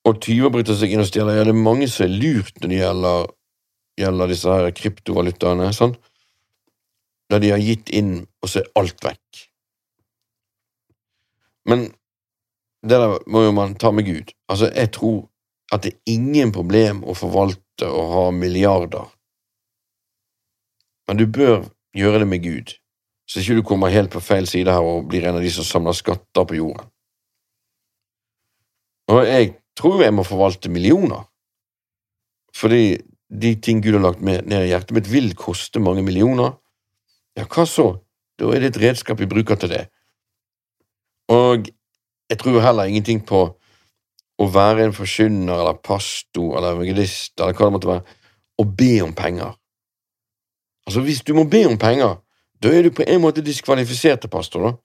Og 0.05 0.20
tyver 0.20 0.51
bryter 0.51 0.74
seg 0.74 0.93
inn 0.93 1.01
og 1.01 1.07
stjeler. 1.11 1.37
Ja, 1.37 1.45
det 1.45 1.53
er 1.53 1.66
mange 1.66 1.89
som 1.89 2.07
er 2.07 2.14
lurt 2.14 2.55
når 2.61 2.68
det 2.68 2.79
gjelder, 2.79 3.26
gjelder 3.99 4.26
disse 4.29 4.49
her 4.49 4.70
kryptovalutaene. 4.70 5.72
sånn 5.72 5.97
der 7.31 7.39
de 7.39 7.53
har 7.53 7.62
gitt 7.62 7.91
inn, 7.93 8.26
og 8.43 8.51
så 8.51 8.62
er 8.62 8.70
alt 8.81 9.05
vekk. 9.05 9.45
Men 11.68 11.89
det 12.83 13.01
der 13.03 13.18
må 13.29 13.45
jo 13.45 13.53
man 13.53 13.76
ta 13.76 13.93
med 13.93 14.07
Gud. 14.09 14.33
Altså, 14.49 14.70
jeg 14.72 14.93
tror 14.97 15.26
at 15.72 15.85
det 15.85 15.93
er 15.93 16.14
ingen 16.14 16.53
problem 16.53 17.03
å 17.05 17.16
forvalte 17.18 17.89
og 17.89 18.12
ha 18.14 18.26
milliarder, 18.33 19.09
men 21.09 21.16
du 21.20 21.26
bør 21.29 21.68
gjøre 21.97 22.22
det 22.22 22.29
med 22.29 22.43
Gud, 22.45 22.72
så 23.29 23.41
ikke 23.41 23.59
du 23.59 23.64
kommer 23.64 23.93
helt 23.93 24.12
på 24.12 24.20
feil 24.24 24.49
side 24.49 24.72
her 24.72 24.85
og 24.85 25.09
blir 25.09 25.26
en 25.29 25.37
av 25.37 25.45
de 25.45 25.53
som 25.53 25.64
samler 25.64 25.97
skatter 25.97 26.49
på 26.49 26.57
jorden. 26.57 26.89
Og 29.09 29.24
jeg 29.24 29.54
tror 29.78 30.02
jeg 30.02 30.14
må 30.14 30.24
forvalte 30.26 30.70
millioner, 30.72 31.24
fordi 32.56 32.98
de 33.28 33.54
ting 33.61 33.82
Gud 33.84 33.96
har 33.98 34.04
lagt 34.04 34.24
ned 34.24 34.52
i 34.62 34.70
hjertet 34.70 34.94
mitt, 34.96 35.09
vil 35.12 35.34
koste 35.36 35.80
mange 35.80 36.02
millioner, 36.04 36.56
ja, 37.36 37.44
hva 37.46 37.64
så? 37.68 37.92
Da 38.38 38.48
er 38.54 38.62
det 38.62 38.72
et 38.72 38.82
redskap 38.82 39.20
vi 39.20 39.28
bruker 39.30 39.59
til 39.59 39.72
det. 39.72 39.84
Og 41.32 41.68
jeg 42.30 42.38
tror 42.40 42.61
heller 42.64 42.88
ingenting 42.88 43.20
på 43.26 43.40
å 44.38 44.46
være 44.54 44.86
en 44.86 44.94
forkynner 44.94 45.59
eller 45.59 45.80
pastor 45.82 46.59
eller 46.59 46.76
evangelist 46.76 47.40
eller 47.40 47.56
hva 47.56 47.68
det 47.68 47.74
måtte 47.76 47.90
være, 47.90 48.18
og 48.59 48.74
be 48.78 48.92
om 49.04 49.14
penger. 49.14 49.54
Altså, 50.86 51.02
hvis 51.04 51.22
du 51.26 51.34
må 51.36 51.44
be 51.50 51.64
om 51.68 51.78
penger, 51.78 52.16
da 52.62 52.70
er 52.74 52.86
du 52.86 52.94
på 52.94 53.04
en 53.06 53.20
måte 53.22 53.44
diskvalifisert 53.44 54.22
til 54.22 54.32
pastor, 54.32 54.64
da. 54.64 54.76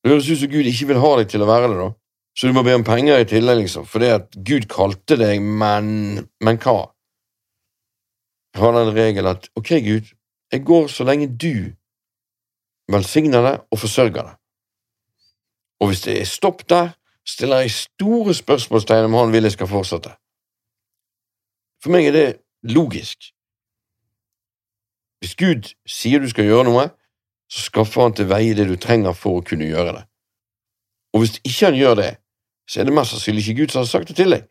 Det 0.00 0.12
høres 0.12 0.28
ut 0.30 0.40
som 0.40 0.52
Gud 0.52 0.68
ikke 0.68 0.88
vil 0.92 1.00
ha 1.02 1.10
deg 1.18 1.32
til 1.32 1.44
å 1.44 1.48
være 1.48 1.72
det, 1.72 1.80
da. 1.80 1.88
Så 2.36 2.46
du 2.46 2.54
må 2.56 2.62
be 2.62 2.74
om 2.78 2.86
penger 2.86 3.20
i 3.20 3.28
tillegg, 3.28 3.64
liksom, 3.64 3.86
fordi 3.86 4.12
at 4.14 4.36
Gud 4.46 4.68
kalte 4.70 5.18
deg, 5.18 5.42
men 5.42 6.28
Men 6.40 6.60
hva? 6.62 6.92
Jeg 8.54 8.62
har 8.62 8.72
den 8.74 8.94
regel 8.94 9.26
at 9.30 9.48
ok, 9.56 9.68
Gud, 9.84 10.06
jeg 10.52 10.64
går 10.66 10.88
så 10.90 11.04
lenge 11.04 11.28
du 11.30 11.70
velsigner 12.90 13.42
det 13.42 13.60
og 13.70 13.78
forsørger 13.78 14.22
det. 14.22 14.34
Og 15.80 15.88
hvis 15.88 16.00
det 16.00 16.20
er 16.20 16.24
stopp 16.24 16.68
der, 16.68 16.90
stiller 17.26 17.62
jeg 17.62 17.70
store 17.70 18.34
spørsmålstegn 18.34 19.04
om 19.04 19.14
han 19.14 19.32
vil 19.32 19.46
jeg 19.46 19.52
skal 19.52 19.70
fortsette. 19.70 20.10
For 21.82 21.94
meg 21.94 22.10
er 22.10 22.12
det 22.12 22.28
logisk. 22.62 23.30
Hvis 25.20 25.36
Gud 25.36 25.70
sier 25.88 26.20
du 26.20 26.28
skal 26.28 26.48
gjøre 26.48 26.66
noe, 26.68 26.88
så 27.50 27.66
skaffer 27.68 28.02
han 28.02 28.14
til 28.16 28.28
veie 28.30 28.54
det 28.56 28.68
du 28.68 28.76
trenger 28.80 29.16
for 29.16 29.38
å 29.38 29.44
kunne 29.46 29.68
gjøre 29.68 29.94
det. 29.98 30.04
Og 31.12 31.22
hvis 31.22 31.38
ikke 31.44 31.66
han 31.66 31.78
gjør 31.78 31.94
det, 31.98 32.10
så 32.70 32.80
er 32.80 32.86
det 32.86 32.94
mest 32.94 33.14
sannsynlig 33.14 33.42
ikke 33.48 33.62
Gud 33.62 33.72
som 33.72 33.82
har 33.82 33.90
sagt 33.90 34.08
det 34.08 34.16
til 34.16 34.34
deg. 34.34 34.44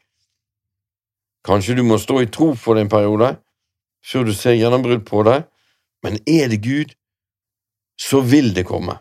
Kanskje 1.47 1.78
du 1.78 1.84
må 1.88 1.97
stå 1.97 2.20
i 2.20 2.32
tro 2.32 2.51
for 2.55 2.76
det 2.76 2.86
en 2.86 2.91
periode, 2.91 3.30
før 4.03 4.28
du 4.28 4.34
ser 4.36 4.57
gjennombrudd 4.60 5.05
på 5.07 5.24
det, 5.28 5.43
men 6.03 6.20
er 6.28 6.49
det 6.51 6.60
Gud, 6.64 6.91
så 7.99 8.22
vil 8.24 8.51
det 8.55 8.66
komme. 8.68 8.97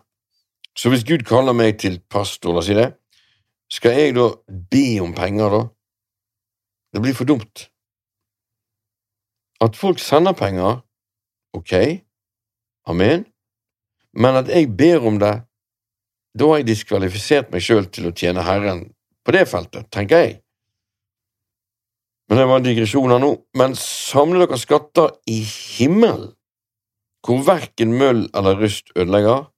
Så 0.75 0.91
hvis 0.91 1.03
Gud 1.03 1.25
kaller 1.27 1.55
meg 1.55 1.79
til 1.79 1.99
pastor, 2.11 2.53
la 2.53 2.63
oss 2.63 2.69
si 2.71 2.77
det, 2.77 2.93
skal 3.71 3.97
jeg 3.97 4.15
da 4.15 4.29
be 4.71 4.85
om 5.03 5.11
penger, 5.15 5.51
da? 5.51 5.61
Det 6.95 7.03
blir 7.03 7.15
for 7.17 7.27
dumt. 7.27 7.67
At 9.61 9.75
folk 9.75 9.99
sender 9.99 10.33
penger, 10.33 10.79
ok, 11.53 11.73
amen, 12.87 13.25
men 14.13 14.39
at 14.39 14.47
jeg 14.47 14.71
ber 14.77 15.03
om 15.05 15.19
det, 15.19 15.35
da 16.37 16.49
har 16.49 16.61
jeg 16.61 16.69
diskvalifisert 16.69 17.49
meg 17.53 17.63
sjøl 17.65 17.87
til 17.89 18.09
å 18.09 18.13
tjene 18.15 18.45
Herren 18.45 18.85
på 19.25 19.33
det 19.35 19.45
feltet, 19.49 19.89
tenker 19.93 20.23
jeg. 20.23 20.35
Men 22.29 22.37
det 22.37 22.45
var 22.49 22.59
en 22.61 22.67
digresjon 22.67 23.11
her 23.11 23.21
nå. 23.21 23.31
Men 23.57 23.73
samle 23.77 24.43
dere 24.43 24.59
skatter 24.61 25.15
i 25.29 25.39
himmelen 25.41 26.29
hvor 27.25 27.41
verken 27.43 27.91
møll 27.99 28.27
eller 28.37 28.61
rust 28.61 28.93
ødelegger, 28.95 29.49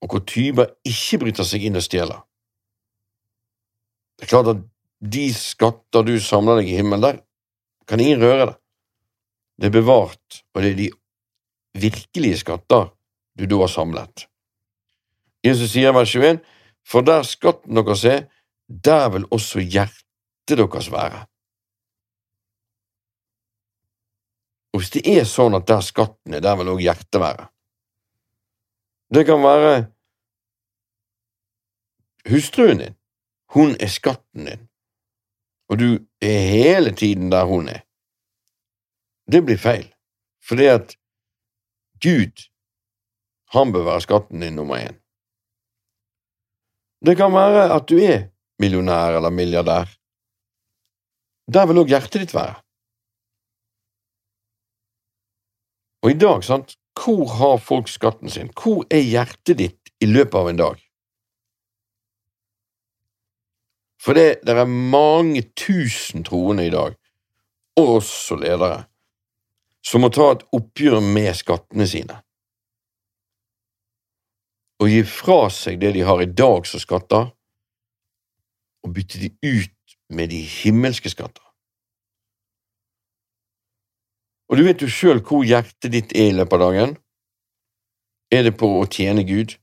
og 0.00 0.14
hvor 0.14 0.22
tyver 0.24 0.70
ikke 0.88 1.18
bryter 1.20 1.44
seg 1.44 1.66
inn 1.68 1.76
og 1.76 1.84
stjeler. 1.84 2.22
Det 4.16 4.24
er 4.24 4.32
klart 4.32 4.48
at 4.54 4.62
de 5.00 5.26
skatter 5.36 6.06
du 6.06 6.14
samler 6.22 6.62
deg 6.62 6.70
i 6.72 6.78
himmelen, 6.78 7.04
der 7.04 7.20
kan 7.88 8.00
ingen 8.00 8.24
røre 8.24 8.48
det. 8.50 8.56
Det 9.60 9.68
er 9.68 9.76
bevart, 9.76 10.40
og 10.54 10.64
det 10.64 10.72
er 10.72 10.78
de 10.78 10.88
virkelige 11.84 12.40
skatter 12.40 12.88
du 13.36 13.44
da 13.44 13.60
har 13.60 13.72
samlet. 13.72 14.29
Jesus 15.44 15.72
sier 15.72 15.92
vers 15.96 16.12
21, 16.14 16.40
for 16.84 17.04
der 17.06 17.22
skatten 17.24 17.76
deres 17.76 18.04
er, 18.04 18.26
der 18.68 19.08
vil 19.14 19.24
også 19.32 19.60
hjertet 19.60 20.58
deres 20.58 20.90
være. 20.92 21.26
Og 24.72 24.82
hvis 24.82 24.92
det 24.94 25.02
er 25.08 25.24
sånn 25.26 25.56
at 25.58 25.66
der 25.68 25.82
skatten 25.82 26.36
er, 26.36 26.44
der 26.44 26.58
vil 26.60 26.70
også 26.72 26.84
hjertet 26.86 27.20
være. 27.20 27.48
Det 29.14 29.24
kan 29.26 29.42
være 29.42 29.72
hustruen 32.30 32.78
din. 32.78 32.96
Hun 33.50 33.74
er 33.82 33.90
skatten 33.90 34.46
din, 34.46 34.68
og 35.70 35.80
du 35.82 35.88
er 36.22 36.38
hele 36.52 36.92
tiden 36.94 37.32
der 37.32 37.48
hun 37.50 37.68
er. 37.68 37.82
Det 39.26 39.42
blir 39.46 39.58
feil, 39.58 39.88
fordi 40.46 40.66
at 40.70 40.94
Gud, 42.02 42.46
han 43.50 43.72
bør 43.72 43.84
være 43.90 44.06
skatten 44.06 44.40
din 44.40 44.54
nummer 44.54 44.78
én. 44.78 44.94
Det 47.00 47.16
kan 47.16 47.32
være 47.32 47.70
at 47.72 47.88
du 47.88 47.96
er 48.02 48.28
millionær 48.60 49.16
eller 49.16 49.32
milliardær. 49.32 49.88
Der 51.50 51.66
vil 51.66 51.80
òg 51.82 51.90
hjertet 51.90 52.20
ditt 52.22 52.34
være. 52.36 52.58
Og 56.04 56.12
i 56.12 56.18
dag, 56.20 56.44
sant, 56.44 56.76
hvor 57.00 57.26
har 57.38 57.58
folk 57.60 57.88
skatten 57.88 58.30
sin? 58.32 58.52
Hvor 58.56 58.84
er 58.92 59.02
hjertet 59.04 59.58
ditt 59.58 59.92
i 60.00 60.08
løpet 60.08 60.36
av 60.36 60.48
en 60.50 60.60
dag? 60.60 60.86
For 64.00 64.16
det, 64.16 64.40
det 64.46 64.56
er 64.56 64.68
mange 64.68 65.42
tusen 65.56 66.24
troende 66.24 66.64
i 66.64 66.72
dag, 66.72 66.96
og 67.76 67.90
også 67.98 68.38
ledere, 68.40 68.86
som 69.84 70.04
må 70.04 70.08
ta 70.12 70.30
et 70.32 70.46
oppgjør 70.56 71.00
med 71.04 71.36
skattene 71.36 71.88
sine. 71.88 72.16
Og 74.80 74.88
gi 74.88 75.02
fra 75.04 75.44
seg 75.52 75.80
det 75.82 75.92
de 75.96 76.06
har 76.08 76.22
i 76.22 76.30
dag 76.30 76.64
som 76.68 76.80
skatter, 76.80 77.28
og 78.80 78.94
bytte 78.96 79.20
de 79.20 79.28
ut 79.44 79.96
med 80.08 80.32
de 80.32 80.40
himmelske 80.40 81.12
skatter. 81.12 81.44
Og 84.50 84.58
du 84.58 84.64
vet 84.66 84.82
jo 84.82 84.90
sjøl 84.90 85.20
hvor 85.22 85.44
hjertet 85.46 85.92
ditt 85.92 86.14
er 86.16 86.32
i 86.32 86.34
løpet 86.34 86.56
av 86.56 86.62
dagen. 86.64 86.96
Er 88.34 88.46
det 88.46 88.56
på 88.58 88.66
å 88.80 88.88
tjene 88.90 89.22
Gud, 89.26 89.54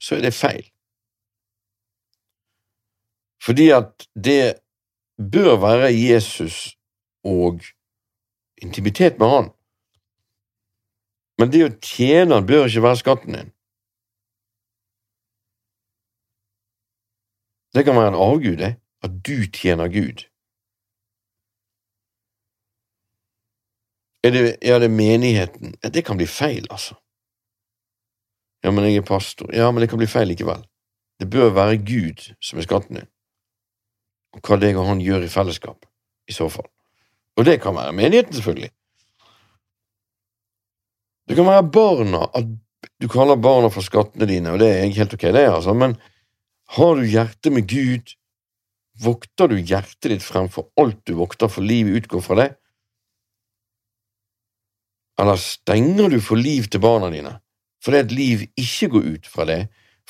så 0.00 0.18
er 0.18 0.26
det 0.26 0.34
feil. 0.36 0.66
Fordi 3.44 3.70
at 3.76 4.06
det 4.16 4.60
bør 5.16 5.56
være 5.62 5.92
Jesus 5.94 6.74
og 7.24 7.64
intimitet 8.60 9.20
med 9.20 9.32
Han. 9.32 9.50
Men 11.40 11.52
det 11.52 11.64
å 11.64 11.74
tjene 11.80 12.36
Han 12.36 12.48
bør 12.48 12.68
ikke 12.68 12.84
være 12.84 13.00
skatten 13.00 13.38
din. 13.38 13.53
Det 17.74 17.84
kan 17.84 17.96
være 17.96 18.08
en 18.08 18.22
avgud, 18.26 18.56
det, 18.56 18.76
at 19.02 19.10
du 19.26 19.46
tjener 19.50 19.88
Gud. 19.88 20.24
Er 24.24 24.30
det, 24.30 24.56
ja, 24.62 24.78
det 24.78 24.88
er 24.88 24.94
menigheten? 24.94 25.74
Ja, 25.84 25.88
det 25.88 26.04
kan 26.04 26.16
bli 26.16 26.26
feil, 26.26 26.66
altså. 26.70 26.94
Ja, 28.64 28.70
men 28.70 28.86
jeg 28.86 29.02
er 29.02 29.08
pastor. 29.08 29.50
Ja, 29.52 29.70
men 29.70 29.82
det 29.82 29.90
kan 29.90 30.00
bli 30.00 30.08
feil 30.08 30.30
likevel. 30.30 30.62
Det 31.20 31.28
bør 31.30 31.52
være 31.54 31.82
Gud 31.84 32.22
som 32.40 32.58
er 32.58 32.66
skatten 32.66 32.98
din, 32.98 33.10
og 34.34 34.40
hva 34.42 34.56
deg 34.58 34.78
og 34.80 34.88
han 34.88 35.02
gjør 35.04 35.26
i 35.26 35.30
fellesskap, 35.30 35.84
i 36.26 36.34
så 36.34 36.48
fall. 36.50 36.66
Og 37.36 37.46
det 37.46 37.60
kan 37.62 37.76
være 37.76 37.92
menigheten, 37.94 38.34
selvfølgelig. 38.34 38.70
Det 41.28 41.36
kan 41.36 41.46
være 41.46 41.68
barna, 41.72 42.24
at 42.34 42.48
du 43.00 43.06
kaller 43.08 43.36
barna 43.40 43.70
for 43.72 43.84
skattene 43.84 44.26
dine, 44.28 44.52
og 44.52 44.58
det 44.62 44.72
er 44.72 44.90
helt 44.96 45.14
ok, 45.14 45.28
det, 45.36 45.46
altså, 45.52 45.74
men 45.76 45.94
har 46.66 46.96
du 46.96 47.06
hjertet 47.06 47.52
med 47.52 47.68
Gud, 47.68 48.14
vokter 49.04 49.50
du 49.50 49.58
hjertet 49.60 50.10
ditt 50.10 50.24
fremfor 50.24 50.70
alt 50.80 51.02
du 51.06 51.14
vokter, 51.18 51.50
for 51.50 51.66
livet 51.66 52.04
utgår 52.04 52.24
fra 52.24 52.38
det? 52.40 52.50
Eller 55.20 55.38
stenger 55.38 56.10
du 56.10 56.18
for 56.24 56.40
liv 56.40 56.66
til 56.70 56.82
barna 56.82 57.10
dine, 57.12 57.36
fordi 57.84 58.00
et 58.00 58.14
liv 58.14 58.44
ikke 58.58 58.90
går 58.96 59.08
ut 59.14 59.30
fra 59.30 59.46
det, 59.50 59.60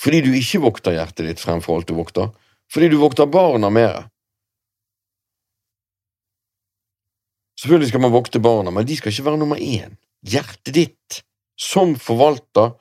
fordi 0.01 0.23
du 0.25 0.33
ikke 0.35 0.63
vokter 0.65 0.97
hjertet 0.97 1.29
ditt 1.29 1.43
fremfor 1.43 1.79
alt 1.79 1.91
du 1.91 1.97
vokter, 1.99 2.31
fordi 2.73 2.91
du 2.93 2.99
vokter 3.03 3.29
barna 3.31 3.71
mer? 3.71 4.07
Selvfølgelig 7.61 7.93
skal 7.93 8.03
man 8.03 8.13
vokte 8.13 8.41
barna, 8.43 8.73
men 8.75 8.87
de 8.87 8.97
skal 8.99 9.13
ikke 9.13 9.27
være 9.29 9.41
nummer 9.41 9.61
én. 9.61 9.95
Hjertet 10.27 10.75
ditt, 10.75 11.21
som 11.61 11.95
forvalter 12.01 12.75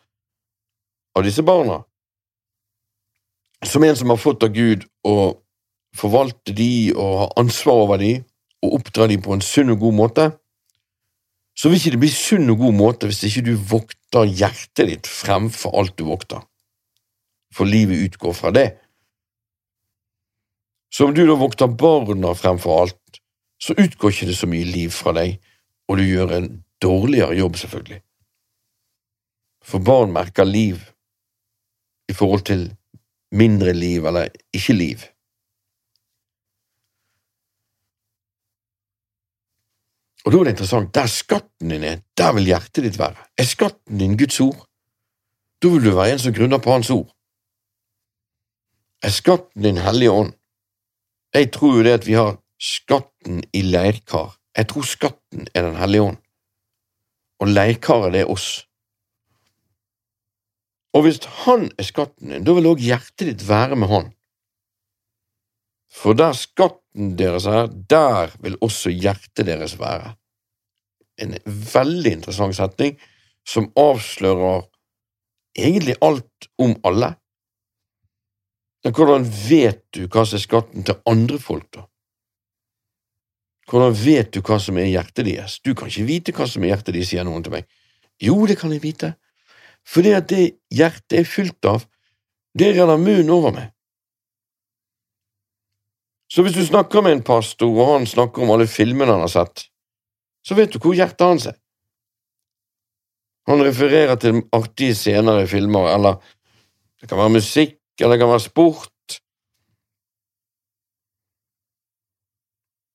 av 1.13 1.25
disse 1.25 1.43
barna, 1.45 1.83
som 3.67 3.83
en 3.83 3.95
som 3.95 4.11
har 4.11 4.19
fått 4.21 4.43
av 4.45 4.53
Gud 4.55 4.85
å 5.07 5.15
forvalte 5.97 6.55
de 6.57 6.91
og 6.95 7.17
ha 7.21 7.27
ansvar 7.41 7.83
over 7.85 8.01
de 8.01 8.13
og 8.63 8.79
oppdra 8.79 9.07
de 9.11 9.19
på 9.21 9.35
en 9.35 9.43
sunn 9.43 9.73
og 9.73 9.81
god 9.83 9.97
måte, 9.97 10.29
så 11.53 11.69
vil 11.69 11.77
ikke 11.77 11.93
det 11.95 12.01
bli 12.01 12.11
sunn 12.13 12.49
og 12.53 12.63
god 12.63 12.77
måte 12.77 13.09
hvis 13.09 13.23
ikke 13.27 13.45
du 13.45 13.53
vokter 13.69 14.29
hjertet 14.29 14.89
ditt 14.89 15.09
fremfor 15.09 15.75
alt 15.79 15.95
du 15.99 16.05
vokter, 16.07 16.41
for 17.53 17.69
livet 17.69 18.07
utgår 18.07 18.37
fra 18.37 18.53
det. 18.55 18.67
Så 20.93 21.07
om 21.07 21.13
du 21.13 21.23
da 21.25 21.35
vokter 21.37 21.67
barna 21.67 22.33
fremfor 22.37 22.85
alt, 22.85 23.19
så 23.61 23.75
utgår 23.79 24.13
ikke 24.13 24.29
det 24.29 24.37
så 24.37 24.49
mye 24.49 24.67
liv 24.67 24.93
fra 24.93 25.13
deg, 25.15 25.37
og 25.89 25.99
du 25.99 26.03
gjør 26.05 26.33
en 26.37 26.49
dårligere 26.83 27.37
jobb, 27.37 27.57
selvfølgelig. 27.61 28.01
For 29.63 29.83
barn 29.83 30.11
merker 30.11 30.47
liv 30.47 30.81
i 32.11 32.15
forhold 32.15 32.43
til 32.49 32.65
mindre 33.33 33.73
liv 33.73 34.05
eller 34.05 34.29
ikke 34.53 34.75
liv. 34.77 35.07
Og 40.23 40.31
da 40.31 40.39
er 40.39 40.47
det 40.47 40.53
interessant, 40.53 40.93
der 40.95 41.09
skatten 41.11 41.73
din 41.73 41.83
er, 41.83 41.97
der 42.17 42.31
vil 42.37 42.47
hjertet 42.47 42.85
ditt 42.85 42.99
være. 42.99 43.17
Er 43.37 43.47
skatten 43.49 43.99
din 43.99 44.15
Guds 44.17 44.39
ord? 44.39 44.61
Da 45.59 45.71
vil 45.73 45.83
du 45.83 45.95
være 45.95 46.13
en 46.13 46.23
som 46.23 46.35
grunner 46.35 46.61
på 46.63 46.71
Hans 46.71 46.93
ord. 46.93 47.09
Er 49.03 49.11
skatten 49.11 49.65
din 49.65 49.81
Hellige 49.83 50.11
ånd? 50.11 50.31
Jeg 51.33 51.51
tror 51.51 51.77
jo 51.77 51.83
det 51.83 51.93
at 51.97 52.07
vi 52.07 52.13
har 52.13 52.37
skatten 52.61 53.41
i 53.53 53.61
leirkar. 53.65 54.37
Jeg 54.57 54.67
tror 54.69 54.85
skatten 54.85 55.47
er 55.53 55.61
Den 55.65 55.75
hellige 55.75 56.01
ånd, 56.01 56.17
og 57.39 57.47
leirkaret 57.47 58.13
det 58.13 58.21
er 58.21 58.29
oss. 58.29 58.67
Og 60.93 61.05
hvis 61.05 61.23
Han 61.45 61.69
er 61.77 61.87
skatten 61.87 62.29
din, 62.29 62.43
da 62.45 62.53
vil 62.53 62.69
òg 62.69 62.83
hjertet 62.83 63.29
ditt 63.29 63.47
være 63.47 63.77
med 63.79 63.89
Han. 63.89 64.11
For 65.93 66.17
der 66.17 66.33
skatten 66.37 67.15
deres 67.17 67.45
er, 67.49 67.67
der 67.69 68.33
vil 68.41 68.57
også 68.61 68.93
hjertet 68.93 69.45
deres 69.45 69.77
være. 69.79 70.15
En 71.21 71.35
veldig 71.45 72.15
interessant 72.17 72.57
setning 72.57 72.97
som 73.45 73.69
avslører 73.77 74.63
egentlig 75.57 75.95
alt 76.01 76.49
om 76.57 76.73
alle. 76.83 77.13
Men 78.83 78.93
hvordan 78.93 79.25
vet 79.49 79.83
du 79.95 80.07
hva 80.07 80.25
som 80.25 80.39
er 80.39 80.43
skatten 80.43 80.85
til 80.87 81.01
andre 81.09 81.39
folk, 81.39 81.67
da? 81.75 81.85
Hvordan 83.69 83.93
vet 83.95 84.33
du 84.35 84.41
hva 84.43 84.57
som 84.59 84.77
er 84.77 84.89
hjertet 84.91 85.25
deres? 85.29 85.59
Du 85.63 85.71
kan 85.77 85.87
ikke 85.87 86.07
vite 86.09 86.33
hva 86.35 86.47
som 86.49 86.65
er 86.65 86.73
hjertet 86.73 86.97
deres, 86.97 87.13
sier 87.13 87.23
noen 87.23 87.45
til 87.45 87.53
meg. 87.53 87.69
Jo, 88.21 88.35
det 88.49 88.57
kan 88.59 88.73
jeg 88.75 88.83
vite, 88.83 89.13
fordi 89.87 90.13
at 90.15 90.29
det 90.31 90.43
hjertet 90.73 91.19
er 91.19 91.27
fylt 91.27 91.67
av, 91.67 91.83
det 92.57 92.73
renner 92.77 93.01
munnen 93.01 93.31
over 93.33 93.53
meg. 93.55 93.69
Så 96.33 96.41
hvis 96.41 96.55
du 96.55 96.63
snakker 96.65 97.03
med 97.05 97.17
en 97.17 97.25
pastor, 97.25 97.69
og 97.69 97.91
han 97.99 98.07
snakker 98.09 98.41
om 98.41 98.53
alle 98.55 98.65
filmene 98.69 99.11
han 99.13 99.21
har 99.25 99.33
sett, 99.33 99.67
så 100.43 100.57
vet 100.57 100.73
du 100.73 100.79
hvor 100.81 100.95
hjertet 100.97 101.27
hans 101.27 101.45
er. 101.51 101.59
Han 103.49 103.61
refererer 103.61 104.15
til 104.17 104.39
artige 104.55 104.95
scener 104.95 105.43
i 105.43 105.49
filmer, 105.51 105.91
eller 105.93 106.17
det 107.01 107.09
kan 107.11 107.19
være 107.19 107.35
musikk, 107.35 107.77
eller 107.99 108.15
det 108.15 108.23
kan 108.23 108.31
være 108.31 108.45
sport. 108.47 108.89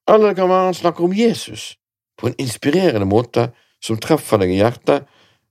Eller 0.08 0.30
det 0.30 0.38
kan 0.40 0.48
være 0.48 0.70
han 0.70 0.78
snakker 0.80 1.04
om 1.04 1.14
Jesus 1.14 1.74
på 2.18 2.30
en 2.30 2.38
inspirerende 2.42 3.06
måte 3.06 3.50
som 3.84 4.00
treffer 4.02 4.40
deg 4.42 4.54
i 4.54 4.62
hjertet, 4.62 5.04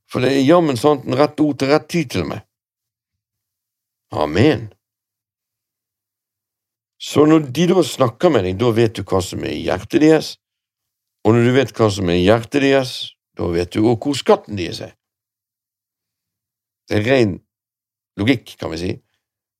for 0.08 0.24
det 0.24 0.34
er 0.34 0.47
jammen 0.47 0.80
sant 0.80 1.05
en 1.05 1.18
rett 1.20 1.39
ord 1.43 1.58
til 1.60 1.72
rett 1.72 1.88
tid 1.91 2.12
til 2.16 2.28
meg. 2.30 2.43
Amen. 4.16 4.70
Så 6.97 7.28
når 7.28 7.49
de 7.53 7.68
da 7.70 7.84
snakker 7.86 8.32
med 8.34 8.47
deg, 8.47 8.58
da 8.58 8.72
vet 8.74 8.95
du 8.97 9.03
hva 9.05 9.22
som 9.22 9.43
er 9.45 9.53
i 9.53 9.66
hjertet 9.68 10.01
deres, 10.01 10.36
og 11.28 11.36
når 11.36 11.43
du 11.45 11.55
vet 11.58 11.74
hva 11.76 11.89
som 11.93 12.10
er 12.10 12.18
i 12.18 12.24
hjertet 12.26 12.64
deres, 12.64 12.93
da 13.38 13.49
vet 13.53 13.74
du 13.76 13.84
òg 13.84 13.99
hvor 14.01 14.18
skatten 14.18 14.58
deres 14.58 14.80
er. 14.86 14.95
Det 16.88 17.01
er 17.01 17.05
ren 17.05 17.36
logikk, 18.18 18.55
kan 18.58 18.72
vi 18.72 18.80
si. 18.82 18.93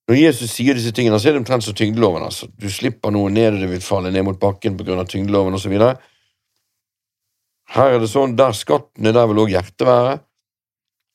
Når 0.08 0.16
Jesus 0.16 0.54
sier 0.56 0.78
disse 0.78 0.94
tingene, 0.96 1.20
så 1.20 1.28
er 1.28 1.36
det 1.36 1.42
omtrent 1.44 1.66
som 1.66 1.76
tyngdeloven. 1.76 2.24
altså. 2.24 2.48
Du 2.56 2.70
slipper 2.72 3.12
noe 3.12 3.30
ned, 3.30 3.58
og 3.58 3.66
det 3.66 3.72
vil 3.74 3.84
falle 3.84 4.14
ned 4.16 4.24
mot 4.24 4.40
bakken 4.40 4.78
på 4.80 4.88
grunn 4.88 5.04
av 5.04 5.10
tyngdeloven 5.12 5.58
osv. 5.60 5.76
Her 7.76 7.98
er 7.98 8.00
det 8.00 8.08
sånn, 8.08 8.38
der 8.40 8.56
skatten 8.56 9.10
er, 9.10 9.16
der 9.18 9.28
vil 9.28 9.44
òg 9.44 9.52
hjertet 9.52 9.84
være. 9.86 10.14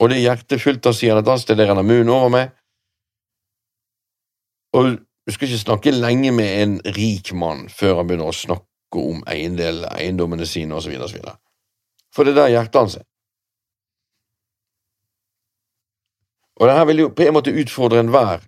Og 0.02 0.10
det 0.10 0.18
hjertet 0.18 0.62
fullt 0.62 0.88
av, 0.90 0.96
sier 0.98 1.14
et 1.14 1.28
annet 1.30 1.54
det 1.54 1.68
renner 1.68 1.86
munnen 1.86 2.10
over 2.10 2.32
meg. 2.34 2.50
Og 4.74 4.96
du 4.98 5.30
skal 5.30 5.46
ikke 5.46 5.60
snakke 5.60 5.94
lenge 5.94 6.32
med 6.34 6.50
en 6.62 6.74
rik 6.96 7.30
mann 7.38 7.68
før 7.70 8.00
han 8.00 8.08
begynner 8.08 8.32
å 8.32 8.34
snakke 8.34 8.98
om 8.98 9.22
eiendel, 9.30 9.84
eiendommene 9.92 10.48
sine 10.48 10.74
osv. 10.74 10.96
For 12.12 12.26
det 12.26 12.34
er 12.34 12.40
der 12.40 12.54
hjertet 12.56 12.80
hans 12.80 12.98
er. 12.98 13.06
Og 16.60 16.68
det 16.68 16.76
her 16.76 16.86
vil 16.90 17.04
jo 17.04 17.14
på 17.14 17.24
en 17.26 17.36
måte 17.38 17.54
utfordre 17.62 18.02
enhver 18.02 18.42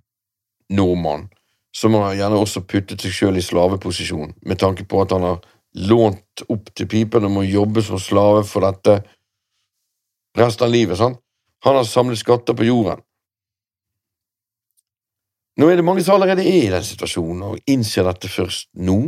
nordmann 0.74 1.28
som 1.74 1.96
har 1.98 2.14
gjerne 2.14 2.38
også 2.38 2.62
puttet 2.70 3.02
seg 3.02 3.14
selv 3.14 3.40
i 3.40 3.42
slaveposisjon, 3.42 4.34
med 4.46 4.60
tanke 4.60 4.84
på 4.86 5.00
at 5.02 5.14
han 5.14 5.24
har 5.26 5.40
lånt 5.74 6.44
opp 6.46 6.70
til 6.76 6.86
pipen 6.90 7.26
og 7.26 7.34
må 7.34 7.42
jobbe 7.46 7.82
som 7.82 7.98
slave 7.98 8.44
for 8.46 8.62
dette 8.62 9.00
resten 10.38 10.68
av 10.68 10.74
livet. 10.74 10.98
sant? 10.98 11.23
Han 11.64 11.76
har 11.78 11.84
samlet 11.88 12.20
skatter 12.20 12.56
på 12.56 12.66
jorden. 12.68 13.00
Nå 15.56 15.68
er 15.70 15.78
det 15.78 15.86
mange 15.86 16.02
som 16.02 16.16
allerede 16.16 16.44
er 16.44 16.66
i 16.66 16.72
den 16.72 16.84
situasjonen 16.84 17.44
og 17.46 17.70
innser 17.70 18.04
dette 18.08 18.28
først 18.28 18.68
nå. 18.74 18.98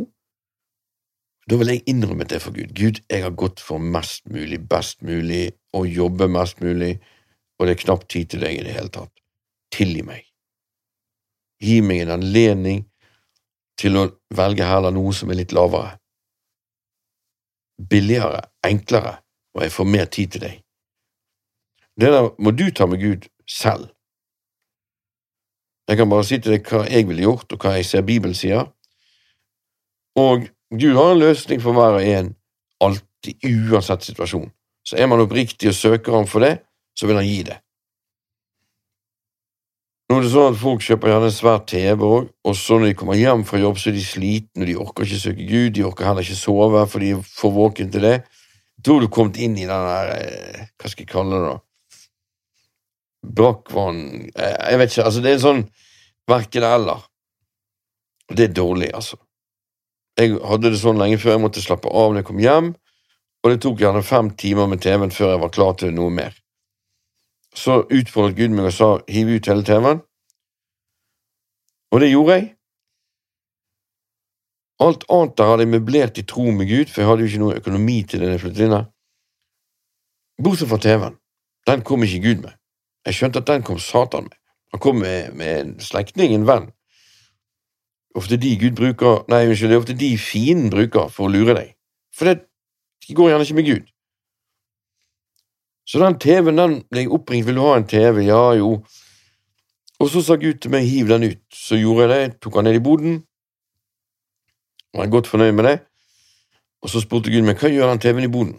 Da 1.51 1.59
vil 1.59 1.73
jeg 1.73 1.85
innrømme 1.91 2.27
det 2.27 2.41
for 2.43 2.55
Gud. 2.55 2.73
Gud, 2.75 3.03
jeg 3.11 3.23
har 3.23 3.35
gått 3.39 3.61
for 3.63 3.83
mest 3.83 4.25
mulig, 4.31 4.61
best 4.71 5.03
mulig, 5.03 5.51
og 5.75 5.91
jobbe 5.91 6.31
mest 6.33 6.63
mulig, 6.63 6.97
og 7.59 7.67
det 7.67 7.77
er 7.77 7.83
knapt 7.85 8.09
tid 8.11 8.33
til 8.33 8.43
deg 8.47 8.57
i 8.57 8.65
det 8.67 8.75
hele 8.79 8.93
tatt. 8.95 9.13
Tilgi 9.75 10.03
meg. 10.07 10.25
Gi 11.63 11.81
meg 11.85 12.05
en 12.05 12.17
anledning 12.17 12.85
til 13.79 13.99
å 14.01 14.09
velge 14.35 14.67
heller 14.67 14.95
noe 14.95 15.15
som 15.15 15.31
er 15.31 15.43
litt 15.43 15.55
lavere. 15.55 15.97
Billigere, 17.77 18.47
enklere, 18.65 19.19
og 19.55 19.67
jeg 19.67 19.75
får 19.77 19.93
mer 19.93 20.09
tid 20.09 20.33
til 20.35 20.47
deg. 20.47 20.66
Det 22.01 22.13
der 22.13 22.31
må 22.39 22.53
du 22.53 22.71
ta 22.71 22.87
med 22.87 23.01
Gud 23.01 23.29
selv. 23.49 23.89
Jeg 25.89 25.97
kan 25.97 26.11
bare 26.11 26.25
si 26.27 26.39
til 26.43 26.57
deg 26.57 26.67
hva 26.67 26.83
jeg 26.91 27.07
ville 27.09 27.25
gjort, 27.25 27.53
og 27.53 27.63
hva 27.63 27.77
jeg 27.77 27.87
ser 27.87 28.07
Bibelen 28.07 28.35
sier. 28.35 28.67
Og 30.19 30.49
Gud 30.75 30.97
har 30.99 31.13
en 31.13 31.23
løsning 31.23 31.63
for 31.63 31.77
hver 31.77 32.01
og 32.01 32.03
en, 32.05 32.33
alltid, 32.83 33.47
uansett 33.71 34.03
situasjon. 34.03 34.51
så 34.87 34.97
er 34.97 35.07
man 35.11 35.21
oppriktig 35.21 35.69
og 35.69 35.75
søker 35.75 36.15
ham 36.15 36.27
for 36.31 36.45
det, 36.47 36.61
så 36.95 37.07
vil 37.07 37.19
han 37.19 37.27
gi 37.27 37.41
det. 37.49 37.57
Nå 40.07 40.21
er 40.21 40.23
det 40.23 40.31
sånn 40.31 40.53
at 40.53 40.61
Folk 40.61 40.85
kjøper 40.87 41.11
gjerne 41.11 41.27
en 41.27 41.35
svær 41.35 41.65
TV 41.67 42.05
òg, 42.07 42.29
og 42.47 42.55
så 42.55 42.77
når 42.79 42.93
de 42.93 42.99
kommer 43.01 43.19
hjem 43.19 43.43
fra 43.49 43.59
jobb, 43.59 43.81
så 43.83 43.91
er 43.91 43.97
de 43.97 44.05
slitne, 44.07 44.69
de 44.69 44.77
orker 44.79 45.03
ikke 45.03 45.19
søke 45.19 45.47
Gud, 45.49 45.73
de 45.75 45.83
orker 45.89 46.07
heller 46.07 46.23
ikke 46.23 46.39
sove, 46.39 46.85
for 46.93 47.03
de 47.03 47.09
er 47.17 47.25
for 47.27 47.57
våken 47.57 47.91
til 47.91 48.07
det. 48.07 48.21
Da 48.79 48.95
har 48.95 49.03
du 49.03 49.11
kommet 49.11 49.41
inn 49.43 49.59
i 49.59 49.67
den 49.67 49.89
der 49.89 50.13
eh, 50.15 50.69
Hva 50.79 50.93
skal 50.93 51.03
jeg 51.03 51.11
kalle 51.11 51.35
det, 51.35 51.49
da? 51.49 51.66
Brakkvann 53.23 54.01
eh, 54.35 54.57
Jeg 54.71 54.81
vet 54.81 54.93
ikke, 54.93 55.05
altså, 55.05 55.23
det 55.25 55.33
er 55.33 55.43
sånn 55.43 55.63
verken 56.29 56.67
eller. 56.67 57.07
Det 58.29 58.49
er 58.49 58.57
dårlig, 58.57 58.91
altså. 58.95 59.19
Jeg 60.19 60.39
hadde 60.49 60.73
det 60.73 60.81
sånn 60.81 60.99
lenge 60.99 61.21
før 61.21 61.37
jeg 61.37 61.45
måtte 61.45 61.63
slappe 61.63 61.93
av 61.93 62.11
når 62.11 62.23
jeg 62.23 62.29
kom 62.31 62.43
hjem, 62.43 62.73
og 63.45 63.53
det 63.53 63.61
tok 63.63 63.83
gjerne 63.83 64.03
fem 64.03 64.31
timer 64.41 64.69
med 64.71 64.81
TV-en 64.83 65.13
før 65.15 65.35
jeg 65.35 65.43
var 65.45 65.53
klar 65.55 65.77
til 65.79 65.93
noe 65.95 66.11
mer. 66.11 66.35
Så 67.57 67.83
utfordret 67.85 68.37
Gud 68.39 68.55
meg 68.57 68.71
og 68.71 68.75
sa 68.75 68.89
hiv 69.13 69.31
ut 69.37 69.51
hele 69.51 69.67
TV-en, 69.69 70.01
og 71.93 72.03
det 72.03 72.11
gjorde 72.11 72.39
jeg. 72.39 72.49
Alt 74.83 75.07
annet 75.09 75.37
der 75.39 75.49
hadde 75.51 75.65
jeg 75.65 75.73
møblert 75.73 76.19
i 76.21 76.25
tro 76.29 76.51
med 76.53 76.69
Gud, 76.69 76.91
for 76.91 77.01
jeg 77.01 77.09
hadde 77.11 77.25
jo 77.25 77.31
ikke 77.31 77.45
noe 77.45 77.61
økonomi 77.61 78.01
til 78.05 78.21
det 78.21 78.29
da 78.29 78.35
jeg 78.35 78.43
flyttet 78.43 78.65
inn 78.67 78.77
her. 78.77 78.89
Bortsett 80.43 80.69
fra 80.69 80.81
TV-en. 80.83 81.17
Den 81.67 81.85
kom 81.87 82.05
ikke 82.05 82.25
Gud 82.27 82.43
med. 82.45 82.57
Jeg 83.07 83.15
skjønte 83.15 83.43
at 83.43 83.51
den 83.51 83.65
kom 83.67 83.79
Satan 83.79 84.27
med. 84.27 84.39
Han 84.75 84.83
kom 84.83 84.99
med, 85.01 85.33
med 85.39 85.61
en 85.61 85.75
slektning, 85.81 86.35
en 86.35 86.47
venn. 86.47 86.71
Ofte 88.19 88.39
de 88.41 88.57
Gud 88.59 88.75
bruker, 88.77 89.23
nei, 89.31 89.45
unnskyld, 89.47 89.71
det 89.71 89.77
er 89.77 89.83
ofte 89.83 89.99
de 90.01 90.09
fienden 90.19 90.73
bruker 90.73 91.13
for 91.13 91.29
å 91.29 91.33
lure 91.33 91.55
deg. 91.55 91.75
For 92.17 92.29
det, 92.29 92.41
de 93.07 93.15
går 93.15 93.31
gjerne 93.31 93.47
ikke 93.47 93.59
med 93.59 93.69
Gud. 93.71 93.87
Så 95.87 96.03
den 96.03 96.19
TV-en, 96.19 96.59
den 96.59 96.77
ble 96.91 97.05
jeg 97.05 97.13
oppringt, 97.15 97.47
vil 97.47 97.61
du 97.61 97.63
ha 97.63 97.77
en 97.79 97.87
TV? 97.87 98.25
Ja, 98.27 98.43
jo. 98.59 98.81
Og 100.03 100.11
så 100.11 100.25
sa 100.25 100.37
Gud 100.41 100.59
til 100.61 100.75
meg, 100.75 100.89
hiv 100.91 101.13
den 101.13 101.29
ut. 101.31 101.43
Så 101.55 101.79
gjorde 101.79 102.09
jeg 102.09 102.13
det, 102.13 102.41
tok 102.43 102.59
han 102.59 102.67
ned 102.67 102.81
i 102.81 102.83
boden, 102.83 103.21
er 104.97 105.13
godt 105.13 105.27
fornøyd 105.27 105.53
med 105.53 105.65
det. 105.65 105.77
Og 106.83 106.91
så 106.91 107.01
spurte 107.01 107.31
Gud 107.31 107.45
meg, 107.47 107.61
hva 107.61 107.71
gjør 107.71 107.93
den 107.93 108.03
TV-en 108.03 108.29
i 108.29 108.33
boden? 108.33 108.59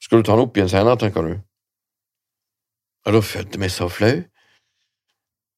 Skal 0.00 0.20
du 0.20 0.26
ta 0.26 0.36
den 0.36 0.46
opp 0.46 0.56
igjen 0.56 0.70
senere, 0.70 0.98
tenker 0.98 1.26
du? 1.26 1.34
Og 3.06 3.16
da 3.16 3.22
følte 3.24 3.56
jeg 3.56 3.62
meg 3.64 3.72
så 3.74 3.88
flau. 3.92 4.18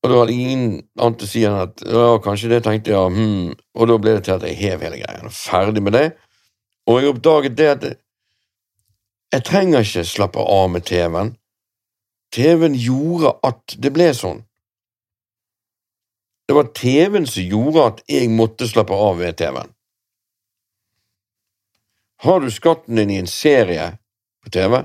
Og 0.02 0.10
da 0.10 0.18
hadde 0.18 0.34
ingen 0.34 0.62
annet 0.98 1.22
å 1.22 1.28
si 1.30 1.44
enn 1.46 1.60
at 1.62 1.82
ja, 1.86 2.06
kanskje 2.22 2.50
det, 2.50 2.62
tenkte 2.66 2.90
jeg, 2.90 3.10
hm. 3.14 3.52
og 3.78 3.90
da 3.90 3.98
ble 4.02 4.16
det 4.16 4.24
til 4.26 4.34
at 4.34 4.46
jeg 4.48 4.58
hev 4.58 4.82
hele 4.82 4.98
greia. 4.98 5.30
Ferdig 5.30 5.82
med 5.82 5.94
det. 5.94 6.08
Og 6.90 6.98
jeg 6.98 7.12
oppdaget 7.12 7.58
det 7.58 7.68
at 7.70 7.84
jeg 9.32 9.44
trenger 9.46 9.86
ikke 9.86 10.04
slappe 10.04 10.42
av 10.42 10.72
med 10.74 10.84
TV-en. 10.90 11.36
TV-en 12.34 12.74
gjorde 12.76 13.36
at 13.46 13.76
det 13.78 13.92
ble 13.94 14.10
sånn. 14.16 14.42
Det 16.48 16.56
var 16.58 16.72
TV-en 16.76 17.28
som 17.30 17.46
gjorde 17.46 17.86
at 17.86 18.02
jeg 18.10 18.28
måtte 18.34 18.68
slappe 18.68 18.96
av 18.96 19.22
ved 19.22 19.38
TV-en. 19.38 19.70
Har 22.26 22.42
du 22.42 22.50
skatten 22.54 22.98
din 22.98 23.10
i 23.10 23.20
en 23.22 23.30
serie 23.30 23.86
på 24.42 24.50
TV, 24.52 24.82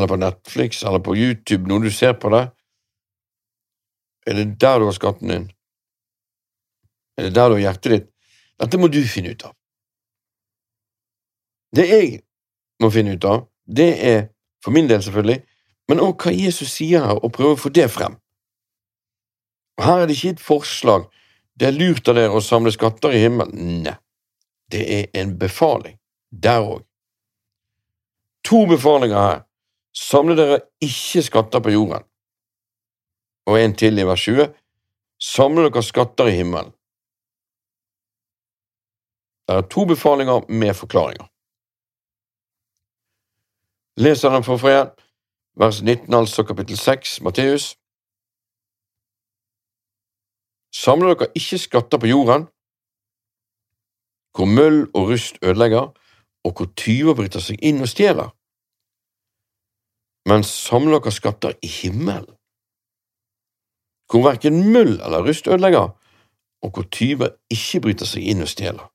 eller 0.00 0.08
på 0.08 0.16
Netflix, 0.16 0.82
eller 0.82 1.02
på 1.04 1.14
YouTube, 1.16 1.68
noe 1.68 1.84
du 1.84 1.90
ser 1.92 2.14
på 2.16 2.32
det, 2.32 2.46
er 4.26 4.36
det 4.38 4.46
der 4.60 4.80
du 4.80 4.86
har 4.88 4.96
skatten 4.96 5.28
din? 5.28 5.46
Er 7.18 7.28
det 7.28 7.34
der 7.36 7.48
du 7.48 7.58
har 7.58 7.66
hjertet 7.68 7.92
ditt? 7.92 8.08
Dette 8.60 8.80
må 8.80 8.88
du 8.88 9.00
finne 9.08 9.34
ut 9.34 9.44
av. 9.44 9.54
Det 11.76 11.86
jeg 11.88 12.20
må 12.80 12.90
finne 12.90 13.14
ut 13.16 13.24
av, 13.28 13.44
det 13.68 13.90
er, 14.08 14.20
for 14.64 14.72
min 14.74 14.88
del 14.88 15.02
selvfølgelig, 15.04 15.38
men 15.88 16.02
òg 16.02 16.24
hva 16.24 16.32
Jesus 16.32 16.72
sier 16.72 17.04
her, 17.04 17.20
og 17.20 17.32
prøve 17.36 17.56
å 17.56 17.60
få 17.60 17.72
det 17.76 17.88
frem. 17.92 18.16
Og 19.78 19.84
Her 19.84 20.02
er 20.02 20.08
det 20.08 20.16
ikke 20.16 20.34
et 20.36 20.44
forslag, 20.44 21.06
det 21.60 21.68
er 21.68 21.76
lurt 21.76 22.08
av 22.08 22.16
dere 22.16 22.36
å 22.36 22.44
samle 22.44 22.72
skatter 22.72 23.12
i 23.12 23.20
himmelen. 23.20 23.82
Nei, 23.84 23.96
det 24.72 24.82
er 24.96 25.20
en 25.20 25.36
befaling, 25.38 25.98
der 26.32 26.64
òg. 26.64 26.86
To 28.48 28.64
befalinger 28.66 29.20
her. 29.20 29.40
Samle 29.96 30.36
dere 30.38 30.60
ikke 30.80 31.22
skatter 31.22 31.60
på 31.60 31.70
jorden. 31.70 32.04
Og 33.46 33.58
en 33.58 33.74
til 33.76 33.98
i 33.98 34.06
vers 34.06 34.22
20. 34.22 34.46
Samle 35.20 35.66
dere 35.66 35.82
skatter 35.82 36.30
i 36.30 36.36
himmelen. 36.38 36.72
Det 39.46 39.56
er 39.56 39.66
to 39.66 39.84
befalinger 39.84 40.46
med 40.48 40.74
forklaringer. 40.74 41.26
Leser 44.00 44.30
den 44.30 44.44
for 44.44 44.68
igjen, 44.68 44.92
vers 45.58 45.82
19, 45.82 46.14
altså 46.14 46.44
kapittel 46.46 46.78
6, 46.78 47.20
Matteus. 47.20 47.74
Samle 50.72 51.10
dere 51.10 51.32
ikke 51.34 51.58
skatter 51.58 51.98
på 51.98 52.06
jorden, 52.06 52.46
hvor 54.34 54.46
møll 54.46 54.80
og 54.94 55.10
rust 55.10 55.38
ødelegger, 55.42 55.90
og 56.44 56.50
hvor 56.56 56.68
tyver 56.76 57.14
bryter 57.18 57.42
seg 57.42 57.58
inn 57.62 57.82
og 57.82 57.90
stjeler, 57.90 58.30
men 60.28 60.44
samle 60.44 60.98
dere 60.98 61.12
skatter 61.14 61.56
i 61.62 61.70
himmelen, 61.70 62.36
hvor 64.10 64.26
verken 64.26 64.72
møll 64.74 64.96
eller 64.98 65.26
rust 65.26 65.48
ødelegger, 65.48 65.92
og 66.62 66.70
hvor 66.74 66.86
tyver 66.92 67.36
ikke 67.50 67.80
bryter 67.84 68.08
seg 68.08 68.26
inn 68.32 68.42
og 68.44 68.50
stjeler. 68.50 68.88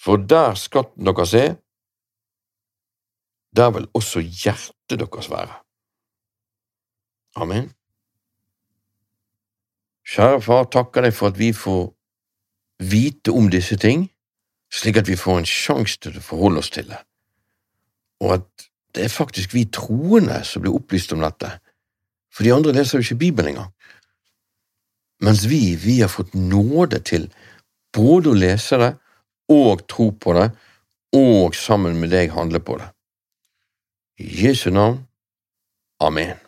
For 0.00 0.16
der 0.16 0.56
skatten 0.56 1.06
deres 1.06 1.34
er, 1.36 1.58
der 3.56 3.70
vil 3.74 3.88
også 3.94 4.20
hjertet 4.20 4.98
deres 5.00 5.30
være. 5.30 5.60
Amen. 7.36 7.70
Kjære 10.10 10.40
far, 10.42 10.64
takker 10.64 11.04
deg 11.06 11.14
for 11.14 11.30
at 11.30 11.38
vi 11.38 11.52
får 11.54 11.92
vite 12.90 13.30
om 13.36 13.50
disse 13.52 13.76
ting, 13.76 14.08
slik 14.72 14.96
at 14.96 15.08
vi 15.08 15.18
får 15.18 15.38
en 15.38 15.46
sjanse 15.46 16.00
til 16.02 16.16
å 16.18 16.24
forholde 16.24 16.62
oss 16.64 16.72
til 16.74 16.88
det, 16.90 16.98
og 18.20 18.34
at 18.38 18.66
det 18.94 19.04
er 19.06 19.12
faktisk 19.12 19.54
vi 19.54 19.66
troende 19.72 20.40
som 20.44 20.64
blir 20.64 20.74
opplyst 20.74 21.12
om 21.14 21.22
dette, 21.24 21.52
for 22.34 22.46
de 22.46 22.54
andre 22.54 22.74
leser 22.74 22.98
jo 22.98 23.06
ikke 23.06 23.22
Bibelen 23.24 23.54
engang. 23.54 23.72
Mens 25.20 25.44
vi, 25.50 25.76
vi 25.76 26.00
har 26.00 26.08
fått 26.08 26.34
nåde 26.34 27.02
til 27.04 27.28
både 27.92 28.32
å 28.32 28.38
lese 28.38 28.78
det 28.80 28.90
og 29.52 29.84
tro 29.90 30.10
på 30.14 30.34
det, 30.38 30.48
og 31.16 31.56
sammen 31.58 31.98
med 32.00 32.12
deg 32.14 32.30
handle 32.34 32.62
på 32.62 32.78
det. 32.78 32.86
I 34.22 34.46
Jesu 34.46 34.70
navn. 34.70 35.02
Amen. 36.00 36.38